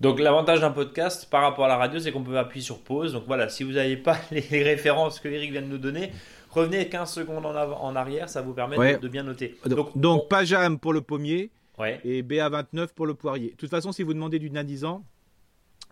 Donc 0.00 0.18
l'avantage 0.18 0.60
d'un 0.60 0.70
podcast 0.70 1.28
par 1.30 1.42
rapport 1.42 1.66
à 1.66 1.68
la 1.68 1.76
radio, 1.76 2.00
c'est 2.00 2.10
qu'on 2.10 2.24
peut 2.24 2.38
appuyer 2.38 2.64
sur 2.64 2.80
pause. 2.80 3.12
Donc 3.12 3.24
voilà, 3.26 3.50
si 3.50 3.64
vous 3.64 3.72
n'avez 3.72 3.98
pas 3.98 4.16
les 4.30 4.62
références 4.62 5.20
que 5.20 5.28
Eric 5.28 5.52
vient 5.52 5.60
de 5.60 5.66
nous 5.66 5.76
donner, 5.76 6.10
revenez 6.56 6.88
15 6.88 7.12
secondes 7.12 7.46
en, 7.46 7.54
en 7.54 7.96
arrière, 7.96 8.28
ça 8.28 8.42
vous 8.42 8.52
permet 8.52 8.98
de, 8.98 9.08
bien 9.08 9.22
noter. 9.22 9.56
Donc, 9.66 9.96
donc 9.96 10.28
Pajam 10.28 10.78
pour 10.78 10.92
le 10.92 11.00
pommier 11.00 11.50
et 12.04 12.22
BA29 12.22 12.88
pour 12.94 13.06
le 13.06 13.14
poirier. 13.14 13.50
De 13.50 13.56
toute 13.56 13.70
façon, 13.70 13.92
si 13.92 14.02
vous 14.02 14.14
demandez 14.14 14.38
du 14.38 14.50
nadisant, 14.50 15.04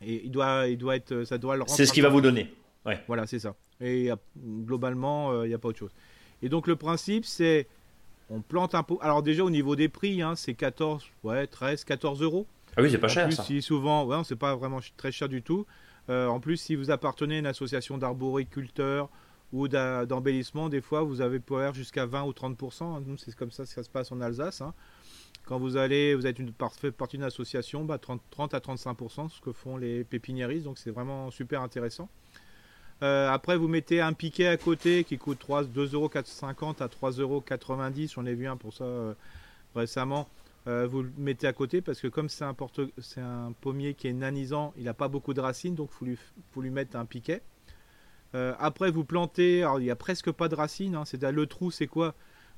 et 0.03 0.23
il 0.25 0.31
doit, 0.31 0.67
il 0.67 0.77
doit 0.77 0.97
être, 0.97 1.25
ça 1.25 1.39
doit 1.39 1.57
le 1.57 1.65
C'est 1.67 1.87
ce 1.87 1.93
qu'il 1.93 2.03
va 2.03 2.09
vous 2.09 2.21
donner. 2.21 2.53
Ouais. 2.85 3.01
Voilà, 3.07 3.27
c'est 3.27 3.39
ça. 3.39 3.55
Et 3.81 4.11
globalement, 4.39 5.33
euh, 5.33 5.47
il 5.47 5.49
n'y 5.49 5.55
a 5.55 5.59
pas 5.59 5.69
autre 5.69 5.79
chose. 5.79 5.95
Et 6.43 6.49
donc 6.49 6.67
le 6.67 6.77
principe, 6.77 7.25
c'est 7.25 7.67
on 8.31 8.41
plante 8.41 8.75
un 8.75 8.83
pot. 8.83 8.99
Alors 9.03 9.23
déjà 9.23 9.45
au 9.45 9.51
niveau 9.51 9.77
des 9.77 9.89
prix, 9.89 10.23
hein, 10.23 10.35
c'est 10.37 10.55
14, 10.55 11.05
ouais, 11.23 11.47
13, 11.47 11.85
14 11.85 12.23
euros. 12.23 12.47
Ah 12.77 12.83
oui, 12.83 12.91
c'est 12.91 12.99
pas 12.99 13.09
cher. 13.09 13.27
Plus, 13.27 13.41
Si 13.41 13.63
souvent, 13.63 14.05
ouais, 14.05 14.17
c'est 14.25 14.37
pas 14.37 14.55
vraiment 14.57 14.81
très 14.97 15.13
cher 15.13 15.29
du 15.29 15.43
tout. 15.43 15.67
Euh, 16.11 16.27
en 16.27 16.41
plus, 16.41 16.57
si 16.57 16.75
vous 16.75 16.91
appartenez 16.91 17.37
à 17.37 17.39
une 17.39 17.47
association 17.47 17.97
d'arboriculteurs 17.97 19.09
ou 19.55 19.69
d'embellissement, 19.69 20.69
des 20.69 20.81
fois, 20.81 21.03
vous 21.03 21.21
avez 21.21 21.39
pouvoir 21.39 21.73
jusqu'à 21.73 22.07
20 22.07 22.25
ou 22.25 22.33
30%. 22.33 23.05
Nous, 23.07 23.17
c'est 23.17 23.35
comme 23.35 23.53
ça 23.53 23.63
que 23.63 23.71
ça 23.71 23.85
se 23.85 23.89
passe 23.89 24.11
en 24.11 24.21
Alsace. 24.21 24.61
Hein. 24.61 24.75
Quand 25.47 25.59
vous 25.59 25.77
allez, 25.77 26.15
vous 26.15 26.27
êtes 26.27 26.39
une 26.39 26.53
partie 26.53 27.17
d'une 27.17 27.23
association, 27.23 27.85
bah, 27.85 27.99
30, 27.99 28.21
30, 28.31 28.55
à 28.55 28.59
35%, 28.59 29.29
ce 29.29 29.41
que 29.41 29.53
font 29.53 29.77
les 29.77 30.03
pépiniéristes. 30.03 30.65
Donc, 30.65 30.79
c'est 30.79 30.91
vraiment 30.91 31.31
super 31.31 31.63
intéressant. 31.63 32.09
Euh, 33.03 33.31
après, 33.31 33.57
vous 33.57 33.69
mettez 33.69 34.01
un 34.01 34.13
piquet 34.13 34.49
à 34.49 34.57
côté 34.57 35.05
qui 35.05 35.19
coûte 35.19 35.47
2,50€ 35.49 36.83
à 36.83 36.89
3,90€. 36.89 38.13
J'en 38.13 38.27
ai 38.27 38.35
vu 38.35 38.49
un 38.49 38.57
pour 38.57 38.75
ça 38.75 38.85
euh, 38.85 39.15
récemment. 39.77 40.29
Euh, 40.67 40.87
vous 40.87 41.03
le 41.03 41.13
mettez 41.19 41.47
à 41.47 41.53
côté 41.53 41.83
parce 41.83 42.01
que 42.01 42.09
comme 42.09 42.29
c'est 42.29 42.45
un, 42.45 42.57
c'est 42.99 43.21
un 43.21 43.53
pommier 43.61 43.95
qui 43.95 44.09
est 44.09 44.15
nanisant, 44.15 44.73
il 44.79 44.85
n'a 44.85 44.95
pas 44.95 45.09
beaucoup 45.09 45.35
de 45.35 45.41
racines, 45.41 45.75
donc 45.75 45.91
il 46.01 46.17
faut 46.53 46.63
lui, 46.63 46.71
mettre 46.71 46.97
un 46.97 47.05
piquet. 47.05 47.43
Euh, 48.35 48.55
après, 48.59 48.91
vous 48.91 49.05
plantez, 49.05 49.63
alors 49.63 49.81
il 49.81 49.85
n'y 49.85 49.91
a 49.91 49.97
presque 49.97 50.31
pas 50.31 50.49
de 50.49 50.55
racines, 50.55 50.95
hein, 50.95 51.05
c'est 51.05 51.23
le 51.23 51.47
trou, 51.47 51.71
c'est 51.71 51.87
quoi? 51.87 52.15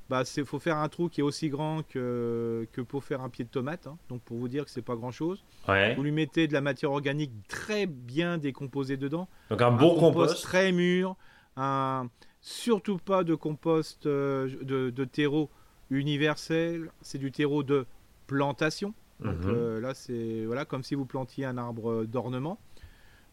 Bah, 0.09 0.23
Il 0.37 0.45
faut 0.45 0.59
faire 0.59 0.77
un 0.77 0.87
trou 0.87 1.09
qui 1.09 1.19
est 1.19 1.23
aussi 1.23 1.49
grand 1.49 1.85
que, 1.85 2.65
que 2.71 2.81
pour 2.81 3.03
faire 3.03 3.21
un 3.21 3.29
pied 3.29 3.43
de 3.43 3.49
tomate, 3.49 3.87
hein. 3.87 3.97
donc 4.09 4.21
pour 4.21 4.37
vous 4.37 4.47
dire 4.47 4.63
que 4.63 4.71
c'est 4.71 4.81
pas 4.81 4.95
grand 4.95 5.11
chose. 5.11 5.43
Vous 5.67 6.03
lui 6.03 6.11
mettez 6.11 6.47
de 6.47 6.53
la 6.53 6.61
matière 6.61 6.91
organique 6.91 7.31
très 7.47 7.85
bien 7.85 8.37
décomposée 8.37 8.97
dedans. 8.97 9.27
Donc 9.49 9.61
un 9.61 9.71
bon 9.71 9.99
compost, 9.99 10.41
très 10.43 10.71
mûr, 10.71 11.15
un, 11.57 12.07
surtout 12.41 12.97
pas 12.97 13.23
de 13.23 13.35
compost 13.35 14.05
euh, 14.05 14.49
de, 14.61 14.89
de 14.89 15.05
terreau 15.05 15.49
universel, 15.89 16.89
c'est 17.01 17.17
du 17.17 17.31
terreau 17.31 17.63
de 17.63 17.85
plantation. 18.27 18.93
Donc 19.19 19.39
mhm. 19.39 19.53
euh, 19.53 19.81
là, 19.81 19.93
c'est 19.93 20.45
voilà, 20.45 20.65
comme 20.65 20.83
si 20.83 20.95
vous 20.95 21.05
plantiez 21.05 21.45
un 21.45 21.57
arbre 21.57 22.05
d'ornement. 22.05 22.59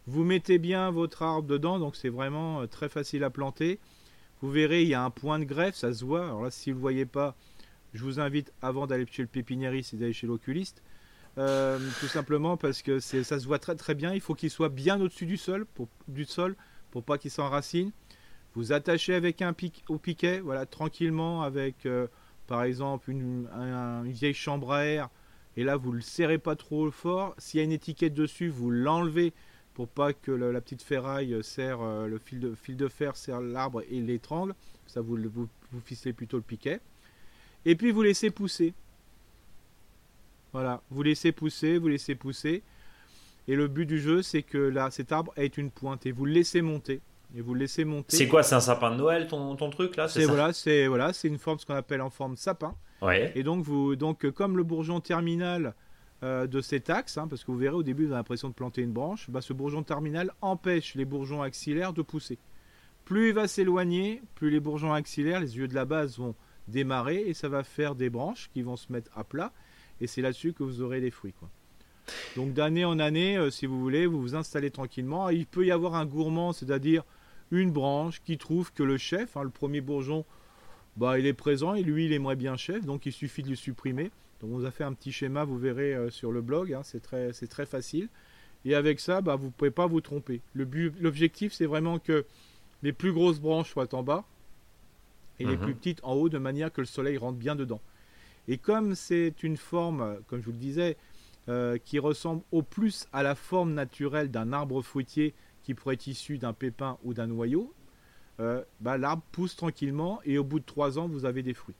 Vous 0.06 0.22
mettez 0.22 0.58
bien 0.58 0.90
votre 0.90 1.22
arbre 1.22 1.48
dedans, 1.48 1.78
donc 1.78 1.96
c'est 1.96 2.10
vraiment 2.10 2.60
euh, 2.60 2.66
très 2.66 2.88
facile 2.88 3.24
à 3.24 3.30
planter. 3.30 3.78
Vous 4.42 4.50
verrez, 4.50 4.82
il 4.82 4.88
y 4.88 4.94
a 4.94 5.02
un 5.02 5.10
point 5.10 5.38
de 5.38 5.44
greffe, 5.44 5.76
ça 5.76 5.94
se 5.94 6.04
voit. 6.04 6.26
Alors 6.26 6.42
là, 6.42 6.50
si 6.50 6.70
vous 6.70 6.74
ne 6.74 6.78
le 6.78 6.80
voyez 6.82 7.06
pas, 7.06 7.34
je 7.94 8.04
vous 8.04 8.20
invite, 8.20 8.52
avant 8.60 8.86
d'aller 8.86 9.06
chez 9.10 9.22
le 9.22 9.28
pépiniériste 9.28 9.94
et 9.94 9.96
d'aller 9.96 10.12
chez 10.12 10.26
l'oculiste, 10.26 10.82
euh, 11.38 11.78
tout 12.00 12.06
simplement 12.06 12.56
parce 12.56 12.82
que 12.82 13.00
ça 13.00 13.40
se 13.40 13.46
voit 13.46 13.58
très 13.58 13.76
très 13.76 13.94
bien. 13.94 14.12
Il 14.12 14.20
faut 14.20 14.34
qu'il 14.34 14.50
soit 14.50 14.68
bien 14.68 15.00
au-dessus 15.00 15.26
du 15.26 15.38
sol, 15.38 15.64
pour, 15.64 15.88
du 16.06 16.26
sol, 16.26 16.54
pour 16.90 17.02
pas 17.02 17.16
qu'il 17.16 17.30
s'enracine. 17.30 17.90
Vous 18.54 18.72
attachez 18.72 19.14
avec 19.14 19.40
un 19.40 19.52
pic 19.54 19.84
au 19.88 19.96
piquet, 19.98 20.40
voilà, 20.40 20.66
tranquillement 20.66 21.42
avec 21.42 21.88
par 22.46 22.62
exemple 22.62 23.10
une, 23.10 23.48
vieille 24.04 24.34
chambre 24.34 24.72
à 24.72 24.84
air, 24.84 25.08
et 25.56 25.64
là 25.64 25.76
vous 25.76 25.90
le 25.90 26.00
serrez 26.00 26.38
pas 26.38 26.54
trop 26.54 26.88
fort. 26.92 27.34
S'il 27.38 27.58
y 27.58 27.60
a 27.62 27.64
une 27.64 27.72
étiquette 27.72 28.14
dessus, 28.14 28.48
vous 28.48 28.70
l'enlevez 28.70 29.32
pour 29.74 29.88
pas 29.88 30.12
que 30.12 30.30
la 30.30 30.60
petite 30.60 30.82
ferraille 30.82 31.36
serre 31.42 31.82
euh, 31.82 32.06
le 32.06 32.18
fil 32.18 32.40
de, 32.40 32.54
fil 32.54 32.76
de 32.76 32.88
fer 32.88 33.16
serre 33.16 33.40
l'arbre 33.40 33.82
et 33.90 34.00
l'étrangle. 34.00 34.54
Ça 34.86 35.00
vous, 35.00 35.16
vous, 35.16 35.48
vous 35.72 35.80
ficelez 35.84 36.12
plutôt 36.12 36.36
le 36.36 36.42
piquet. 36.42 36.80
Et 37.64 37.74
puis 37.74 37.90
vous 37.90 38.02
laissez 38.02 38.30
pousser. 38.30 38.72
Voilà, 40.52 40.80
vous 40.90 41.02
laissez 41.02 41.32
pousser, 41.32 41.78
vous 41.78 41.88
laissez 41.88 42.14
pousser. 42.14 42.62
Et 43.48 43.56
le 43.56 43.66
but 43.66 43.86
du 43.86 44.00
jeu, 44.00 44.22
c'est 44.22 44.42
que 44.42 44.58
là, 44.58 44.90
cet 44.90 45.10
arbre 45.10 45.32
ait 45.36 45.46
une 45.46 45.70
pointe 45.70 46.06
et 46.06 46.12
vous 46.12 46.24
le 46.24 46.32
laissez 46.32 46.62
monter 46.62 47.00
et 47.36 47.40
vous 47.40 47.54
le 47.54 47.60
laissez 47.60 47.84
monter. 47.84 48.16
C'est 48.16 48.28
quoi? 48.28 48.42
C'est 48.42 48.54
un 48.54 48.60
sapin 48.60 48.92
de 48.92 48.96
Noël 48.96 49.26
ton, 49.26 49.56
ton 49.56 49.70
truc 49.70 49.96
là? 49.96 50.06
C'est 50.06 50.24
voilà, 50.24 50.52
c'est 50.52 50.86
voilà, 50.86 51.12
c'est 51.12 51.28
une 51.28 51.38
forme 51.38 51.58
ce 51.58 51.66
qu'on 51.66 51.74
appelle 51.74 52.00
en 52.00 52.10
forme 52.10 52.36
sapin. 52.36 52.76
Ouais. 53.02 53.32
Et 53.34 53.42
donc 53.42 53.64
vous 53.64 53.96
donc 53.96 54.30
comme 54.30 54.56
le 54.56 54.62
bourgeon 54.62 55.00
terminal 55.00 55.74
euh, 56.24 56.46
de 56.46 56.60
cet 56.60 56.90
axe, 56.90 57.18
hein, 57.18 57.28
parce 57.28 57.44
que 57.44 57.52
vous 57.52 57.58
verrez 57.58 57.76
au 57.76 57.82
début 57.82 58.06
vous 58.06 58.12
avez 58.12 58.18
l'impression 58.18 58.48
de 58.48 58.54
planter 58.54 58.82
une 58.82 58.92
branche, 58.92 59.28
bah, 59.30 59.40
ce 59.40 59.52
bourgeon 59.52 59.82
terminal 59.82 60.32
empêche 60.40 60.94
les 60.94 61.04
bourgeons 61.04 61.42
axillaires 61.42 61.92
de 61.92 62.02
pousser. 62.02 62.38
Plus 63.04 63.28
il 63.28 63.34
va 63.34 63.46
s'éloigner, 63.46 64.22
plus 64.34 64.50
les 64.50 64.60
bourgeons 64.60 64.92
axillaires, 64.92 65.38
les 65.38 65.56
yeux 65.58 65.68
de 65.68 65.74
la 65.74 65.84
base 65.84 66.18
vont 66.18 66.34
démarrer 66.66 67.20
et 67.26 67.34
ça 67.34 67.48
va 67.48 67.62
faire 67.62 67.94
des 67.94 68.08
branches 68.08 68.48
qui 68.54 68.62
vont 68.62 68.76
se 68.76 68.90
mettre 68.90 69.10
à 69.14 69.22
plat 69.22 69.52
et 70.00 70.06
c'est 70.06 70.22
là-dessus 70.22 70.54
que 70.54 70.62
vous 70.62 70.80
aurez 70.80 71.00
les 71.00 71.10
fruits 71.10 71.34
quoi. 71.38 71.50
Donc 72.36 72.52
d'année 72.52 72.84
en 72.84 72.98
année, 72.98 73.36
euh, 73.36 73.50
si 73.50 73.66
vous 73.66 73.78
voulez, 73.78 74.06
vous 74.06 74.20
vous 74.20 74.34
installez 74.34 74.70
tranquillement. 74.70 75.28
Il 75.30 75.46
peut 75.46 75.66
y 75.66 75.70
avoir 75.70 75.94
un 75.94 76.06
gourmand, 76.06 76.52
c'est-à-dire 76.52 77.04
une 77.50 77.70
branche 77.70 78.22
qui 78.24 78.38
trouve 78.38 78.72
que 78.72 78.82
le 78.82 78.96
chef, 78.96 79.36
hein, 79.36 79.42
le 79.42 79.50
premier 79.50 79.80
bourgeon, 79.80 80.24
bah, 80.96 81.18
il 81.18 81.26
est 81.26 81.34
présent 81.34 81.74
et 81.74 81.82
lui, 81.82 82.06
il 82.06 82.12
aimerait 82.12 82.36
bien 82.36 82.56
chef, 82.56 82.84
donc 82.84 83.06
il 83.06 83.12
suffit 83.12 83.42
de 83.42 83.50
le 83.50 83.56
supprimer. 83.56 84.10
Donc 84.40 84.50
on 84.52 84.58
vous 84.58 84.64
a 84.64 84.70
fait 84.70 84.84
un 84.84 84.92
petit 84.92 85.12
schéma, 85.12 85.44
vous 85.44 85.58
verrez 85.58 85.94
euh, 85.94 86.10
sur 86.10 86.32
le 86.32 86.42
blog, 86.42 86.72
hein, 86.72 86.82
c'est 86.82 87.00
très, 87.00 87.32
très 87.32 87.66
facile. 87.66 88.08
Et 88.64 88.74
avec 88.74 89.00
ça, 89.00 89.20
bah, 89.20 89.36
vous 89.36 89.46
ne 89.46 89.52
pouvez 89.52 89.70
pas 89.70 89.86
vous 89.86 90.00
tromper. 90.00 90.40
L'objectif, 90.54 91.52
c'est 91.52 91.66
vraiment 91.66 91.98
que 91.98 92.24
les 92.82 92.92
plus 92.92 93.12
grosses 93.12 93.40
branches 93.40 93.70
soient 93.70 93.94
en 93.94 94.02
bas 94.02 94.24
et 95.38 95.44
les 95.44 95.56
mhm. 95.56 95.64
plus 95.64 95.74
petites 95.74 96.00
en 96.02 96.14
haut, 96.14 96.28
de 96.28 96.38
manière 96.38 96.72
que 96.72 96.80
le 96.80 96.86
soleil 96.86 97.18
rentre 97.18 97.38
bien 97.38 97.56
dedans. 97.56 97.80
Et 98.48 98.56
comme 98.56 98.94
c'est 98.94 99.42
une 99.42 99.56
forme, 99.56 100.18
comme 100.28 100.40
je 100.40 100.46
vous 100.46 100.52
le 100.52 100.58
disais, 100.58 100.96
euh, 101.48 101.76
qui 101.84 101.98
ressemble 101.98 102.42
au 102.52 102.62
plus 102.62 103.06
à 103.12 103.22
la 103.22 103.34
forme 103.34 103.74
naturelle 103.74 104.30
d'un 104.30 104.52
arbre 104.52 104.80
fruitier 104.80 105.34
qui 105.62 105.74
pourrait 105.74 105.94
être 105.94 106.06
issu 106.06 106.38
d'un 106.38 106.52
pépin 106.54 106.98
ou 107.04 107.12
d'un 107.12 107.26
noyau, 107.26 107.72
bah, 108.38 108.98
l'arbre 108.98 109.22
pousse 109.30 109.56
tranquillement 109.56 110.20
et 110.24 110.38
au 110.38 110.44
bout 110.44 110.58
de 110.58 110.64
trois 110.64 110.98
ans, 110.98 111.06
vous 111.06 111.24
avez 111.24 111.42
des 111.42 111.54
fruits. 111.54 111.76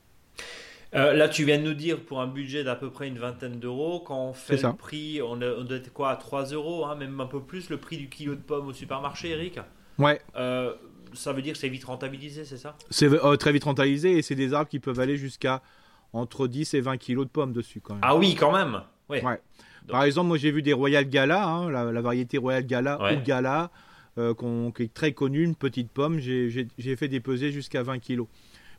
Là, 0.94 1.28
tu 1.28 1.44
viens 1.44 1.58
de 1.58 1.64
nous 1.64 1.74
dire 1.74 2.00
pour 2.00 2.20
un 2.20 2.26
budget 2.26 2.64
d'à 2.64 2.76
peu 2.76 2.90
près 2.90 3.08
une 3.08 3.18
vingtaine 3.18 3.58
d'euros, 3.58 4.00
quand 4.00 4.28
on 4.28 4.32
fait 4.32 4.62
le 4.62 4.72
prix, 4.72 5.20
on, 5.22 5.36
doit 5.36 5.76
être 5.76 5.92
quoi 5.92 6.10
à 6.10 6.16
3 6.16 6.46
euros, 6.46 6.86
hein, 6.86 6.94
même 6.94 7.20
un 7.20 7.26
peu 7.26 7.40
plus, 7.40 7.70
le 7.70 7.78
prix 7.78 7.96
du 7.96 8.08
kilo 8.08 8.34
de 8.34 8.40
pommes 8.40 8.68
au 8.68 8.72
supermarché, 8.72 9.30
Eric? 9.30 9.58
Ouais. 9.98 10.20
Ça 11.14 11.32
veut 11.32 11.42
dire 11.42 11.52
que 11.52 11.58
c'est 11.58 11.68
vite 11.68 11.84
rentabilisé, 11.84 12.44
c'est 12.44 12.56
ça? 12.56 12.76
C'est 12.90 13.06
euh, 13.06 13.36
très 13.36 13.52
vite 13.52 13.64
rentabilisé 13.64 14.18
et 14.18 14.22
c'est 14.22 14.34
des 14.34 14.52
arbres 14.52 14.68
qui 14.68 14.80
peuvent 14.80 14.98
aller 14.98 15.16
jusqu'à 15.16 15.62
entre 16.12 16.46
10 16.46 16.74
et 16.74 16.80
20 16.80 16.96
kilos 16.96 17.26
de 17.26 17.30
pommes 17.30 17.52
dessus 17.52 17.80
quand 17.80 17.94
même. 17.94 18.02
Ah 18.04 18.16
oui, 18.16 18.34
quand 18.34 18.52
même! 18.52 18.82
Ouais. 19.08 19.22
Par 19.88 20.04
exemple, 20.04 20.28
moi 20.28 20.38
j'ai 20.38 20.50
vu 20.50 20.62
des 20.62 20.72
Royal 20.72 21.04
Gala, 21.04 21.46
hein, 21.46 21.70
la, 21.70 22.00
variété 22.00 22.38
Royal 22.38 22.64
Gala 22.64 22.98
ou 23.12 23.22
Gala, 23.22 23.70
euh, 24.18 24.34
qui 24.74 24.82
est 24.82 24.94
très 24.94 25.12
connue, 25.12 25.42
une 25.42 25.54
petite 25.54 25.90
pomme, 25.90 26.18
j'ai 26.18 26.96
fait 26.96 27.08
des 27.08 27.20
pesées 27.20 27.52
jusqu'à 27.52 27.82
20 27.82 27.98
kilos. 27.98 28.26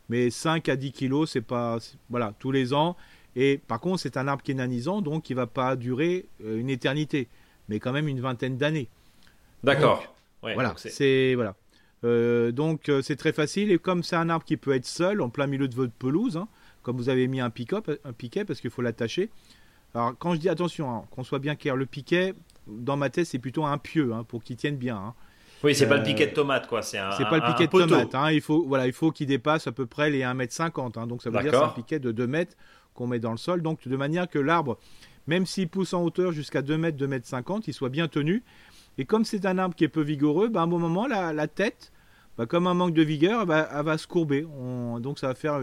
Mais 0.10 0.30
5 0.30 0.70
à 0.70 0.76
10 0.76 0.92
kilos, 0.92 1.32
c'est 1.32 1.42
pas. 1.42 1.80
Voilà, 2.10 2.34
tous 2.40 2.52
les 2.52 2.74
ans. 2.74 2.96
Et 3.36 3.58
par 3.58 3.80
contre, 3.80 4.02
c'est 4.02 4.18
un 4.18 4.28
arbre 4.28 4.44
qui 4.44 4.52
est 4.52 4.56
nanisant, 4.56 5.02
donc 5.02 5.24
qui 5.24 5.34
va 5.34 5.48
pas 5.48 5.76
durer 5.76 6.26
euh, 6.44 6.60
une 6.60 6.70
éternité, 6.70 7.28
mais 7.68 7.80
quand 7.80 7.92
même 7.92 8.08
une 8.08 8.22
vingtaine 8.22 8.58
d'années. 8.58 8.88
D'accord. 9.64 10.16
voilà, 10.42 10.74
c'est 10.78 11.36
voilà. 11.36 11.56
Euh, 12.04 12.52
donc 12.52 12.90
euh, 12.90 13.02
c'est 13.02 13.16
très 13.16 13.34
facile 13.34 13.72
et 13.72 13.80
comme 13.80 14.04
c'est 14.04 14.16
un 14.16 14.30
arbre 14.30 14.46
qui 14.46 14.58
peut 14.58 14.74
être 14.74 14.86
seul 14.86 15.22
en 15.22 15.30
plein 15.30 15.48
milieu 15.48 15.68
de 15.68 15.76
votre 15.76 15.94
pelouse, 15.94 16.38
hein, 16.38 16.48
comme 16.84 16.98
vous 16.98 17.10
avez 17.10 17.28
mis 17.28 17.40
un, 17.40 17.50
pick 17.50 17.74
un 17.74 18.14
piquet 18.14 18.46
parce 18.46 18.62
qu'il 18.62 18.70
faut 18.70 18.82
l'attacher. 18.82 19.30
Alors 19.94 20.14
quand 20.18 20.36
je 20.36 20.40
dis 20.40 20.50
attention, 20.50 20.90
hein, 20.92 21.06
qu'on 21.10 21.24
soit 21.24 21.40
bien 21.40 21.56
clair, 21.56 21.76
le 21.76 21.86
piquet, 21.86 22.34
dans 22.68 22.96
ma 22.96 23.10
tête 23.10 23.26
c'est 23.26 23.40
plutôt 23.40 23.66
un 23.66 23.78
pieu 23.78 24.14
hein, 24.14 24.24
pour 24.24 24.44
qu'il 24.44 24.56
tienne 24.56 24.78
bien. 24.78 25.16
Oui, 25.64 25.74
c'est 25.74 25.88
pas 25.88 25.98
le 25.98 26.04
piquet 26.04 26.28
de 26.28 26.34
tomate 26.34 26.68
quoi, 26.68 26.82
c'est 26.82 27.00
C'est 27.18 27.26
pas 27.26 27.38
le 27.38 27.54
piquet 27.54 27.68
de 27.68 27.86
tomate, 27.86 28.34
il 28.34 28.42
faut 28.42 28.66
voilà, 28.68 28.88
il 28.88 28.94
faut 28.94 29.12
qu'il 29.12 29.28
dépasse 29.28 29.68
à 29.68 29.72
peu 29.72 29.86
près 29.86 30.10
les 30.10 30.22
1m50 30.22 31.08
donc 31.08 31.22
ça 31.24 31.30
veut 31.30 31.42
dire 31.42 31.52
c'est 31.52 31.58
un 31.58 31.70
piquet 31.70 32.00
de 32.00 32.12
2 32.12 32.28
mètres 32.28 32.56
qu'on 32.94 33.08
met 33.08 33.20
dans 33.20 33.32
le 33.32 33.38
sol 33.38 33.62
donc 33.62 33.88
de 33.88 33.98
manière 33.98 34.30
que 34.30 34.40
l'arbre 34.40 34.78
même 35.28 35.46
s'il 35.46 35.70
pousse 35.70 35.94
en 35.94 36.04
hauteur 36.04 36.32
jusqu'à 36.32 36.62
2 36.62 36.78
mètres, 36.78 36.98
2 36.98 37.08
mètres 37.08 37.28
50, 37.28 37.68
il 37.68 37.74
soit 37.74 37.90
bien 37.90 38.08
tenu. 38.08 38.44
Et 38.98 39.06
comme 39.06 39.26
c'est 39.26 39.46
un 39.46 39.58
arbre 39.58 39.76
qui 39.76 39.84
est 39.84 39.90
peu 39.90 40.02
vigoureux, 40.02 40.50
bah, 40.50 40.62
à 40.62 40.64
un 40.64 40.68
moment, 40.68 41.08
la, 41.08 41.34
la 41.34 41.48
tête, 41.48 41.92
bah, 42.38 42.46
comme 42.46 42.68
un 42.68 42.74
manque 42.74 42.94
de 42.94 43.02
vigueur, 43.02 43.42
elle 43.42 43.86
va, 43.86 43.98
se 43.98 44.08
courber. 44.08 44.46
donc 45.00 45.20
ça 45.20 45.28
va 45.28 45.36
faire 45.36 45.62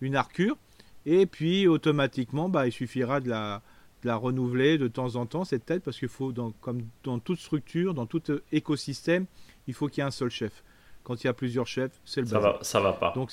une, 0.00 0.16
arcure. 0.16 0.56
Et 1.04 1.26
puis 1.26 1.66
automatiquement, 1.66 2.48
bah, 2.48 2.66
il 2.66 2.72
suffira 2.72 3.20
de 3.20 3.28
la, 3.28 3.62
renouveler 4.10 4.78
de 4.78 4.88
temps 4.88 5.16
en 5.16 5.26
temps, 5.26 5.44
cette 5.44 5.64
tête, 5.64 5.82
parce 5.82 5.98
qu'il 5.98 6.08
faut, 6.08 6.32
comme 6.60 6.82
dans 7.04 7.18
toute 7.18 7.38
structure, 7.38 7.94
dans 7.94 8.06
tout 8.06 8.22
écosystème, 8.50 9.26
il 9.66 9.74
faut 9.74 9.88
qu'il 9.88 9.98
y 9.98 10.04
ait 10.04 10.08
un 10.08 10.10
seul 10.10 10.30
chef. 10.30 10.64
Quand 11.04 11.22
il 11.22 11.26
y 11.26 11.30
a 11.30 11.34
plusieurs 11.34 11.66
chefs, 11.66 12.00
c'est 12.04 12.20
le 12.20 12.26
ça 12.26 12.38
va, 12.38 12.58
ça 12.62 12.80
va 12.80 12.92
pas. 12.92 13.12
Donc, 13.14 13.32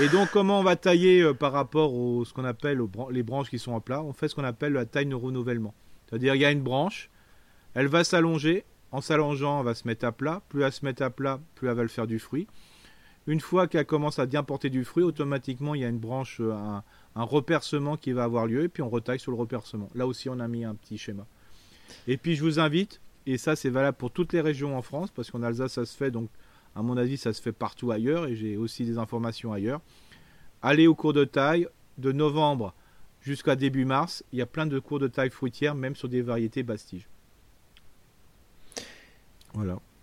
et 0.00 0.08
donc, 0.08 0.28
comment 0.32 0.58
on 0.58 0.64
va 0.64 0.74
tailler 0.74 1.22
euh, 1.22 1.34
par 1.34 1.52
rapport 1.52 1.90
à 1.90 2.24
ce 2.24 2.32
qu'on 2.32 2.44
appelle 2.44 2.80
les 3.10 3.22
branches 3.22 3.48
qui 3.48 3.60
sont 3.60 3.72
en 3.72 3.80
plat? 3.80 4.02
On 4.02 4.12
fait 4.12 4.26
ce 4.26 4.34
qu'on 4.34 4.44
appelle 4.44 4.72
la 4.72 4.86
taille 4.86 5.06
de 5.06 5.14
renouvellement. 5.14 5.72
C'est-à-dire, 6.08 6.34
il 6.34 6.40
y 6.40 6.44
a 6.44 6.50
une 6.50 6.62
branche, 6.62 7.10
elle 7.74 7.86
va 7.86 8.02
s'allonger, 8.02 8.64
en 8.90 9.00
s'allongeant, 9.00 9.60
elle 9.60 9.66
va 9.66 9.74
se 9.74 9.86
mettre 9.86 10.04
à 10.04 10.12
plat. 10.12 10.42
Plus 10.48 10.62
elle 10.62 10.72
se 10.72 10.84
met 10.84 11.00
à 11.00 11.10
plat, 11.10 11.40
plus 11.54 11.68
elle 11.68 11.74
va 11.74 11.82
le 11.82 11.88
faire 11.88 12.06
du 12.06 12.18
fruit. 12.18 12.48
Une 13.28 13.40
fois 13.40 13.66
qu'elle 13.66 13.86
commence 13.86 14.18
à 14.18 14.26
bien 14.26 14.42
porter 14.42 14.70
du 14.70 14.84
fruit, 14.84 15.02
automatiquement, 15.02 15.74
il 15.74 15.82
y 15.82 15.84
a 15.84 15.88
une 15.88 15.98
branche, 15.98 16.40
euh, 16.40 16.52
un, 16.52 16.84
un 17.16 17.24
repercement 17.24 17.96
qui 17.96 18.12
va 18.12 18.24
avoir 18.24 18.46
lieu, 18.46 18.62
et 18.62 18.68
puis 18.68 18.82
on 18.82 18.90
retaille 18.90 19.18
sur 19.18 19.32
le 19.32 19.38
repercement. 19.38 19.88
Là 19.94 20.06
aussi, 20.06 20.28
on 20.28 20.38
a 20.38 20.46
mis 20.46 20.64
un 20.64 20.74
petit 20.74 20.98
schéma. 20.98 21.26
Et 22.06 22.18
puis, 22.18 22.36
je 22.36 22.44
vous 22.44 22.60
invite, 22.60 23.00
et 23.26 23.38
ça, 23.38 23.56
c'est 23.56 23.70
valable 23.70 23.96
pour 23.96 24.10
toutes 24.10 24.32
les 24.32 24.42
régions 24.42 24.76
en 24.76 24.82
France, 24.82 25.10
parce 25.10 25.30
qu'en 25.30 25.42
Alsace, 25.42 25.72
ça 25.72 25.86
se 25.86 25.96
fait, 25.96 26.10
donc, 26.10 26.28
à 26.76 26.82
mon 26.82 26.96
avis, 26.96 27.16
ça 27.16 27.32
se 27.32 27.40
fait 27.40 27.52
partout 27.52 27.90
ailleurs, 27.90 28.26
et 28.26 28.36
j'ai 28.36 28.56
aussi 28.56 28.84
des 28.84 28.98
informations 28.98 29.52
ailleurs. 29.52 29.80
Allez 30.62 30.86
au 30.86 30.94
cours 30.94 31.14
de 31.14 31.24
taille, 31.24 31.66
de 31.96 32.12
novembre 32.12 32.74
jusqu'à 33.22 33.56
début 33.56 33.84
mars, 33.84 34.22
il 34.32 34.38
y 34.38 34.42
a 34.42 34.46
plein 34.46 34.66
de 34.66 34.78
cours 34.78 34.98
de 34.98 35.08
taille 35.08 35.30
fruitière, 35.30 35.74
même 35.74 35.96
sur 35.96 36.08
des 36.08 36.22
variétés 36.22 36.62
bastiges. 36.62 37.08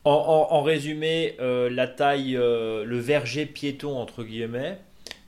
En, 0.04 0.64
résumé, 0.64 1.36
euh, 1.40 1.70
la 1.70 1.88
taille, 1.88 2.36
euh, 2.36 2.84
le 2.84 2.98
verger 2.98 3.46
piéton, 3.46 3.98
entre 3.98 4.24
guillemets, 4.24 4.80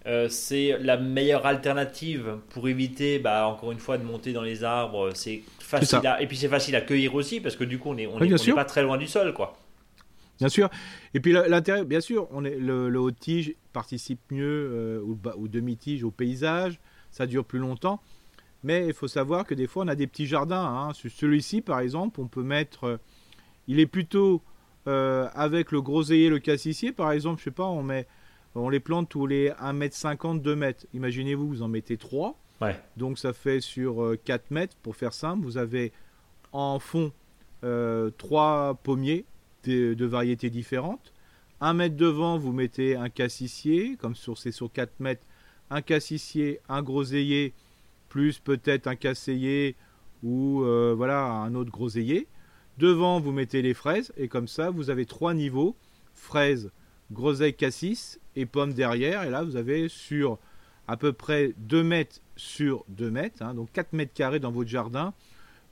euh, 0.08 0.30
c'est 0.30 0.78
la 0.80 0.98
meilleure 0.98 1.46
alternative 1.46 2.38
pour 2.50 2.68
éviter, 2.68 3.20
bah, 3.20 3.48
encore 3.48 3.72
une 3.72 3.80
fois, 3.80 3.98
de 3.98 4.04
monter 4.04 4.34
dans 4.34 4.42
les 4.42 4.64
arbres. 4.64 5.12
C'est 5.14 5.42
facile 5.60 6.00
et 6.20 6.28
puis 6.28 6.38
c'est 6.38 6.48
facile 6.48 6.76
à 6.76 6.82
cueillir 6.82 7.16
aussi 7.16 7.40
parce 7.40 7.56
que 7.56 7.64
du 7.64 7.80
coup, 7.80 7.90
on 7.90 7.96
n'est 7.96 8.08
on 8.08 8.20
est, 8.20 8.54
pas 8.54 8.66
très 8.66 8.84
loin 8.84 8.98
du 8.98 9.08
sol, 9.08 9.34
quoi. 9.34 9.58
Bien 10.40 10.50
sûr. 10.50 10.70
Et 11.14 11.20
puis 11.20 11.32
l'intérêt, 11.32 11.86
bien 11.86 12.02
sûr, 12.02 12.28
on 12.32 12.44
est, 12.44 12.58
le, 12.58 12.90
le 12.90 13.00
haut 13.00 13.12
tige 13.12 13.56
participe 13.72 14.20
mieux 14.32 15.02
ou, 15.06 15.18
ou 15.38 15.48
demi-tige 15.48 16.04
au 16.04 16.12
paysage. 16.12 16.80
Ça 17.12 17.26
dure 17.26 17.46
plus 17.46 17.60
longtemps. 17.60 18.02
Mais 18.64 18.86
il 18.88 18.94
faut 18.94 19.08
savoir 19.08 19.46
que 19.46 19.54
des 19.54 19.68
fois, 19.68 19.86
on 19.86 19.88
a 19.88 19.96
des 19.96 20.08
petits 20.08 20.28
jardins. 20.28 20.66
Hein. 20.66 20.92
Celui-ci, 20.94 21.62
par 21.62 21.80
exemple, 21.80 22.20
on 22.20 22.28
peut 22.28 22.44
mettre 22.44 23.00
il 23.68 23.80
est 23.80 23.86
plutôt 23.86 24.42
euh, 24.88 25.28
avec 25.34 25.72
le 25.72 25.82
groseillier, 25.82 26.30
le 26.30 26.40
cassissier, 26.40 26.92
par 26.92 27.12
exemple, 27.12 27.40
je 27.40 27.46
sais 27.46 27.52
pas, 27.52 27.66
on 27.66 27.84
met, 27.84 28.08
on 28.56 28.70
les 28.70 28.80
plante 28.80 29.10
tous 29.10 29.28
les 29.28 29.50
1m50, 29.50 30.42
2 30.42 30.52
m. 30.54 30.74
Imaginez-vous, 30.94 31.48
vous 31.48 31.62
en 31.62 31.68
mettez 31.68 31.98
3. 31.98 32.38
Donc 32.98 33.20
ça 33.20 33.34
fait 33.34 33.60
sur 33.60 34.16
4 34.24 34.42
euh, 34.42 34.46
mètres, 34.50 34.76
pour 34.82 34.96
faire 34.96 35.14
simple. 35.14 35.44
Vous 35.44 35.58
avez 35.58 35.92
en 36.52 36.80
fond 36.80 37.12
euh, 37.64 38.10
3 38.18 38.80
pommiers 38.84 39.26
de, 39.66 40.06
variétés 40.06 40.50
différentes. 40.50 41.14
1 41.62 41.74
mètre 41.74 41.96
devant, 41.96 42.38
vous 42.38 42.54
mettez 42.54 42.96
un 42.96 43.10
cassissier, 43.10 43.98
comme 43.98 44.16
sur, 44.16 44.38
c'est 44.38 44.52
sur 44.52 44.72
4 44.72 45.00
mètres, 45.00 45.24
un 45.70 45.82
cassissier, 45.82 46.60
un 46.70 46.82
groseillier, 46.84 47.54
plus 48.10 48.40
peut-être 48.40 48.88
un 48.88 48.96
casseillier 48.96 49.76
ou 50.24 50.64
euh, 50.64 50.94
voilà 50.96 51.26
un 51.26 51.56
autre 51.56 51.72
groseillier. 51.72 52.28
Devant, 52.78 53.20
vous 53.20 53.32
mettez 53.32 53.62
les 53.62 53.74
fraises 53.74 54.14
et 54.18 54.28
comme 54.28 54.48
ça, 54.48 54.70
vous 54.70 54.90
avez 54.90 55.06
trois 55.06 55.34
niveaux 55.34 55.76
fraises, 56.14 56.72
groseille, 57.12 57.54
cassis 57.54 58.20
et 58.36 58.46
pommes 58.46 58.74
derrière. 58.74 59.24
Et 59.24 59.30
là, 59.30 59.44
vous 59.44 59.56
avez 59.56 59.90
sur 59.90 60.40
à 60.88 60.98
peu 60.98 61.14
près 61.14 61.54
2 61.58 61.84
mètres 61.84 62.22
sur 62.36 62.86
2 62.90 63.10
mètres, 63.10 63.42
hein, 63.42 63.54
donc 63.54 63.72
4 63.74 63.94
mètres 63.94 64.14
carrés 64.14 64.40
dans 64.40 64.52
votre 64.52 64.70
jardin, 64.70 65.14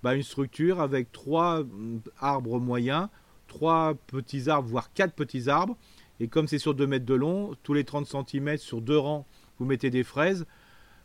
bah, 0.01 0.15
une 0.15 0.23
structure 0.23 0.81
avec 0.81 1.11
trois 1.11 1.63
mm, 1.63 2.01
arbres 2.19 2.59
moyens, 2.59 3.07
trois 3.47 3.93
petits 4.07 4.49
arbres, 4.49 4.67
voire 4.67 4.91
quatre 4.93 5.13
petits 5.13 5.49
arbres. 5.49 5.77
Et 6.19 6.27
comme 6.27 6.47
c'est 6.47 6.59
sur 6.59 6.73
2 6.73 6.87
mètres 6.87 7.05
de 7.05 7.13
long, 7.13 7.55
tous 7.63 7.73
les 7.73 7.83
30 7.83 8.07
cm 8.07 8.57
sur 8.57 8.81
deux 8.81 8.97
rangs, 8.97 9.25
vous 9.59 9.65
mettez 9.65 9.89
des 9.89 10.03
fraises. 10.03 10.45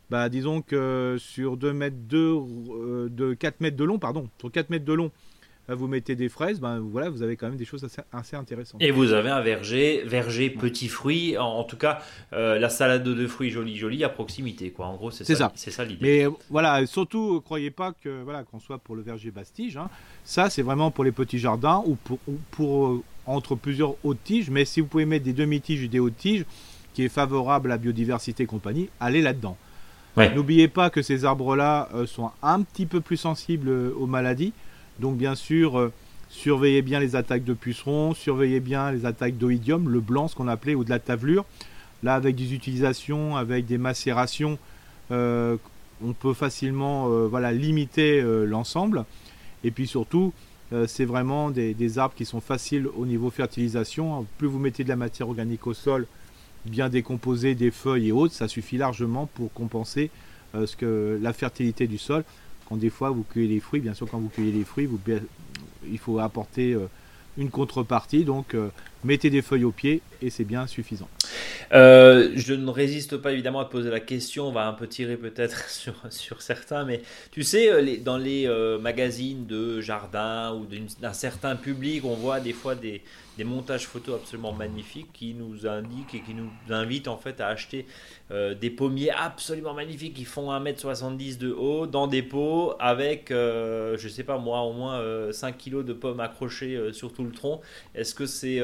Bah, 0.09 0.27
disons 0.29 0.61
que 0.61 1.17
sur 1.19 1.55
2 1.55 1.73
mètres 1.73 1.97
euh, 2.13 3.09
de 3.09 3.33
4 3.33 3.61
mètres 3.61 3.77
de 3.77 3.83
long, 3.83 3.99
pardon, 3.99 4.29
sur 4.39 4.51
4 4.51 4.69
mètres 4.69 4.85
de 4.85 4.93
long, 4.93 5.11
vous 5.75 5.87
mettez 5.87 6.15
des 6.15 6.29
fraises, 6.29 6.59
ben 6.59 6.79
voilà, 6.79 7.09
vous 7.09 7.21
avez 7.21 7.35
quand 7.35 7.47
même 7.47 7.57
des 7.57 7.65
choses 7.65 7.87
assez, 8.11 8.35
intéressantes. 8.35 8.81
Et 8.81 8.91
vous 8.91 9.13
avez 9.13 9.29
un 9.29 9.41
verger, 9.41 10.03
verger 10.05 10.49
petits 10.49 10.87
fruits, 10.87 11.37
en, 11.37 11.63
tout 11.63 11.77
cas 11.77 11.99
euh, 12.33 12.59
la 12.59 12.69
salade 12.69 13.03
de 13.03 13.27
fruits 13.27 13.49
jolie 13.49 13.77
jolie 13.77 14.03
à 14.03 14.09
proximité, 14.09 14.71
quoi. 14.71 14.87
En 14.87 14.95
gros, 14.95 15.11
c'est 15.11 15.23
ça, 15.23 15.51
c'est 15.55 15.71
ça 15.71 15.85
l'idée. 15.85 16.27
Mais 16.27 16.35
voilà, 16.49 16.85
surtout, 16.85 17.41
croyez 17.41 17.71
pas 17.71 17.93
que 17.93 18.23
voilà 18.23 18.43
qu'on 18.43 18.59
soit 18.59 18.77
pour 18.77 18.95
le 18.95 19.01
verger 19.01 19.31
bastige. 19.31 19.77
Hein. 19.77 19.89
Ça, 20.23 20.49
c'est 20.49 20.61
vraiment 20.61 20.91
pour 20.91 21.03
les 21.03 21.11
petits 21.11 21.39
jardins 21.39 21.83
ou 21.85 21.95
pour, 21.95 22.19
pour 22.51 22.87
euh, 22.87 23.03
entre 23.25 23.55
plusieurs 23.55 23.95
hautes 24.03 24.23
tiges. 24.23 24.49
Mais 24.49 24.65
si 24.65 24.81
vous 24.81 24.87
pouvez 24.87 25.05
mettre 25.05 25.25
des 25.25 25.33
demi-tiges 25.33 25.83
ou 25.83 25.87
des 25.87 25.99
hautes 25.99 26.17
tiges, 26.17 26.45
qui 26.93 27.03
est 27.03 27.09
favorable 27.09 27.71
à 27.71 27.75
la 27.75 27.77
biodiversité 27.77 28.43
et 28.43 28.47
compagnie, 28.47 28.89
allez 28.99 29.21
là-dedans. 29.21 29.57
N'oubliez 30.17 30.67
pas 30.67 30.89
que 30.89 31.01
ces 31.01 31.23
arbres-là 31.23 31.87
euh, 31.93 32.05
sont 32.05 32.31
un 32.43 32.61
petit 32.61 32.85
peu 32.85 32.99
plus 32.99 33.15
sensibles 33.15 33.69
aux 33.69 34.07
maladies. 34.07 34.51
Donc 34.99 35.17
bien 35.17 35.35
sûr, 35.35 35.79
euh, 35.79 35.91
surveillez 36.29 36.81
bien 36.81 36.99
les 36.99 37.15
attaques 37.15 37.43
de 37.43 37.53
pucerons, 37.53 38.13
surveillez 38.13 38.59
bien 38.59 38.91
les 38.91 39.05
attaques 39.05 39.37
d'oïdium, 39.37 39.89
le 39.89 39.99
blanc, 39.99 40.27
ce 40.27 40.35
qu'on 40.35 40.47
appelait, 40.47 40.75
ou 40.75 40.83
de 40.83 40.89
la 40.89 40.99
tavelure. 40.99 41.45
Là, 42.03 42.15
avec 42.15 42.35
des 42.35 42.53
utilisations, 42.53 43.35
avec 43.35 43.65
des 43.65 43.77
macérations, 43.77 44.57
euh, 45.11 45.57
on 46.03 46.13
peut 46.13 46.33
facilement 46.33 47.09
euh, 47.09 47.27
voilà, 47.27 47.51
limiter 47.51 48.21
l'ensemble. 48.45 49.05
Et 49.63 49.71
puis 49.71 49.87
surtout, 49.87 50.33
c'est 50.87 51.03
vraiment 51.03 51.49
des, 51.49 51.99
arbres 51.99 52.13
qui 52.15 52.25
sont 52.25 52.39
faciles 52.39 52.87
au 52.95 53.05
niveau 53.05 53.29
fertilisation. 53.29 54.25
Plus 54.37 54.47
vous 54.47 54.59
mettez 54.59 54.83
de 54.83 54.89
la 54.89 54.95
matière 54.95 55.27
organique 55.27 55.67
au 55.67 55.73
sol, 55.73 56.07
bien 56.65 56.87
décomposée, 56.87 57.55
des 57.55 57.71
feuilles 57.71 58.09
et 58.09 58.11
autres, 58.13 58.33
ça 58.33 58.47
suffit 58.47 58.77
largement 58.77 59.25
pour 59.33 59.51
compenser 59.51 60.11
ce 60.53 60.75
que, 60.77 61.19
la 61.21 61.33
fertilité 61.33 61.87
du 61.87 61.97
sol. 61.97 62.23
Des 62.71 62.89
fois 62.89 63.09
vous 63.09 63.23
cueillez 63.23 63.47
les 63.47 63.59
fruits, 63.59 63.81
bien 63.81 63.93
sûr 63.93 64.07
quand 64.09 64.19
vous 64.19 64.29
cueillez 64.29 64.51
les 64.51 64.63
fruits, 64.63 64.89
il 65.89 65.97
faut 65.97 66.19
apporter 66.19 66.73
euh, 66.73 66.87
une 67.37 67.49
contrepartie. 67.49 68.25
Donc 68.25 68.53
euh, 68.53 68.69
mettez 69.03 69.29
des 69.29 69.41
feuilles 69.41 69.63
au 69.63 69.71
pied 69.71 70.01
et 70.21 70.29
c'est 70.29 70.43
bien 70.43 70.67
suffisant. 70.67 71.09
Euh, 71.71 72.31
je 72.35 72.53
ne 72.53 72.69
résiste 72.69 73.17
pas 73.17 73.31
évidemment 73.31 73.59
à 73.59 73.65
te 73.65 73.71
poser 73.71 73.89
la 73.89 73.99
question, 73.99 74.47
on 74.47 74.51
va 74.51 74.67
un 74.67 74.73
peu 74.73 74.87
tirer 74.87 75.17
peut-être 75.17 75.69
sur, 76.09 76.41
certains, 76.41 76.83
mais 76.83 77.01
tu 77.31 77.43
sais, 77.43 77.99
dans 77.99 78.17
les 78.17 78.47
magazines 78.81 79.45
de 79.45 79.81
jardin 79.81 80.53
ou 80.53 80.65
d'un 80.99 81.13
certain 81.13 81.55
public, 81.55 82.05
on 82.05 82.15
voit 82.15 82.39
des 82.39 82.53
fois 82.53 82.75
des, 82.75 83.03
des 83.39 83.45
montages 83.45 83.87
photos 83.87 84.15
absolument 84.15 84.51
magnifiques 84.51 85.13
qui 85.13 85.33
nous 85.33 85.65
indiquent 85.65 86.13
et 86.13 86.19
qui 86.19 86.33
nous 86.33 86.49
invitent 86.69 87.07
en 87.07 87.15
fait 87.15 87.39
à 87.39 87.47
acheter 87.47 87.85
euh, 88.31 88.53
des 88.53 88.69
pommiers 88.69 89.11
absolument 89.11 89.73
magnifiques 89.73 90.13
qui 90.13 90.25
font 90.25 90.51
1m70 90.51 91.37
de 91.37 91.49
haut 91.49 91.87
dans 91.87 92.07
des 92.07 92.21
pots 92.21 92.73
avec, 92.81 93.31
euh, 93.31 93.97
je 93.97 94.09
sais 94.09 94.25
pas 94.25 94.37
moi, 94.37 94.59
au 94.63 94.73
moins 94.73 94.99
5 95.31 95.55
euh, 95.55 95.57
kg 95.57 95.85
de 95.85 95.93
pommes 95.93 96.19
accrochées 96.19 96.91
sur 96.91 97.13
tout 97.13 97.23
le 97.23 97.31
tronc. 97.31 97.61
Est-ce 97.95 98.13
que 98.13 98.25
c'est 98.25 98.61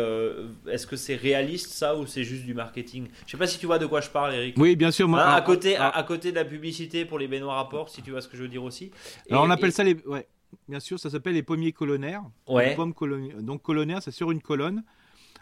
est-ce 0.68 0.86
que 0.86 0.98
c'est 0.98 1.16
réaliste 1.16 1.72
ça 1.72 1.96
ou 1.96 2.06
c'est 2.06 2.26
juste 2.26 2.44
du 2.44 2.54
marketing? 2.54 3.08
Je 3.26 3.32
sais 3.32 3.38
pas 3.38 3.48
si 3.48 3.58
tu 3.58 3.68
vois 3.68 3.80
de 3.80 3.86
quoi 3.86 4.02
je 4.02 4.10
parle, 4.10 4.34
Eric. 4.34 4.56
Oui, 4.58 4.76
bien 4.76 4.92
sûr. 4.92 5.08
Moi, 5.08 5.24
hein, 5.24 5.36
à, 5.36 5.42
côté, 5.42 5.78
à, 5.78 6.04
côté 6.06 6.32
de 6.32 6.36
la 6.36 6.44
publicité 6.44 7.06
pour 7.06 7.18
les 7.18 7.30
baignoires 7.30 7.60
à 7.60 7.70
port, 7.70 7.88
si 7.88 8.02
tu 8.02 8.12
vois 8.12 8.20
ce 8.20 8.28
que 8.28 8.36
je 8.36 8.42
veux 8.42 8.50
dire 8.50 8.64
aussi. 8.64 8.92
Alors 9.32 9.46
on 9.46 9.50
appelle 9.50 9.72
ça 9.72 9.86
les. 9.86 9.96
Ouais 10.06 10.28
bien 10.68 10.80
sûr, 10.80 11.00
ça 11.00 11.10
s'appelle 11.10 11.34
les 11.34 11.44
pommiers 11.44 11.72
colonnaires. 11.72 12.24
Ouais. 12.48 12.76
Donc 12.76 13.62
colonnaire, 13.62 14.02
c'est 14.02 14.12
sur 14.12 14.32
une 14.32 14.42
colonne. 14.42 14.84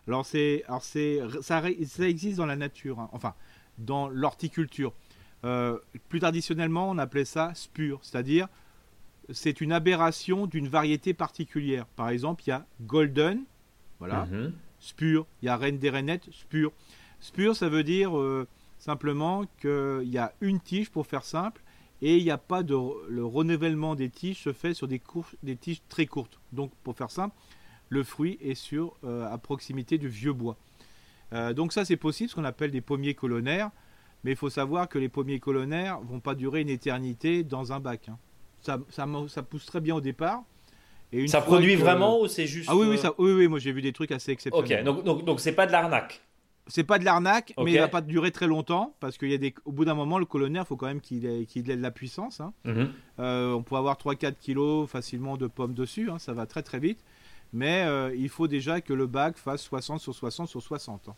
Alors 0.07 0.26
c'est, 0.26 0.64
alors 0.68 0.84
c'est, 0.84 1.20
ça, 1.41 1.64
ça, 1.86 2.07
existe 2.07 2.38
dans 2.38 2.45
la 2.45 2.55
nature, 2.55 2.99
hein. 2.99 3.09
enfin 3.14 3.34
dans 3.78 4.09
l'horticulture. 4.09 4.93
Euh, 5.45 5.78
plus 6.09 6.20
traditionnellement, 6.20 6.89
on 6.89 6.97
appelait 6.97 7.26
ça 7.26 7.51
spur, 7.55 7.99
c'est-à-dire 8.01 8.47
c'est 9.30 9.61
une 9.61 9.72
aberration 9.72 10.47
d'une 10.47 10.68
variété 10.68 11.14
particulière. 11.14 11.86
Par 11.95 12.09
exemple, 12.09 12.43
il 12.45 12.49
y 12.49 12.53
a 12.53 12.66
golden, 12.82 13.43
voilà, 13.99 14.26
mm-hmm. 14.26 14.51
spur. 14.80 15.26
Il 15.41 15.45
y 15.45 15.49
a 15.49 15.57
reine 15.57 15.78
des 15.78 15.89
rainettes, 15.89 16.30
spur. 16.32 16.72
Spur, 17.20 17.55
ça 17.55 17.70
veut 17.70 17.84
dire 17.84 18.18
euh, 18.18 18.47
simplement 18.80 19.45
qu'il 19.61 20.09
y 20.09 20.18
a 20.18 20.34
une 20.41 20.59
tige, 20.59 20.89
pour 20.89 21.07
faire 21.07 21.24
simple, 21.24 21.61
et 22.03 22.17
il 22.17 22.23
n'y 22.25 22.31
a 22.31 22.37
pas 22.37 22.63
de 22.63 22.75
le 23.07 23.25
renouvellement 23.25 23.95
des 23.95 24.09
tiges 24.09 24.41
se 24.43 24.51
fait 24.51 24.73
sur 24.73 24.89
des, 24.89 25.01
des 25.41 25.55
tiges 25.55 25.81
très 25.87 26.05
courtes. 26.05 26.37
Donc 26.51 26.71
pour 26.83 26.97
faire 26.97 27.09
simple, 27.09 27.33
le 27.87 28.03
fruit 28.03 28.37
est 28.41 28.55
sur 28.55 28.93
euh, 29.05 29.31
à 29.31 29.37
proximité 29.37 29.97
du 29.97 30.09
vieux 30.09 30.33
bois. 30.33 30.57
Euh, 31.31 31.53
donc 31.53 31.71
ça 31.71 31.85
c'est 31.85 31.95
possible, 31.95 32.29
ce 32.29 32.35
qu'on 32.35 32.43
appelle 32.43 32.71
des 32.71 32.81
pommiers 32.81 33.13
colonnaires, 33.13 33.71
mais 34.25 34.31
il 34.31 34.37
faut 34.37 34.49
savoir 34.49 34.89
que 34.89 34.99
les 34.99 35.07
pommiers 35.07 35.39
colonnaires 35.39 36.01
vont 36.01 36.19
pas 36.19 36.35
durer 36.35 36.59
une 36.59 36.69
éternité 36.69 37.41
dans 37.45 37.71
un 37.71 37.79
bac. 37.79 38.09
Hein. 38.09 38.17
Ça, 38.61 38.79
ça, 38.89 39.07
ça, 39.29 39.41
pousse 39.41 39.65
très 39.65 39.79
bien 39.79 39.95
au 39.95 40.01
départ. 40.01 40.43
Ça 41.27 41.41
produit 41.41 41.75
vraiment 41.75 42.19
ou 42.19 42.27
c'est 42.27 42.47
juste 42.47 42.67
Ah 42.69 42.75
oui 42.75 42.85
oui, 42.85 42.95
euh, 42.95 42.97
ça, 42.97 43.13
oui, 43.17 43.31
oui 43.31 43.47
moi 43.47 43.59
j'ai 43.59 43.71
vu 43.71 43.81
des 43.81 43.93
trucs 43.93 44.11
assez 44.11 44.31
exceptionnels. 44.31 44.79
Ok 44.81 44.85
donc 44.85 45.05
donc 45.05 45.23
donc 45.23 45.39
c'est 45.39 45.53
pas 45.53 45.67
de 45.67 45.71
l'arnaque 45.71 46.21
c'est 46.68 46.84
pas 46.84 46.97
de 46.97 47.05
l'arnaque, 47.05 47.53
mais 47.57 47.74
il 47.74 47.80
va 47.80 47.88
pas 47.88 48.01
durer 48.01 48.32
très 48.32 48.47
longtemps 48.47 48.95
parce 48.99 49.18
qu'il 49.18 49.30
y 49.30 49.34
a 49.34 49.38
des, 49.38 49.53
au 49.66 49.72
bout 49.72 49.86
d'un 49.86 49.95
moment, 49.95 50.18
le 50.18 50.26
colonnaire, 50.26 50.64
il 50.64 50.68
faut 50.68 50.78
quand 50.78 50.88
même 50.88 51.01
qu'il 51.01 51.26
ait, 51.26 51.45
qu'il 51.45 51.70
ait 51.70 51.76
de 51.76 51.82
la 51.82 51.91
puissance. 51.91 52.39
Hein. 52.39 52.53
Mhm. 52.64 52.89
Euh, 53.20 53.53
on 53.53 53.64
peut 53.64 53.76
avoir 53.76 53.97
3-4 53.97 54.36
kilos 54.39 54.89
facilement 54.89 55.38
de 55.38 55.47
pommes 55.47 55.74
dessus, 55.74 56.09
hein, 56.09 56.20
ça 56.20 56.34
va 56.34 56.45
très 56.45 56.64
très 56.64 56.80
vite. 56.80 57.03
Mais 57.51 57.84
euh, 57.84 58.16
il 58.16 58.30
faut 58.30 58.47
déjà 58.47 58.82
que 58.82 58.93
le 58.93 59.05
bac 59.07 59.38
fasse 59.38 59.61
60 59.61 59.99
sur 59.99 60.16
60 60.16 60.47
sur 60.47 60.61
60. 60.61 61.09
Hein. 61.09 61.16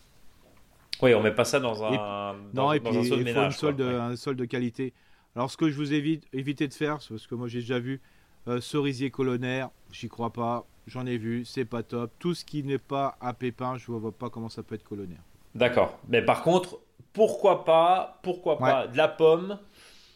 Oui, 1.01 1.13
on 1.13 1.21
met 1.21 1.31
pas 1.31 1.45
ça 1.45 1.59
dans 1.59 1.83
un. 1.83 2.35
non, 2.53 2.71
et 2.73 2.79
puis 2.79 2.93
il 2.95 3.07
faut 3.07 3.15
une 3.15 3.51
sol 3.51 3.75
de, 3.75 3.85
un 3.85 4.15
sol 4.15 4.35
de 4.35 4.45
qualité. 4.45 4.93
Alors, 5.35 5.51
ce 5.51 5.57
que 5.57 5.69
je 5.69 5.75
vous 5.75 5.93
évite 5.93 6.25
éviter 6.33 6.67
de 6.67 6.73
faire, 6.73 6.99
parce 7.09 7.27
que 7.27 7.35
moi 7.35 7.47
j'ai 7.47 7.59
déjà 7.59 7.79
vu 7.79 8.01
euh, 8.47 8.61
cerisier 8.61 9.11
colonnaire, 9.11 9.69
j'y 9.91 10.07
crois 10.07 10.31
pas, 10.31 10.65
j'en 10.87 11.05
ai 11.05 11.17
vu, 11.17 11.43
c'est 11.45 11.65
pas 11.65 11.83
top. 11.83 12.11
Tout 12.19 12.33
ce 12.33 12.45
qui 12.45 12.63
n'est 12.63 12.77
pas 12.77 13.17
à 13.19 13.33
pépin, 13.33 13.77
je 13.77 13.91
vois 13.91 14.11
pas 14.11 14.29
comment 14.29 14.49
ça 14.49 14.63
peut 14.63 14.75
être 14.75 14.83
colonnaire. 14.83 15.23
D'accord. 15.55 15.97
Mais 16.09 16.21
par 16.21 16.43
contre, 16.43 16.79
pourquoi 17.13 17.63
pas, 17.63 18.19
pourquoi 18.21 18.57
pas 18.57 18.87
de 18.87 18.97
la 18.97 19.07
pomme? 19.07 19.57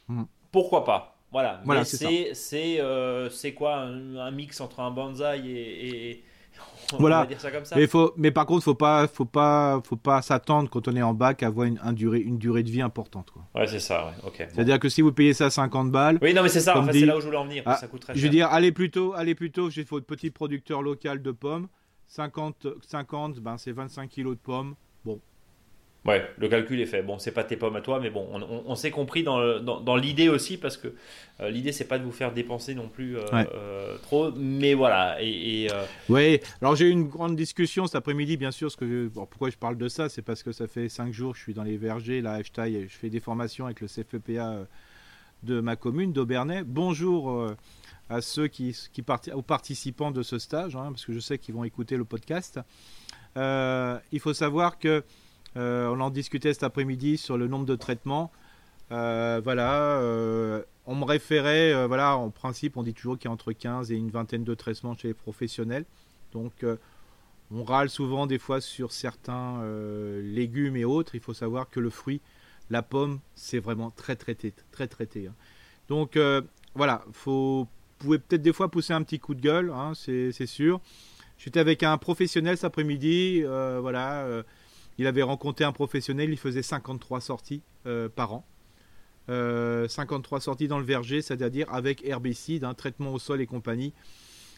Hmm. 0.07 0.23
Pourquoi 0.51 0.83
pas? 0.83 1.15
Voilà. 1.31 1.61
voilà 1.63 1.85
c'est 1.85 2.31
c'est 2.33 2.77
euh, 2.79 3.29
quoi 3.55 3.77
un, 3.77 4.31
mix 4.31 4.59
entre 4.61 4.79
un 4.79 4.89
bonsaï 4.89 5.51
et, 5.51 6.23
on 6.93 6.97
voilà. 6.97 7.25
dire 7.27 7.39
ça 7.39 7.51
comme 7.51 7.65
ça. 7.65 7.75
Mais 7.75 7.85
faut 7.85 8.13
mais 8.17 8.31
par 8.31 8.47
contre, 8.47 8.63
faut 8.63 8.73
pas 8.73 9.07
faut 9.07 9.25
pas 9.25 9.79
faut 9.85 9.95
pas 9.95 10.23
s'attendre 10.23 10.69
quand 10.69 10.87
on 10.87 10.95
est 10.95 11.03
en 11.03 11.13
bac 11.13 11.43
à 11.43 11.47
avoir 11.47 11.67
une, 11.67 11.79
durée 11.93 12.19
une 12.19 12.39
durée 12.39 12.63
de 12.63 12.71
vie 12.71 12.81
importante 12.81 13.29
quoi. 13.29 13.43
Ouais, 13.53 13.67
c'est 13.67 13.79
ça, 13.79 14.11
OK. 14.25 14.37
C'est-à-dire 14.37 14.79
que 14.79 14.89
si 14.89 15.03
vous 15.03 15.13
payez 15.13 15.33
ça 15.33 15.51
50 15.51 15.91
balles 15.91 16.17
Oui, 16.21 16.33
non 16.33 16.41
mais 16.41 16.49
c'est 16.49 16.61
ça, 16.61 16.83
c'est 16.91 17.05
là 17.05 17.15
où 17.15 17.21
je 17.21 17.27
voulais 17.27 17.37
en 17.37 17.45
venir, 17.45 17.61
ah, 17.67 17.75
ça 17.75 17.87
coûte 17.87 18.01
très 18.01 18.13
cher. 18.13 18.19
Je 18.19 18.25
veux 18.25 18.31
dire, 18.31 18.47
allez 18.47 18.71
plutôt, 18.71 19.13
allez 19.13 19.35
plutôt, 19.35 19.69
j'ai 19.69 19.83
votre 19.83 20.07
petit 20.07 20.31
producteur 20.31 20.81
local 20.81 21.21
de 21.21 21.31
pommes, 21.31 21.67
50 22.07 22.67
50 22.87 23.39
ben 23.39 23.57
c'est 23.59 23.71
25 23.71 24.09
kilos 24.09 24.35
de 24.35 24.41
pommes. 24.41 24.75
Ouais, 26.05 26.25
le 26.37 26.47
calcul 26.47 26.79
est 26.79 26.85
fait. 26.85 27.01
Bon, 27.01 27.19
c'est 27.19 27.31
pas 27.31 27.43
tes 27.43 27.57
pommes 27.57 27.75
à 27.75 27.81
toi, 27.81 27.99
mais 27.99 28.09
bon, 28.09 28.25
on, 28.65 28.75
s'est 28.75 28.89
compris 28.89 29.21
dans, 29.21 29.59
dans, 29.59 29.95
l'idée 29.97 30.29
aussi, 30.29 30.57
parce 30.57 30.77
que 30.77 30.93
euh, 31.41 31.49
l'idée, 31.49 31.73
c'est 31.73 31.87
pas 31.87 31.99
de 31.99 32.05
vous 32.05 32.13
faire 32.13 32.31
dépenser 32.31 32.73
non 32.73 32.87
plus 32.87 33.17
euh, 33.17 33.25
euh, 33.33 33.97
trop, 33.97 34.31
mais 34.31 34.73
voilà. 34.73 35.17
Et, 35.21 35.67
Oui, 36.07 36.39
alors 36.61 36.77
j'ai 36.77 36.87
eu 36.87 36.91
une 36.91 37.09
grande 37.09 37.35
discussion 37.35 37.85
cet 37.85 37.95
après-midi, 37.95 38.37
bien 38.37 38.51
sûr. 38.51 38.71
Ce 38.71 38.77
que, 38.77 39.09
pourquoi 39.09 39.49
je 39.49 39.57
parle 39.57 39.77
de 39.77 39.89
ça? 39.89 40.07
C'est 40.07 40.21
parce 40.21 40.41
que 40.41 40.53
ça 40.53 40.67
fait 40.67 40.87
5 40.87 41.11
jours 41.11 41.33
que 41.33 41.37
je 41.37 41.43
suis 41.43 41.53
dans 41.53 41.63
les 41.63 41.75
vergers, 41.75 42.21
là, 42.21 42.41
je 42.41 42.51
taille, 42.51 42.87
je 42.89 42.95
fais 42.95 43.09
des 43.09 43.19
formations 43.19 43.65
avec 43.65 43.81
le 43.81 43.87
CFEPA 43.87 44.67
de 45.43 45.59
ma 45.59 45.75
commune, 45.75 46.13
d'Aubernais. 46.13 46.63
Bonjour 46.65 47.45
à 48.09 48.21
ceux 48.21 48.47
qui, 48.47 48.75
qui 48.93 49.03
aux 49.33 49.41
participants 49.41 50.11
de 50.11 50.23
ce 50.23 50.39
stage, 50.39 50.77
hein, 50.77 50.87
parce 50.91 51.05
que 51.05 51.11
je 51.11 51.19
sais 51.19 51.37
qu'ils 51.37 51.55
vont 51.55 51.65
écouter 51.65 51.97
le 51.97 52.05
podcast. 52.05 52.57
il 53.35 54.19
faut 54.21 54.33
savoir 54.33 54.79
que 54.79 54.87
euh, 54.97 55.01
on 55.59 55.99
en 55.99 56.09
discutait 56.09 56.53
cet 56.53 56.63
après-midi 56.63 57.17
sur 57.17 57.37
le 57.37 57.47
nombre 57.47 57.65
de 57.65 57.75
traitements. 57.75 58.31
Euh, 58.91 59.39
voilà, 59.43 59.99
euh, 59.99 60.63
on 60.85 60.95
me 60.95 61.05
référait, 61.05 61.87
voilà, 61.87 62.17
en 62.17 62.31
principe, 62.31 62.77
on 62.77 62.83
dit 62.83 62.93
toujours 62.93 63.17
qu'il 63.17 63.25
y 63.25 63.29
a 63.29 63.31
entre 63.31 63.51
15 63.51 63.91
et 63.91 63.95
une 63.95 64.09
vingtaine 64.09 64.43
de 64.43 64.55
traitements 64.55 64.95
chez 64.97 65.09
les 65.09 65.13
professionnels. 65.13 65.85
Donc, 66.33 66.65
on 67.51 67.63
râle 67.63 67.89
souvent 67.89 68.27
des 68.27 68.39
fois 68.39 68.61
sur 68.61 68.91
certains 68.91 69.63
légumes 70.21 70.75
et 70.75 70.85
autres. 70.85 71.15
Il 71.15 71.21
faut 71.21 71.33
savoir 71.33 71.69
que 71.69 71.79
le 71.79 71.89
fruit, 71.89 72.21
la 72.69 72.81
pomme, 72.81 73.19
c'est 73.35 73.59
vraiment 73.59 73.91
très 73.91 74.15
traité, 74.15 74.53
très 74.71 74.87
traité. 74.87 75.27
Hein. 75.27 75.35
Donc, 75.87 76.17
voilà, 76.75 77.03
faut, 77.11 77.67
vous 77.99 78.05
pouvez 78.05 78.19
peut-être 78.19 78.41
des 78.41 78.53
fois 78.53 78.69
pousser 78.69 78.93
un 78.93 79.03
petit 79.03 79.19
coup 79.19 79.35
de 79.35 79.41
gueule, 79.41 79.71
hein, 79.71 79.93
c'est 79.95 80.45
sûr. 80.47 80.81
J'étais 81.37 81.59
avec 81.59 81.83
un 81.83 81.97
professionnel 81.99 82.57
cet 82.57 82.65
après-midi, 82.65 83.43
voilà 83.43 84.43
il 84.99 85.07
avait 85.07 85.23
rencontré 85.23 85.63
un 85.63 85.71
professionnel, 85.71 86.29
il 86.29 86.37
faisait 86.37 86.61
53 86.61 87.21
sorties 87.21 87.61
euh, 87.87 88.09
par 88.09 88.33
an. 88.33 88.45
53 89.27 89.29
euh, 89.31 90.41
sorties 90.41 90.67
dans 90.67 90.77
le 90.77 90.83
verger, 90.83 91.21
c'est-à-dire 91.21 91.71
avec 91.71 92.05
herbicide, 92.05 92.65
un 92.65 92.73
traitement 92.73 93.13
au 93.13 93.19
sol 93.19 93.39
et 93.39 93.45
compagnie. 93.45 93.93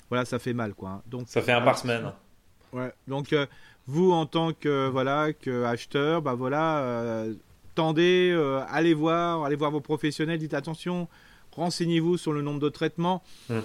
Voilà, 0.09 0.25
ça 0.25 0.39
fait 0.39 0.53
mal, 0.53 0.73
quoi. 0.73 0.89
Hein. 0.89 1.01
Donc 1.05 1.27
ça 1.27 1.43
fait 1.43 1.51
un 1.51 1.61
par 1.61 1.77
semaine. 1.77 2.11
Ouais. 2.73 2.91
Donc 3.07 3.33
euh, 3.33 3.45
vous, 3.85 4.11
en 4.11 4.25
tant 4.25 4.51
que 4.51 4.89
voilà 4.89 5.31
que 5.31 5.63
acheteur, 5.63 6.23
bah 6.23 6.33
voilà, 6.33 7.25
tendez, 7.75 8.35
allez 8.67 8.95
voir, 8.95 9.45
allez 9.45 9.55
voir 9.55 9.69
vos 9.69 9.81
professionnels, 9.81 10.39
dites 10.39 10.55
attention, 10.55 11.07
renseignez-vous 11.51 12.17
sur 12.17 12.33
le 12.33 12.41
nombre 12.41 12.59
de 12.59 12.69
traitements. 12.69 13.21
Hum 13.51 13.61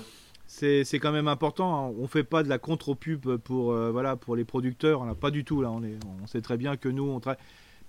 c'est 0.46 0.98
quand 0.98 1.12
même 1.12 1.28
important. 1.28 1.88
Hein. 1.88 1.94
On 1.98 2.06
fait 2.06 2.24
pas 2.24 2.42
de 2.42 2.48
la 2.48 2.58
contre-pub 2.58 3.36
pour, 3.38 3.72
euh, 3.72 3.90
voilà, 3.90 4.16
pour 4.16 4.36
les 4.36 4.44
producteurs. 4.44 5.02
On 5.02 5.14
pas 5.14 5.30
du 5.30 5.44
tout. 5.44 5.60
Là. 5.60 5.70
On, 5.70 5.82
est, 5.82 5.98
on 6.22 6.26
sait 6.26 6.40
très 6.40 6.56
bien 6.56 6.76
que 6.76 6.88
nous, 6.88 7.04
on 7.04 7.20
travaille. 7.20 7.42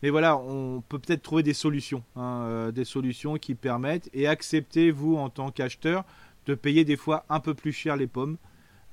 Mais 0.04 0.10
voilà, 0.10 0.38
on 0.38 0.82
peut 0.82 1.00
peut-être 1.00 1.24
trouver 1.24 1.44
des 1.44 1.54
solutions. 1.54 2.04
Hein, 2.16 2.42
euh, 2.44 2.72
des 2.72 2.86
solutions 2.86 3.36
qui 3.36 3.56
permettent. 3.56 4.10
Et 4.14 4.28
acceptez, 4.28 4.92
vous, 4.92 5.16
en 5.16 5.30
tant 5.30 5.52
qu'acheteur, 5.52 6.04
de 6.46 6.56
payer 6.56 6.86
des 6.86 6.98
fois 6.98 7.26
un 7.30 7.40
peu 7.40 7.54
plus 7.54 7.72
cher 7.72 7.96
les 7.96 8.08
pommes. 8.08 8.38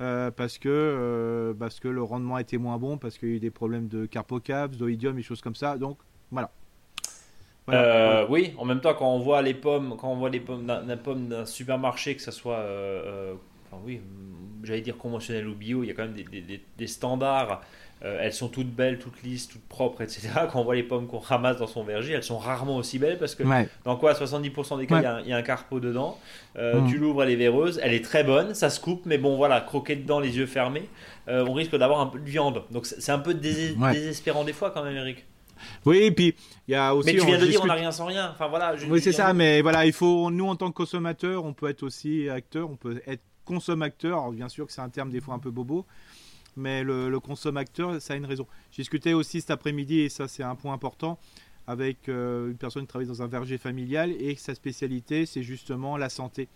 Euh, 0.01 0.31
parce, 0.33 0.59
que, 0.59 1.55
parce 1.59 1.79
que 1.79 1.87
le 1.87 2.03
rendement 2.03 2.39
était 2.39 2.59
moins 2.59 2.79
bon, 2.79 2.99
parce 2.99 3.17
qu'il 3.17 3.29
y 3.29 3.33
a 3.33 3.35
eu 3.37 3.41
des 3.41 3.53
problèmes 3.53 3.87
de 3.87 4.07
carpocaps, 4.07 4.77
d'oïdium, 4.77 5.15
des 5.15 5.23
choses 5.23 5.41
comme 5.41 5.55
ça. 5.55 5.79
Donc, 5.79 5.99
voilà. 6.33 6.51
Oui, 8.29 8.55
en 8.59 8.65
même 8.65 8.81
temps, 8.81 8.95
quand 8.95 9.09
on 9.09 9.21
voit 9.21 9.41
les 9.41 9.55
pommes, 9.55 9.97
quand 9.97 10.09
on 10.11 10.17
voit 10.17 10.31
les 10.31 10.41
pommes 10.41 10.67
d'un 10.67 10.97
pomme 10.97 11.29
d'un 11.29 11.47
supermarché, 11.47 12.17
que 12.17 12.23
ce 12.23 12.33
soit 12.33 12.67
oui, 13.85 14.01
j'allais 14.65 14.81
dire 14.81 14.97
conventionnel 14.97 15.47
ou 15.49 15.55
bio, 15.55 15.83
il 15.83 15.89
y 15.89 15.91
a 15.91 15.95
quand 15.95 16.05
même 16.05 16.15
des, 16.79 16.87
standards. 16.87 17.63
Euh, 18.05 18.19
elles 18.21 18.33
sont 18.33 18.49
toutes 18.49 18.71
belles, 18.71 18.99
toutes 18.99 19.23
lisses, 19.23 19.49
toutes 19.49 19.67
propres, 19.67 20.03
etc. 20.03 20.29
Quand 20.53 20.61
on 20.61 20.65
voit 20.65 20.75
les 20.75 20.83
pommes 20.83 21.07
qu'on 21.07 21.19
ramasse 21.19 21.59
dans 21.59 21.67
son 21.67 21.85
verger, 21.85 22.13
elles 22.13 22.23
sont 22.23 22.39
rarement 22.39 22.77
aussi 22.77 22.99
belles 22.99 23.19
parce 23.19 23.35
que 23.35 23.45
dans 23.85 23.97
quoi 23.97 24.13
70% 24.13 24.79
des 24.79 24.87
cas, 24.87 25.21
il 25.23 25.29
y, 25.29 25.33
a 25.33 25.37
un 25.37 25.43
carpeau 25.43 25.81
dedans. 25.81 26.19
Euh, 26.57 26.81
mm. 26.81 26.89
Tu 26.89 26.99
l'ouvres, 26.99 27.23
elle 27.23 27.31
est 27.31 27.37
véreuse, 27.37 27.81
elle 27.83 27.95
est 27.95 28.05
très 28.05 28.25
bonne, 28.25 28.55
ça 28.55 28.69
se 28.69 28.81
coupe, 28.81 29.07
mais 29.07 29.17
bon, 29.17 29.37
voilà, 29.37 29.61
croquer 29.61 29.97
dedans, 29.97 30.21
les 30.21 30.37
yeux 30.37 30.47
fermés, 30.47 30.89
euh, 31.29 31.47
on 31.49 31.55
risque 31.55 31.77
d'avoir 31.77 32.01
un 32.01 32.07
peu 32.07 32.19
de 32.19 32.29
viande. 32.29 32.65
Donc 32.71 32.85
c'est 32.85 33.13
un 33.13 33.19
peu 33.19 33.33
désespérant 33.33 34.45
des 34.45 34.53
fois 34.53 34.71
quand 34.71 34.83
même, 34.83 34.97
Eric. 34.97 35.25
Oui, 35.87 35.99
et 35.99 36.11
puis 36.11 36.35
il 36.69 36.73
y 36.73 36.75
a 36.75 36.95
aussi. 36.95 37.13
Mais 37.13 37.19
tu 37.19 37.27
viens 37.27 37.39
de 37.39 37.47
dire 37.47 37.61
on 37.63 37.67
n'a 37.67 37.75
rien 37.75 37.93
sans 37.93 38.07
rien. 38.07 38.31
Enfin 38.33 38.49
voilà. 38.49 38.75
oui, 38.89 39.01
c'est 39.01 39.13
ça. 39.13 39.33
Mais 39.33 39.63
voilà, 39.63 39.87
il 39.87 39.93
faut 39.93 40.31
nous 40.31 40.47
en 40.47 40.57
tant 40.57 40.69
que 40.69 40.75
consommateurs, 40.75 41.45
on 41.45 41.55
peut 41.55 41.71
être 41.71 41.83
aussi 41.83 42.29
acteur, 42.29 42.69
on 42.69 42.77
peut 42.77 43.01
être 43.07 43.23
consommateur, 43.45 44.19
alors 44.19 44.33
bien 44.33 44.49
sûr 44.49 44.67
que 44.67 44.73
c'est 44.73 44.81
un 44.81 44.89
terme 44.89 45.11
des 45.11 45.21
fois 45.21 45.35
un 45.35 45.39
peu 45.39 45.51
bobo, 45.51 45.87
mais 46.57 46.83
le, 46.83 47.19
consommateur, 47.21 48.01
ça 48.01 48.15
a 48.15 48.17
une 48.17 48.27
raison. 48.27 48.47
J'ai 48.71 48.83
discuté 48.83 49.15
aussi 49.15 49.41
cet 49.41 49.51
après-midi, 49.51 50.01
et 50.01 50.09
ça 50.09 50.29
c'est 50.29 50.43
un 50.43 50.55
point 50.55 50.73
important, 50.73 51.19
avec 51.67 52.09
euh, 52.09 52.51
une 52.51 52.57
personne 52.57 52.83
qui 52.83 52.89
travaille 52.89 53.09
dans 53.09 53.23
un 53.23 53.27
verger 53.27 53.59
familial 53.59 54.13
et 54.13 54.35
sa 54.37 54.55
spécialité, 54.55 55.27
c'est 55.27 55.43
justement 55.43 55.97
la 55.97 56.09
santé. 56.09 56.49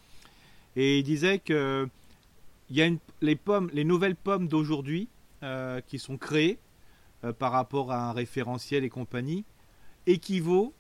Et 0.76 0.98
il 0.98 1.02
disait 1.02 1.38
que 1.38 1.88
y 2.70 2.82
a 2.82 2.90
les 3.22 3.36
pommes, 3.36 3.70
les 3.72 3.84
nouvelles 3.84 4.16
pommes 4.16 4.48
d'aujourd'hui 4.48 5.08
euh, 5.42 5.80
qui 5.86 5.98
sont 5.98 6.18
créées 6.18 6.58
euh, 7.24 7.32
par 7.32 7.52
rapport 7.52 7.90
à 7.90 8.10
un 8.10 8.12
référentiel 8.12 8.84
et 8.84 8.90
compagnie 8.90 9.44
équivaut, 10.06 10.72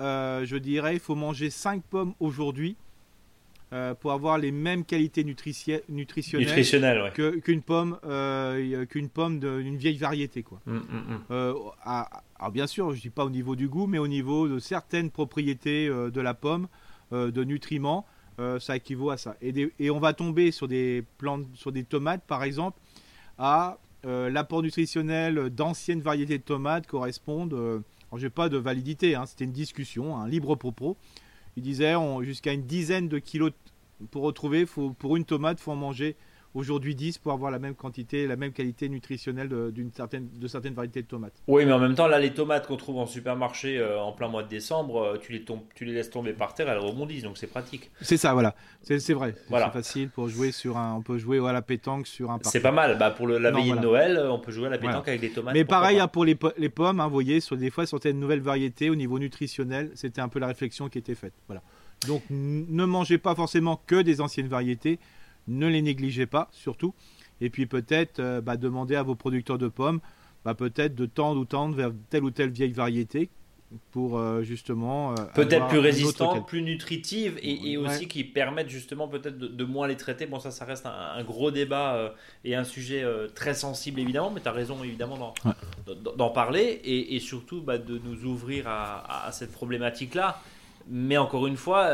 je 0.00 0.56
dirais, 0.56 0.94
il 0.94 1.00
faut 1.00 1.14
manger 1.14 1.50
5 1.50 1.82
pommes 1.82 2.14
aujourd'hui 2.20 2.76
euh, 3.72 3.94
pour 3.94 4.10
avoir 4.10 4.36
les 4.36 4.50
mêmes 4.50 4.84
qualités 4.84 5.22
nutritionnelles, 5.22 5.84
nutritionnelles 5.88 7.12
qu'une 7.44 7.62
pomme, 7.62 7.98
euh, 8.04 8.84
qu'une 8.86 9.08
pomme 9.08 9.38
d'une 9.38 9.76
vieille 9.76 9.96
variété. 9.96 10.42
Quoi. 10.42 10.60
Mm, 10.66 10.72
mm, 10.72 10.78
mm. 10.78 11.20
Euh, 11.30 11.54
alors 11.84 12.50
bien 12.52 12.66
sûr, 12.66 12.90
je 12.90 12.96
ne 12.96 13.00
dis 13.00 13.10
pas 13.10 13.24
au 13.24 13.30
niveau 13.30 13.54
du 13.54 13.68
goût, 13.68 13.86
mais 13.86 13.98
au 13.98 14.08
niveau 14.08 14.48
de 14.48 14.58
certaines 14.58 15.12
propriétés 15.12 15.88
de 15.88 16.20
la 16.20 16.34
pomme, 16.34 16.66
de 17.12 17.44
nutriments, 17.44 18.06
ça 18.58 18.74
équivaut 18.74 19.10
à 19.10 19.16
ça. 19.16 19.36
Et, 19.40 19.70
et, 19.78 19.90
on 19.92 20.00
va 20.00 20.14
tomber 20.14 20.50
sur 20.50 20.66
des 20.66 21.04
plantes, 21.18 21.46
sur 21.54 21.70
des 21.70 21.84
tomates 21.84 22.24
par 22.26 22.42
exemple, 22.42 22.80
à 23.38 23.78
l'apport 24.02 24.62
nutritionnel 24.62 25.48
d'anciennes 25.50 26.00
variétés 26.00 26.38
de 26.38 26.42
tomates 26.42 26.88
correspondent. 26.88 27.54
alors 27.54 28.18
j'ai 28.18 28.30
pas 28.30 28.48
de 28.48 28.56
validité, 28.56 29.14
hein, 29.14 29.26
c'était 29.26 29.44
une 29.44 29.52
discussion, 29.52 30.16
un 30.16 30.26
libre 30.26 30.56
propos. 30.56 30.96
Il 31.60 31.64
disait 31.64 31.92
jusqu'à 32.22 32.54
une 32.54 32.62
dizaine 32.62 33.06
de 33.10 33.18
kilos 33.18 33.52
pour 34.10 34.22
retrouver, 34.22 34.64
faut, 34.64 34.94
pour 34.94 35.18
une 35.18 35.26
tomate, 35.26 35.60
faut 35.60 35.72
en 35.72 35.76
manger 35.76 36.16
aujourd'hui 36.54 36.94
10 36.94 37.18
pour 37.18 37.32
avoir 37.32 37.50
la 37.50 37.58
même 37.58 37.74
quantité, 37.74 38.26
la 38.26 38.36
même 38.36 38.52
qualité 38.52 38.88
nutritionnelle 38.88 39.48
de, 39.48 39.72
certaine, 39.94 40.28
de 40.32 40.48
certaines 40.48 40.74
variétés 40.74 41.02
de 41.02 41.06
tomates. 41.06 41.42
Oui, 41.46 41.64
mais 41.64 41.72
en 41.72 41.78
même 41.78 41.94
temps, 41.94 42.08
là, 42.08 42.18
les 42.18 42.32
tomates 42.32 42.66
qu'on 42.66 42.76
trouve 42.76 42.98
en 42.98 43.06
supermarché 43.06 43.78
euh, 43.78 44.00
en 44.00 44.12
plein 44.12 44.28
mois 44.28 44.42
de 44.42 44.48
décembre, 44.48 45.02
euh, 45.02 45.18
tu, 45.18 45.32
les 45.32 45.44
tu 45.74 45.84
les 45.84 45.92
laisses 45.92 46.10
tomber 46.10 46.32
par 46.32 46.54
terre, 46.54 46.68
elles 46.68 46.78
rebondissent, 46.78 47.22
donc 47.22 47.38
c'est 47.38 47.46
pratique. 47.46 47.90
C'est 48.00 48.16
ça, 48.16 48.32
voilà. 48.32 48.54
C'est 48.82 49.12
vrai. 49.12 49.34
Voilà. 49.48 49.66
C'est 49.66 49.78
facile 49.78 50.10
pour 50.10 50.28
jouer 50.28 50.52
sur 50.52 50.76
un. 50.76 50.94
On 50.94 51.02
peut 51.02 51.18
jouer 51.18 51.38
à 51.46 51.52
la 51.52 51.62
pétanque 51.62 52.06
sur 52.06 52.30
un 52.30 52.38
C'est 52.42 52.60
pas 52.60 52.72
mal. 52.72 52.98
Bah, 52.98 53.10
pour 53.10 53.26
le, 53.26 53.38
la 53.38 53.50
veillée 53.50 53.72
de 53.72 53.78
Noël, 53.78 54.16
euh, 54.16 54.32
on 54.32 54.38
peut 54.38 54.52
jouer 54.52 54.66
à 54.66 54.70
la 54.70 54.78
pétanque 54.78 55.08
avec 55.08 55.20
des 55.20 55.30
tomates. 55.30 55.54
Mais 55.54 55.64
pareil 55.64 56.00
hein, 56.00 56.08
pour 56.08 56.24
les, 56.24 56.36
les 56.58 56.68
pommes, 56.68 57.00
hein, 57.00 57.06
vous 57.06 57.12
voyez, 57.12 57.40
sur, 57.40 57.56
des 57.56 57.70
fois, 57.70 57.86
sur 57.86 57.98
certaines 57.98 58.18
nouvelles 58.18 58.40
variétés, 58.40 58.90
au 58.90 58.96
niveau 58.96 59.18
nutritionnel, 59.18 59.90
c'était 59.94 60.20
un 60.20 60.28
peu 60.28 60.38
la 60.38 60.48
réflexion 60.48 60.88
qui 60.88 60.98
était 60.98 61.14
faite. 61.14 61.34
Voilà. 61.46 61.62
Donc 62.06 62.22
ne 62.30 62.84
mangez 62.84 63.18
pas 63.18 63.34
forcément 63.34 63.80
que 63.86 64.00
des 64.00 64.20
anciennes 64.20 64.48
variétés, 64.48 64.98
ne 65.48 65.66
les 65.66 65.82
négligez 65.82 66.26
pas 66.26 66.48
surtout. 66.52 66.94
Et 67.40 67.50
puis 67.50 67.66
peut-être 67.66 68.20
euh, 68.20 68.40
bah, 68.40 68.56
demander 68.56 68.96
à 68.96 69.02
vos 69.02 69.14
producteurs 69.14 69.58
de 69.58 69.68
pommes 69.68 70.00
bah, 70.44 70.54
peut-être 70.54 70.94
de 70.94 71.06
tendre 71.06 71.40
ou 71.40 71.44
tendre 71.44 71.74
vers 71.74 71.92
telle 72.08 72.24
ou 72.24 72.30
telle 72.30 72.50
vieille 72.50 72.72
variété 72.72 73.30
pour 73.92 74.18
euh, 74.18 74.42
justement 74.42 75.12
euh, 75.12 75.14
peut-être 75.34 75.68
plus 75.68 75.78
résistante, 75.78 76.46
plus 76.46 76.62
nutritive 76.62 77.38
et, 77.40 77.76
aussi 77.76 78.08
qui 78.08 78.24
permettent 78.24 78.68
justement 78.68 79.06
peut-être 79.06 79.38
de, 79.38 79.64
moins 79.64 79.86
les 79.86 79.96
traiter. 79.96 80.26
Bon 80.26 80.40
ça 80.40 80.50
ça 80.50 80.64
reste 80.64 80.86
un, 80.86 81.22
gros 81.22 81.52
débat 81.52 82.14
et 82.44 82.56
un 82.56 82.64
sujet 82.64 83.04
très 83.34 83.54
sensible 83.54 84.00
évidemment, 84.00 84.30
mais 84.30 84.40
tu 84.40 84.48
as 84.48 84.52
raison 84.52 84.82
évidemment 84.82 85.34
d'en 86.16 86.30
parler 86.30 86.80
et, 86.82 87.20
surtout 87.20 87.62
bah, 87.62 87.78
de 87.78 88.00
nous 88.02 88.24
ouvrir 88.24 88.66
à 88.66 89.28
cette 89.30 89.52
problématique 89.52 90.14
là 90.14 90.42
mais 90.88 91.16
encore 91.16 91.46
une 91.46 91.56
fois, 91.56 91.88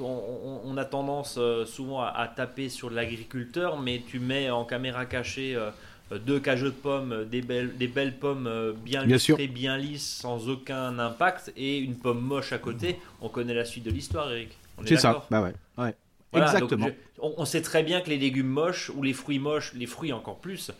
euh, 0.00 0.58
on, 0.64 0.76
a 0.76 0.84
tendance 0.84 1.36
euh, 1.38 1.64
souvent 1.64 2.02
à, 2.02 2.30
taper 2.34 2.68
sur 2.68 2.90
l'agriculteur, 2.90 3.78
mais 3.80 4.02
tu 4.06 4.18
mets 4.18 4.50
en 4.50 4.64
caméra 4.64 5.06
cachée 5.06 5.54
euh, 5.54 5.70
deux 6.18 6.38
cajots 6.38 6.66
de 6.66 6.70
pommes, 6.70 7.26
des 7.30 7.42
belles, 7.42 7.76
des 7.76 7.88
belles 7.88 8.16
pommes 8.16 8.74
bien, 8.84 9.04
lustrées, 9.04 9.48
bien 9.48 9.76
lisses, 9.76 10.08
sans 10.08 10.48
aucun 10.48 10.98
impact, 10.98 11.52
et 11.56 11.78
une 11.78 11.96
pomme 11.96 12.20
moche 12.20 12.52
à 12.52 12.58
côté. 12.58 12.98
On 13.20 13.28
connaît 13.28 13.54
la 13.54 13.64
suite 13.64 13.84
de 13.84 13.90
l'histoire, 13.90 14.30
Eric. 14.30 14.56
C'est 14.84 14.96
ça, 14.96 15.26
bah 15.30 15.42
ouais. 15.42 15.54
ouais. 15.78 15.94
Exactement. 16.32 16.90
on, 17.18 17.44
sait 17.46 17.62
très 17.62 17.82
bien 17.82 18.02
que 18.02 18.10
les 18.10 18.18
légumes 18.18 18.46
moches 18.46 18.90
ou 18.90 19.02
les 19.02 19.14
fruits 19.14 19.38
moches, 19.38 19.72
les 19.72 19.86
fruits 19.86 20.12
encore 20.12 20.38
plus, 20.38 20.70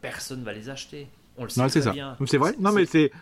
personne 0.00 0.42
va 0.42 0.52
les 0.52 0.70
acheter. 0.70 1.06
On 1.36 1.44
le 1.44 1.50
sait 1.50 1.68
très 1.68 1.82
ça. 1.82 1.92
bien. 1.92 2.16
C'est 2.26 2.38
vrai? 2.38 2.54
Non, 2.58 2.72
mais 2.72 2.86
c'est 2.86 3.12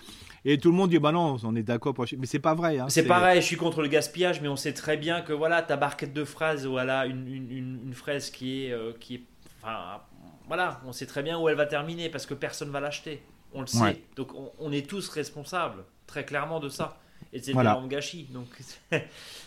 et 0.49 0.59
tout 0.59 0.71
le 0.71 0.77
monde 0.77 0.91
dit 0.91 1.01
bah 1.01 1.11
non, 1.11 1.37
on 1.43 1.57
est 1.57 1.65
d'accord 1.65 1.93
pour 1.93 2.07
mais 2.17 2.27
c'est 2.27 2.39
pas 2.39 2.55
vrai. 2.55 2.79
Hein, 2.79 2.89
c'est 2.89 3.05
pareil, 3.05 3.41
je 3.41 3.47
suis 3.47 3.57
contre 3.57 3.83
le 3.83 3.89
gaspillage, 3.89 4.41
mais 4.41 4.47
on 4.47 4.55
sait 4.55 4.73
très 4.73 4.97
bien 4.97 5.21
que 5.21 5.33
voilà 5.33 5.61
ta 5.61 5.77
barquette 5.77 6.13
de 6.13 6.25
fraises, 6.25 6.67
voilà 6.67 7.05
une, 7.07 7.27
une, 7.27 7.81
une, 7.85 7.95
fraise 7.95 8.31
qui 8.31 8.65
est 8.65 8.73
euh, 8.73 8.93
qui 9.01 9.17
est, 9.17 9.23
enfin 9.61 10.01
voilà, 10.47 10.81
on 10.87 10.93
sait 10.93 11.07
très 11.07 11.25
bien 11.25 11.37
où 11.37 11.49
elle 11.49 11.57
va 11.57 11.67
terminer 11.67 12.09
parce 12.09 12.27
que 12.27 12.35
personne 12.35 12.71
va 12.71 12.79
l'acheter. 12.79 13.21
On 13.53 13.61
le 13.61 13.67
sait. 13.67 14.03
Donc 14.15 14.29
on, 14.61 14.71
est 14.71 14.89
tous 14.89 15.09
responsables 15.09 15.85
très 16.07 16.25
clairement 16.25 16.61
de 16.61 16.69
ça. 16.69 16.97
Et 17.33 17.41
c'est 17.41 17.53
voilà. 17.53 17.75
un 17.75 17.87
gâchis. 17.89 18.29
Donc 18.31 18.47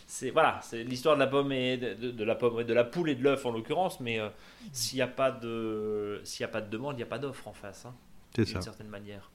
c'est 0.07 0.31
voilà, 0.31 0.59
c'est 0.61 0.83
l'histoire 0.83 1.15
de 1.15 1.21
la 1.21 1.27
pomme 1.27 1.53
et 1.53 1.77
de, 1.77 2.23
la 2.25 2.35
pomme 2.35 2.63
de 2.63 2.73
la 2.73 2.83
poule 2.83 3.09
et 3.09 3.15
de 3.15 3.23
l'œuf 3.23 3.45
en 3.45 3.51
l'occurrence. 3.51 4.01
Mais 4.01 4.19
euh, 4.19 4.27
s'il 4.73 4.97
n'y 4.97 5.01
a 5.01 5.07
pas 5.07 5.31
de 5.31 6.19
s'il 6.25 6.41
y 6.41 6.45
a 6.45 6.49
pas 6.49 6.59
de 6.59 6.69
demande, 6.69 6.95
il 6.95 6.97
n'y 6.97 7.03
a 7.03 7.07
pas 7.07 7.19
d'offre 7.19 7.47
en 7.47 7.53
face. 7.53 7.85
Hein, 7.85 7.93
c'est 8.35 8.45
ça. 8.45 8.53
D'une 8.53 8.61
certaine 8.63 8.89
manière. 8.89 9.31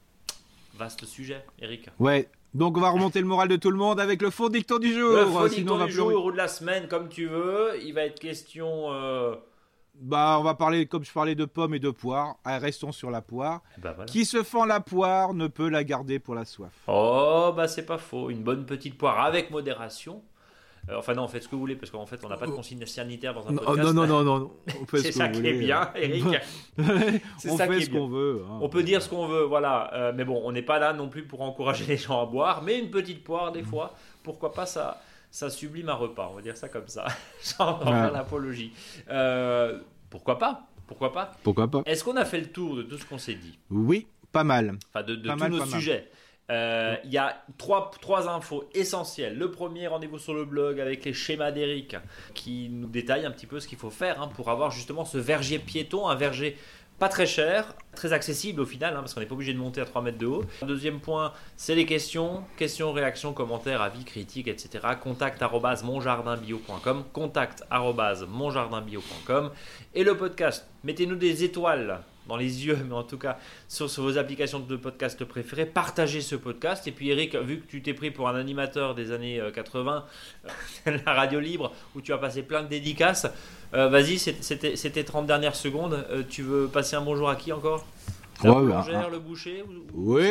Vaste 0.76 1.04
sujet, 1.04 1.44
Eric. 1.60 1.88
Ouais. 1.98 2.28
Donc 2.52 2.76
on 2.76 2.80
va 2.80 2.90
remonter 2.90 3.20
le 3.20 3.26
moral 3.26 3.48
de 3.48 3.56
tout 3.56 3.70
le 3.70 3.76
monde 3.76 3.98
avec 3.98 4.22
le 4.22 4.30
faux 4.30 4.48
dicton 4.48 4.78
du 4.78 4.92
jour. 4.92 5.16
Le 5.16 5.26
faux 5.26 5.48
dicton 5.48 5.84
du 5.84 5.92
jour 5.92 6.24
ou 6.24 6.30
de 6.30 6.36
la 6.36 6.48
semaine, 6.48 6.86
comme 6.88 7.08
tu 7.08 7.26
veux. 7.26 7.72
Il 7.82 7.94
va 7.94 8.02
être 8.02 8.20
question. 8.20 8.92
Euh, 8.92 9.34
bah, 9.94 10.36
on 10.40 10.42
va 10.42 10.54
parler, 10.54 10.86
comme 10.86 11.04
je 11.04 11.12
parlais 11.12 11.34
de 11.34 11.44
pommes 11.44 11.74
et 11.74 11.78
de 11.78 11.90
poires, 11.90 12.36
ah, 12.44 12.58
restons 12.58 12.92
sur 12.92 13.10
la 13.10 13.22
poire. 13.22 13.62
Bah, 13.78 13.96
Qui 14.06 14.24
se 14.24 14.42
fend 14.42 14.64
la 14.64 14.80
poire 14.80 15.34
ne 15.34 15.46
peut 15.46 15.68
la 15.68 15.84
garder 15.84 16.18
pour 16.18 16.34
la 16.34 16.44
soif. 16.44 16.72
Oh, 16.88 17.52
bah 17.56 17.68
c'est 17.68 17.86
pas 17.86 17.98
faux. 17.98 18.30
Une 18.30 18.42
bonne 18.42 18.66
petite 18.66 18.98
poire 18.98 19.20
avec 19.20 19.50
modération 19.50 20.22
enfin 20.92 21.14
non, 21.14 21.28
faites 21.28 21.42
ce 21.42 21.48
que 21.48 21.54
vous 21.54 21.60
voulez 21.60 21.76
parce 21.76 21.90
qu'en 21.90 22.06
fait 22.06 22.24
on 22.24 22.28
n'a 22.28 22.36
pas 22.36 22.46
de 22.46 22.52
consigne 22.52 22.84
sanitaire 22.86 23.34
dans 23.34 23.46
un 23.48 23.54
podcast. 23.54 23.94
Non 23.94 24.06
non 24.06 24.06
non 24.06 24.24
non, 24.24 24.52
c'est 24.92 25.12
ça 25.12 25.28
qui 25.28 25.46
est 25.46 25.58
bien, 25.58 25.90
Eric. 25.94 26.24
c'est 27.38 27.50
ça 27.50 27.66
fait 27.66 27.80
ce 27.80 27.90
qu'on 27.90 28.08
veut. 28.08 28.44
Hein. 28.46 28.58
On 28.60 28.68
peut 28.68 28.82
dire 28.82 29.02
ce 29.02 29.08
qu'on 29.08 29.26
veut, 29.26 29.44
voilà. 29.44 29.92
Euh, 29.94 30.12
mais 30.14 30.24
bon, 30.24 30.40
on 30.44 30.52
n'est 30.52 30.62
pas 30.62 30.78
là 30.78 30.92
non 30.92 31.08
plus 31.08 31.24
pour 31.24 31.42
encourager 31.42 31.84
les 31.88 31.96
gens 31.96 32.22
à 32.22 32.26
boire, 32.26 32.62
mais 32.62 32.78
une 32.78 32.90
petite 32.90 33.24
poire 33.24 33.52
des 33.52 33.62
fois, 33.62 33.94
pourquoi 34.22 34.52
pas 34.52 34.66
ça 34.66 35.00
ça 35.30 35.50
sublime 35.50 35.88
un 35.88 35.94
repas, 35.94 36.28
on 36.30 36.36
va 36.36 36.42
dire 36.42 36.56
ça 36.56 36.68
comme 36.68 36.86
ça, 36.86 37.06
sans 37.40 37.80
faire 37.80 38.12
l'apologie. 38.12 38.72
Euh, 39.10 39.80
pourquoi 40.08 40.38
pas 40.38 40.68
Pourquoi 40.86 41.12
pas 41.12 41.32
Pourquoi 41.42 41.68
pas 41.68 41.82
Est-ce 41.86 42.04
qu'on 42.04 42.16
a 42.16 42.24
fait 42.24 42.38
le 42.38 42.46
tour 42.46 42.76
de 42.76 42.84
tout 42.84 42.96
ce 42.96 43.04
qu'on 43.04 43.18
s'est 43.18 43.34
dit? 43.34 43.58
Oui, 43.68 44.06
pas 44.30 44.44
mal. 44.44 44.78
Enfin, 44.90 45.04
de, 45.04 45.16
tous 45.16 45.48
nos 45.48 45.66
sujets. 45.66 46.08
Euh, 46.08 46.23
il 46.50 47.10
y 47.10 47.18
a 47.18 47.42
trois, 47.58 47.90
trois 48.00 48.28
infos 48.28 48.64
essentielles. 48.74 49.36
Le 49.38 49.50
premier, 49.50 49.86
rendez-vous 49.86 50.18
sur 50.18 50.34
le 50.34 50.44
blog 50.44 50.80
avec 50.80 51.04
les 51.04 51.12
schémas 51.12 51.52
d'Eric 51.52 51.96
qui 52.34 52.68
nous 52.70 52.88
détaille 52.88 53.24
un 53.24 53.30
petit 53.30 53.46
peu 53.46 53.60
ce 53.60 53.68
qu'il 53.68 53.78
faut 53.78 53.90
faire 53.90 54.20
hein, 54.20 54.28
pour 54.34 54.50
avoir 54.50 54.70
justement 54.70 55.04
ce 55.04 55.18
verger 55.18 55.58
piéton, 55.58 56.06
un 56.06 56.14
verger 56.14 56.56
pas 56.98 57.08
très 57.08 57.26
cher, 57.26 57.74
très 57.96 58.12
accessible 58.12 58.60
au 58.60 58.66
final, 58.66 58.94
hein, 58.94 59.00
parce 59.00 59.14
qu'on 59.14 59.20
n'est 59.20 59.26
pas 59.26 59.34
obligé 59.34 59.52
de 59.52 59.58
monter 59.58 59.80
à 59.80 59.84
3 59.84 60.02
mètres 60.02 60.18
de 60.18 60.26
haut. 60.26 60.44
Deuxième 60.62 61.00
point, 61.00 61.32
c'est 61.56 61.74
les 61.74 61.86
questions. 61.86 62.44
Questions, 62.56 62.92
réactions, 62.92 63.32
commentaires, 63.32 63.82
avis, 63.82 64.04
critiques, 64.04 64.46
etc. 64.46 64.86
Contact 65.02 65.42
monjardinbio.com. 65.82 67.04
Contact 67.12 67.64
monjardinbio.com. 68.28 69.50
Et 69.94 70.04
le 70.04 70.16
podcast, 70.16 70.68
mettez-nous 70.84 71.16
des 71.16 71.42
étoiles 71.42 72.00
dans 72.26 72.36
les 72.36 72.66
yeux, 72.66 72.78
mais 72.88 72.94
en 72.94 73.02
tout 73.02 73.18
cas 73.18 73.38
sur, 73.68 73.86
vos 73.86 74.18
applications 74.18 74.60
de 74.60 74.76
podcast 74.76 75.24
préférées, 75.24 75.66
partagez 75.66 76.20
ce 76.20 76.36
podcast. 76.36 76.86
Et 76.86 76.92
puis 76.92 77.10
Eric, 77.10 77.34
vu 77.36 77.60
que 77.60 77.66
tu 77.66 77.82
t'es 77.82 77.94
pris 77.94 78.10
pour 78.10 78.28
un 78.28 78.34
animateur 78.34 78.94
des 78.94 79.12
années 79.12 79.40
80, 79.54 80.04
euh, 80.44 80.48
euh, 80.88 80.98
la 81.06 81.12
radio 81.12 81.40
libre, 81.40 81.72
où 81.94 82.00
tu 82.00 82.12
as 82.12 82.18
passé 82.18 82.42
plein 82.42 82.62
de 82.62 82.68
dédicaces, 82.68 83.26
euh, 83.74 83.88
vas-y, 83.88 84.18
c'était 84.18 85.04
30 85.04 85.26
dernières 85.26 85.56
secondes. 85.56 86.06
tu 86.28 86.42
veux 86.42 86.68
passer 86.68 86.96
un 86.96 87.02
bonjour 87.02 87.28
à 87.28 87.36
qui 87.36 87.52
encore? 87.52 87.84
La 88.42 88.52
ouais, 88.52 88.68
bah, 88.68 89.08
le 89.10 89.20
boucher 89.20 89.64
Oui, 89.92 90.28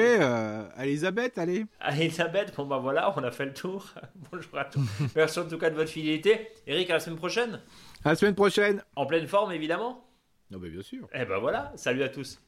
Elisabeth, 0.77 1.37
allez. 1.37 1.65
Elisabeth, 1.89 2.53
bon 2.55 2.65
bah 2.65 2.77
voilà, 2.77 3.13
on 3.15 3.23
a 3.23 3.31
fait 3.31 3.45
le 3.45 3.53
tour. 3.53 3.85
Bonjour 4.31 4.59
à 4.59 4.65
tous. 4.65 4.81
Merci 5.15 5.39
en 5.39 5.47
tout 5.47 5.57
cas 5.57 5.69
de 5.69 5.75
votre 5.75 5.89
fidélité. 5.89 6.49
Eric, 6.67 6.89
à 6.89 6.93
la 6.93 6.99
semaine 6.99 7.17
prochaine. 7.17 7.61
À 8.03 8.09
la 8.09 8.15
semaine 8.15 8.35
prochaine. 8.35 8.83
En 8.97 9.05
pleine 9.05 9.27
forme, 9.27 9.53
évidemment. 9.53 10.03
Bien. 10.59 10.99
Eh 11.13 11.25
ben 11.25 11.37
voilà, 11.39 11.71
salut 11.75 12.03
à 12.03 12.09
tous. 12.09 12.39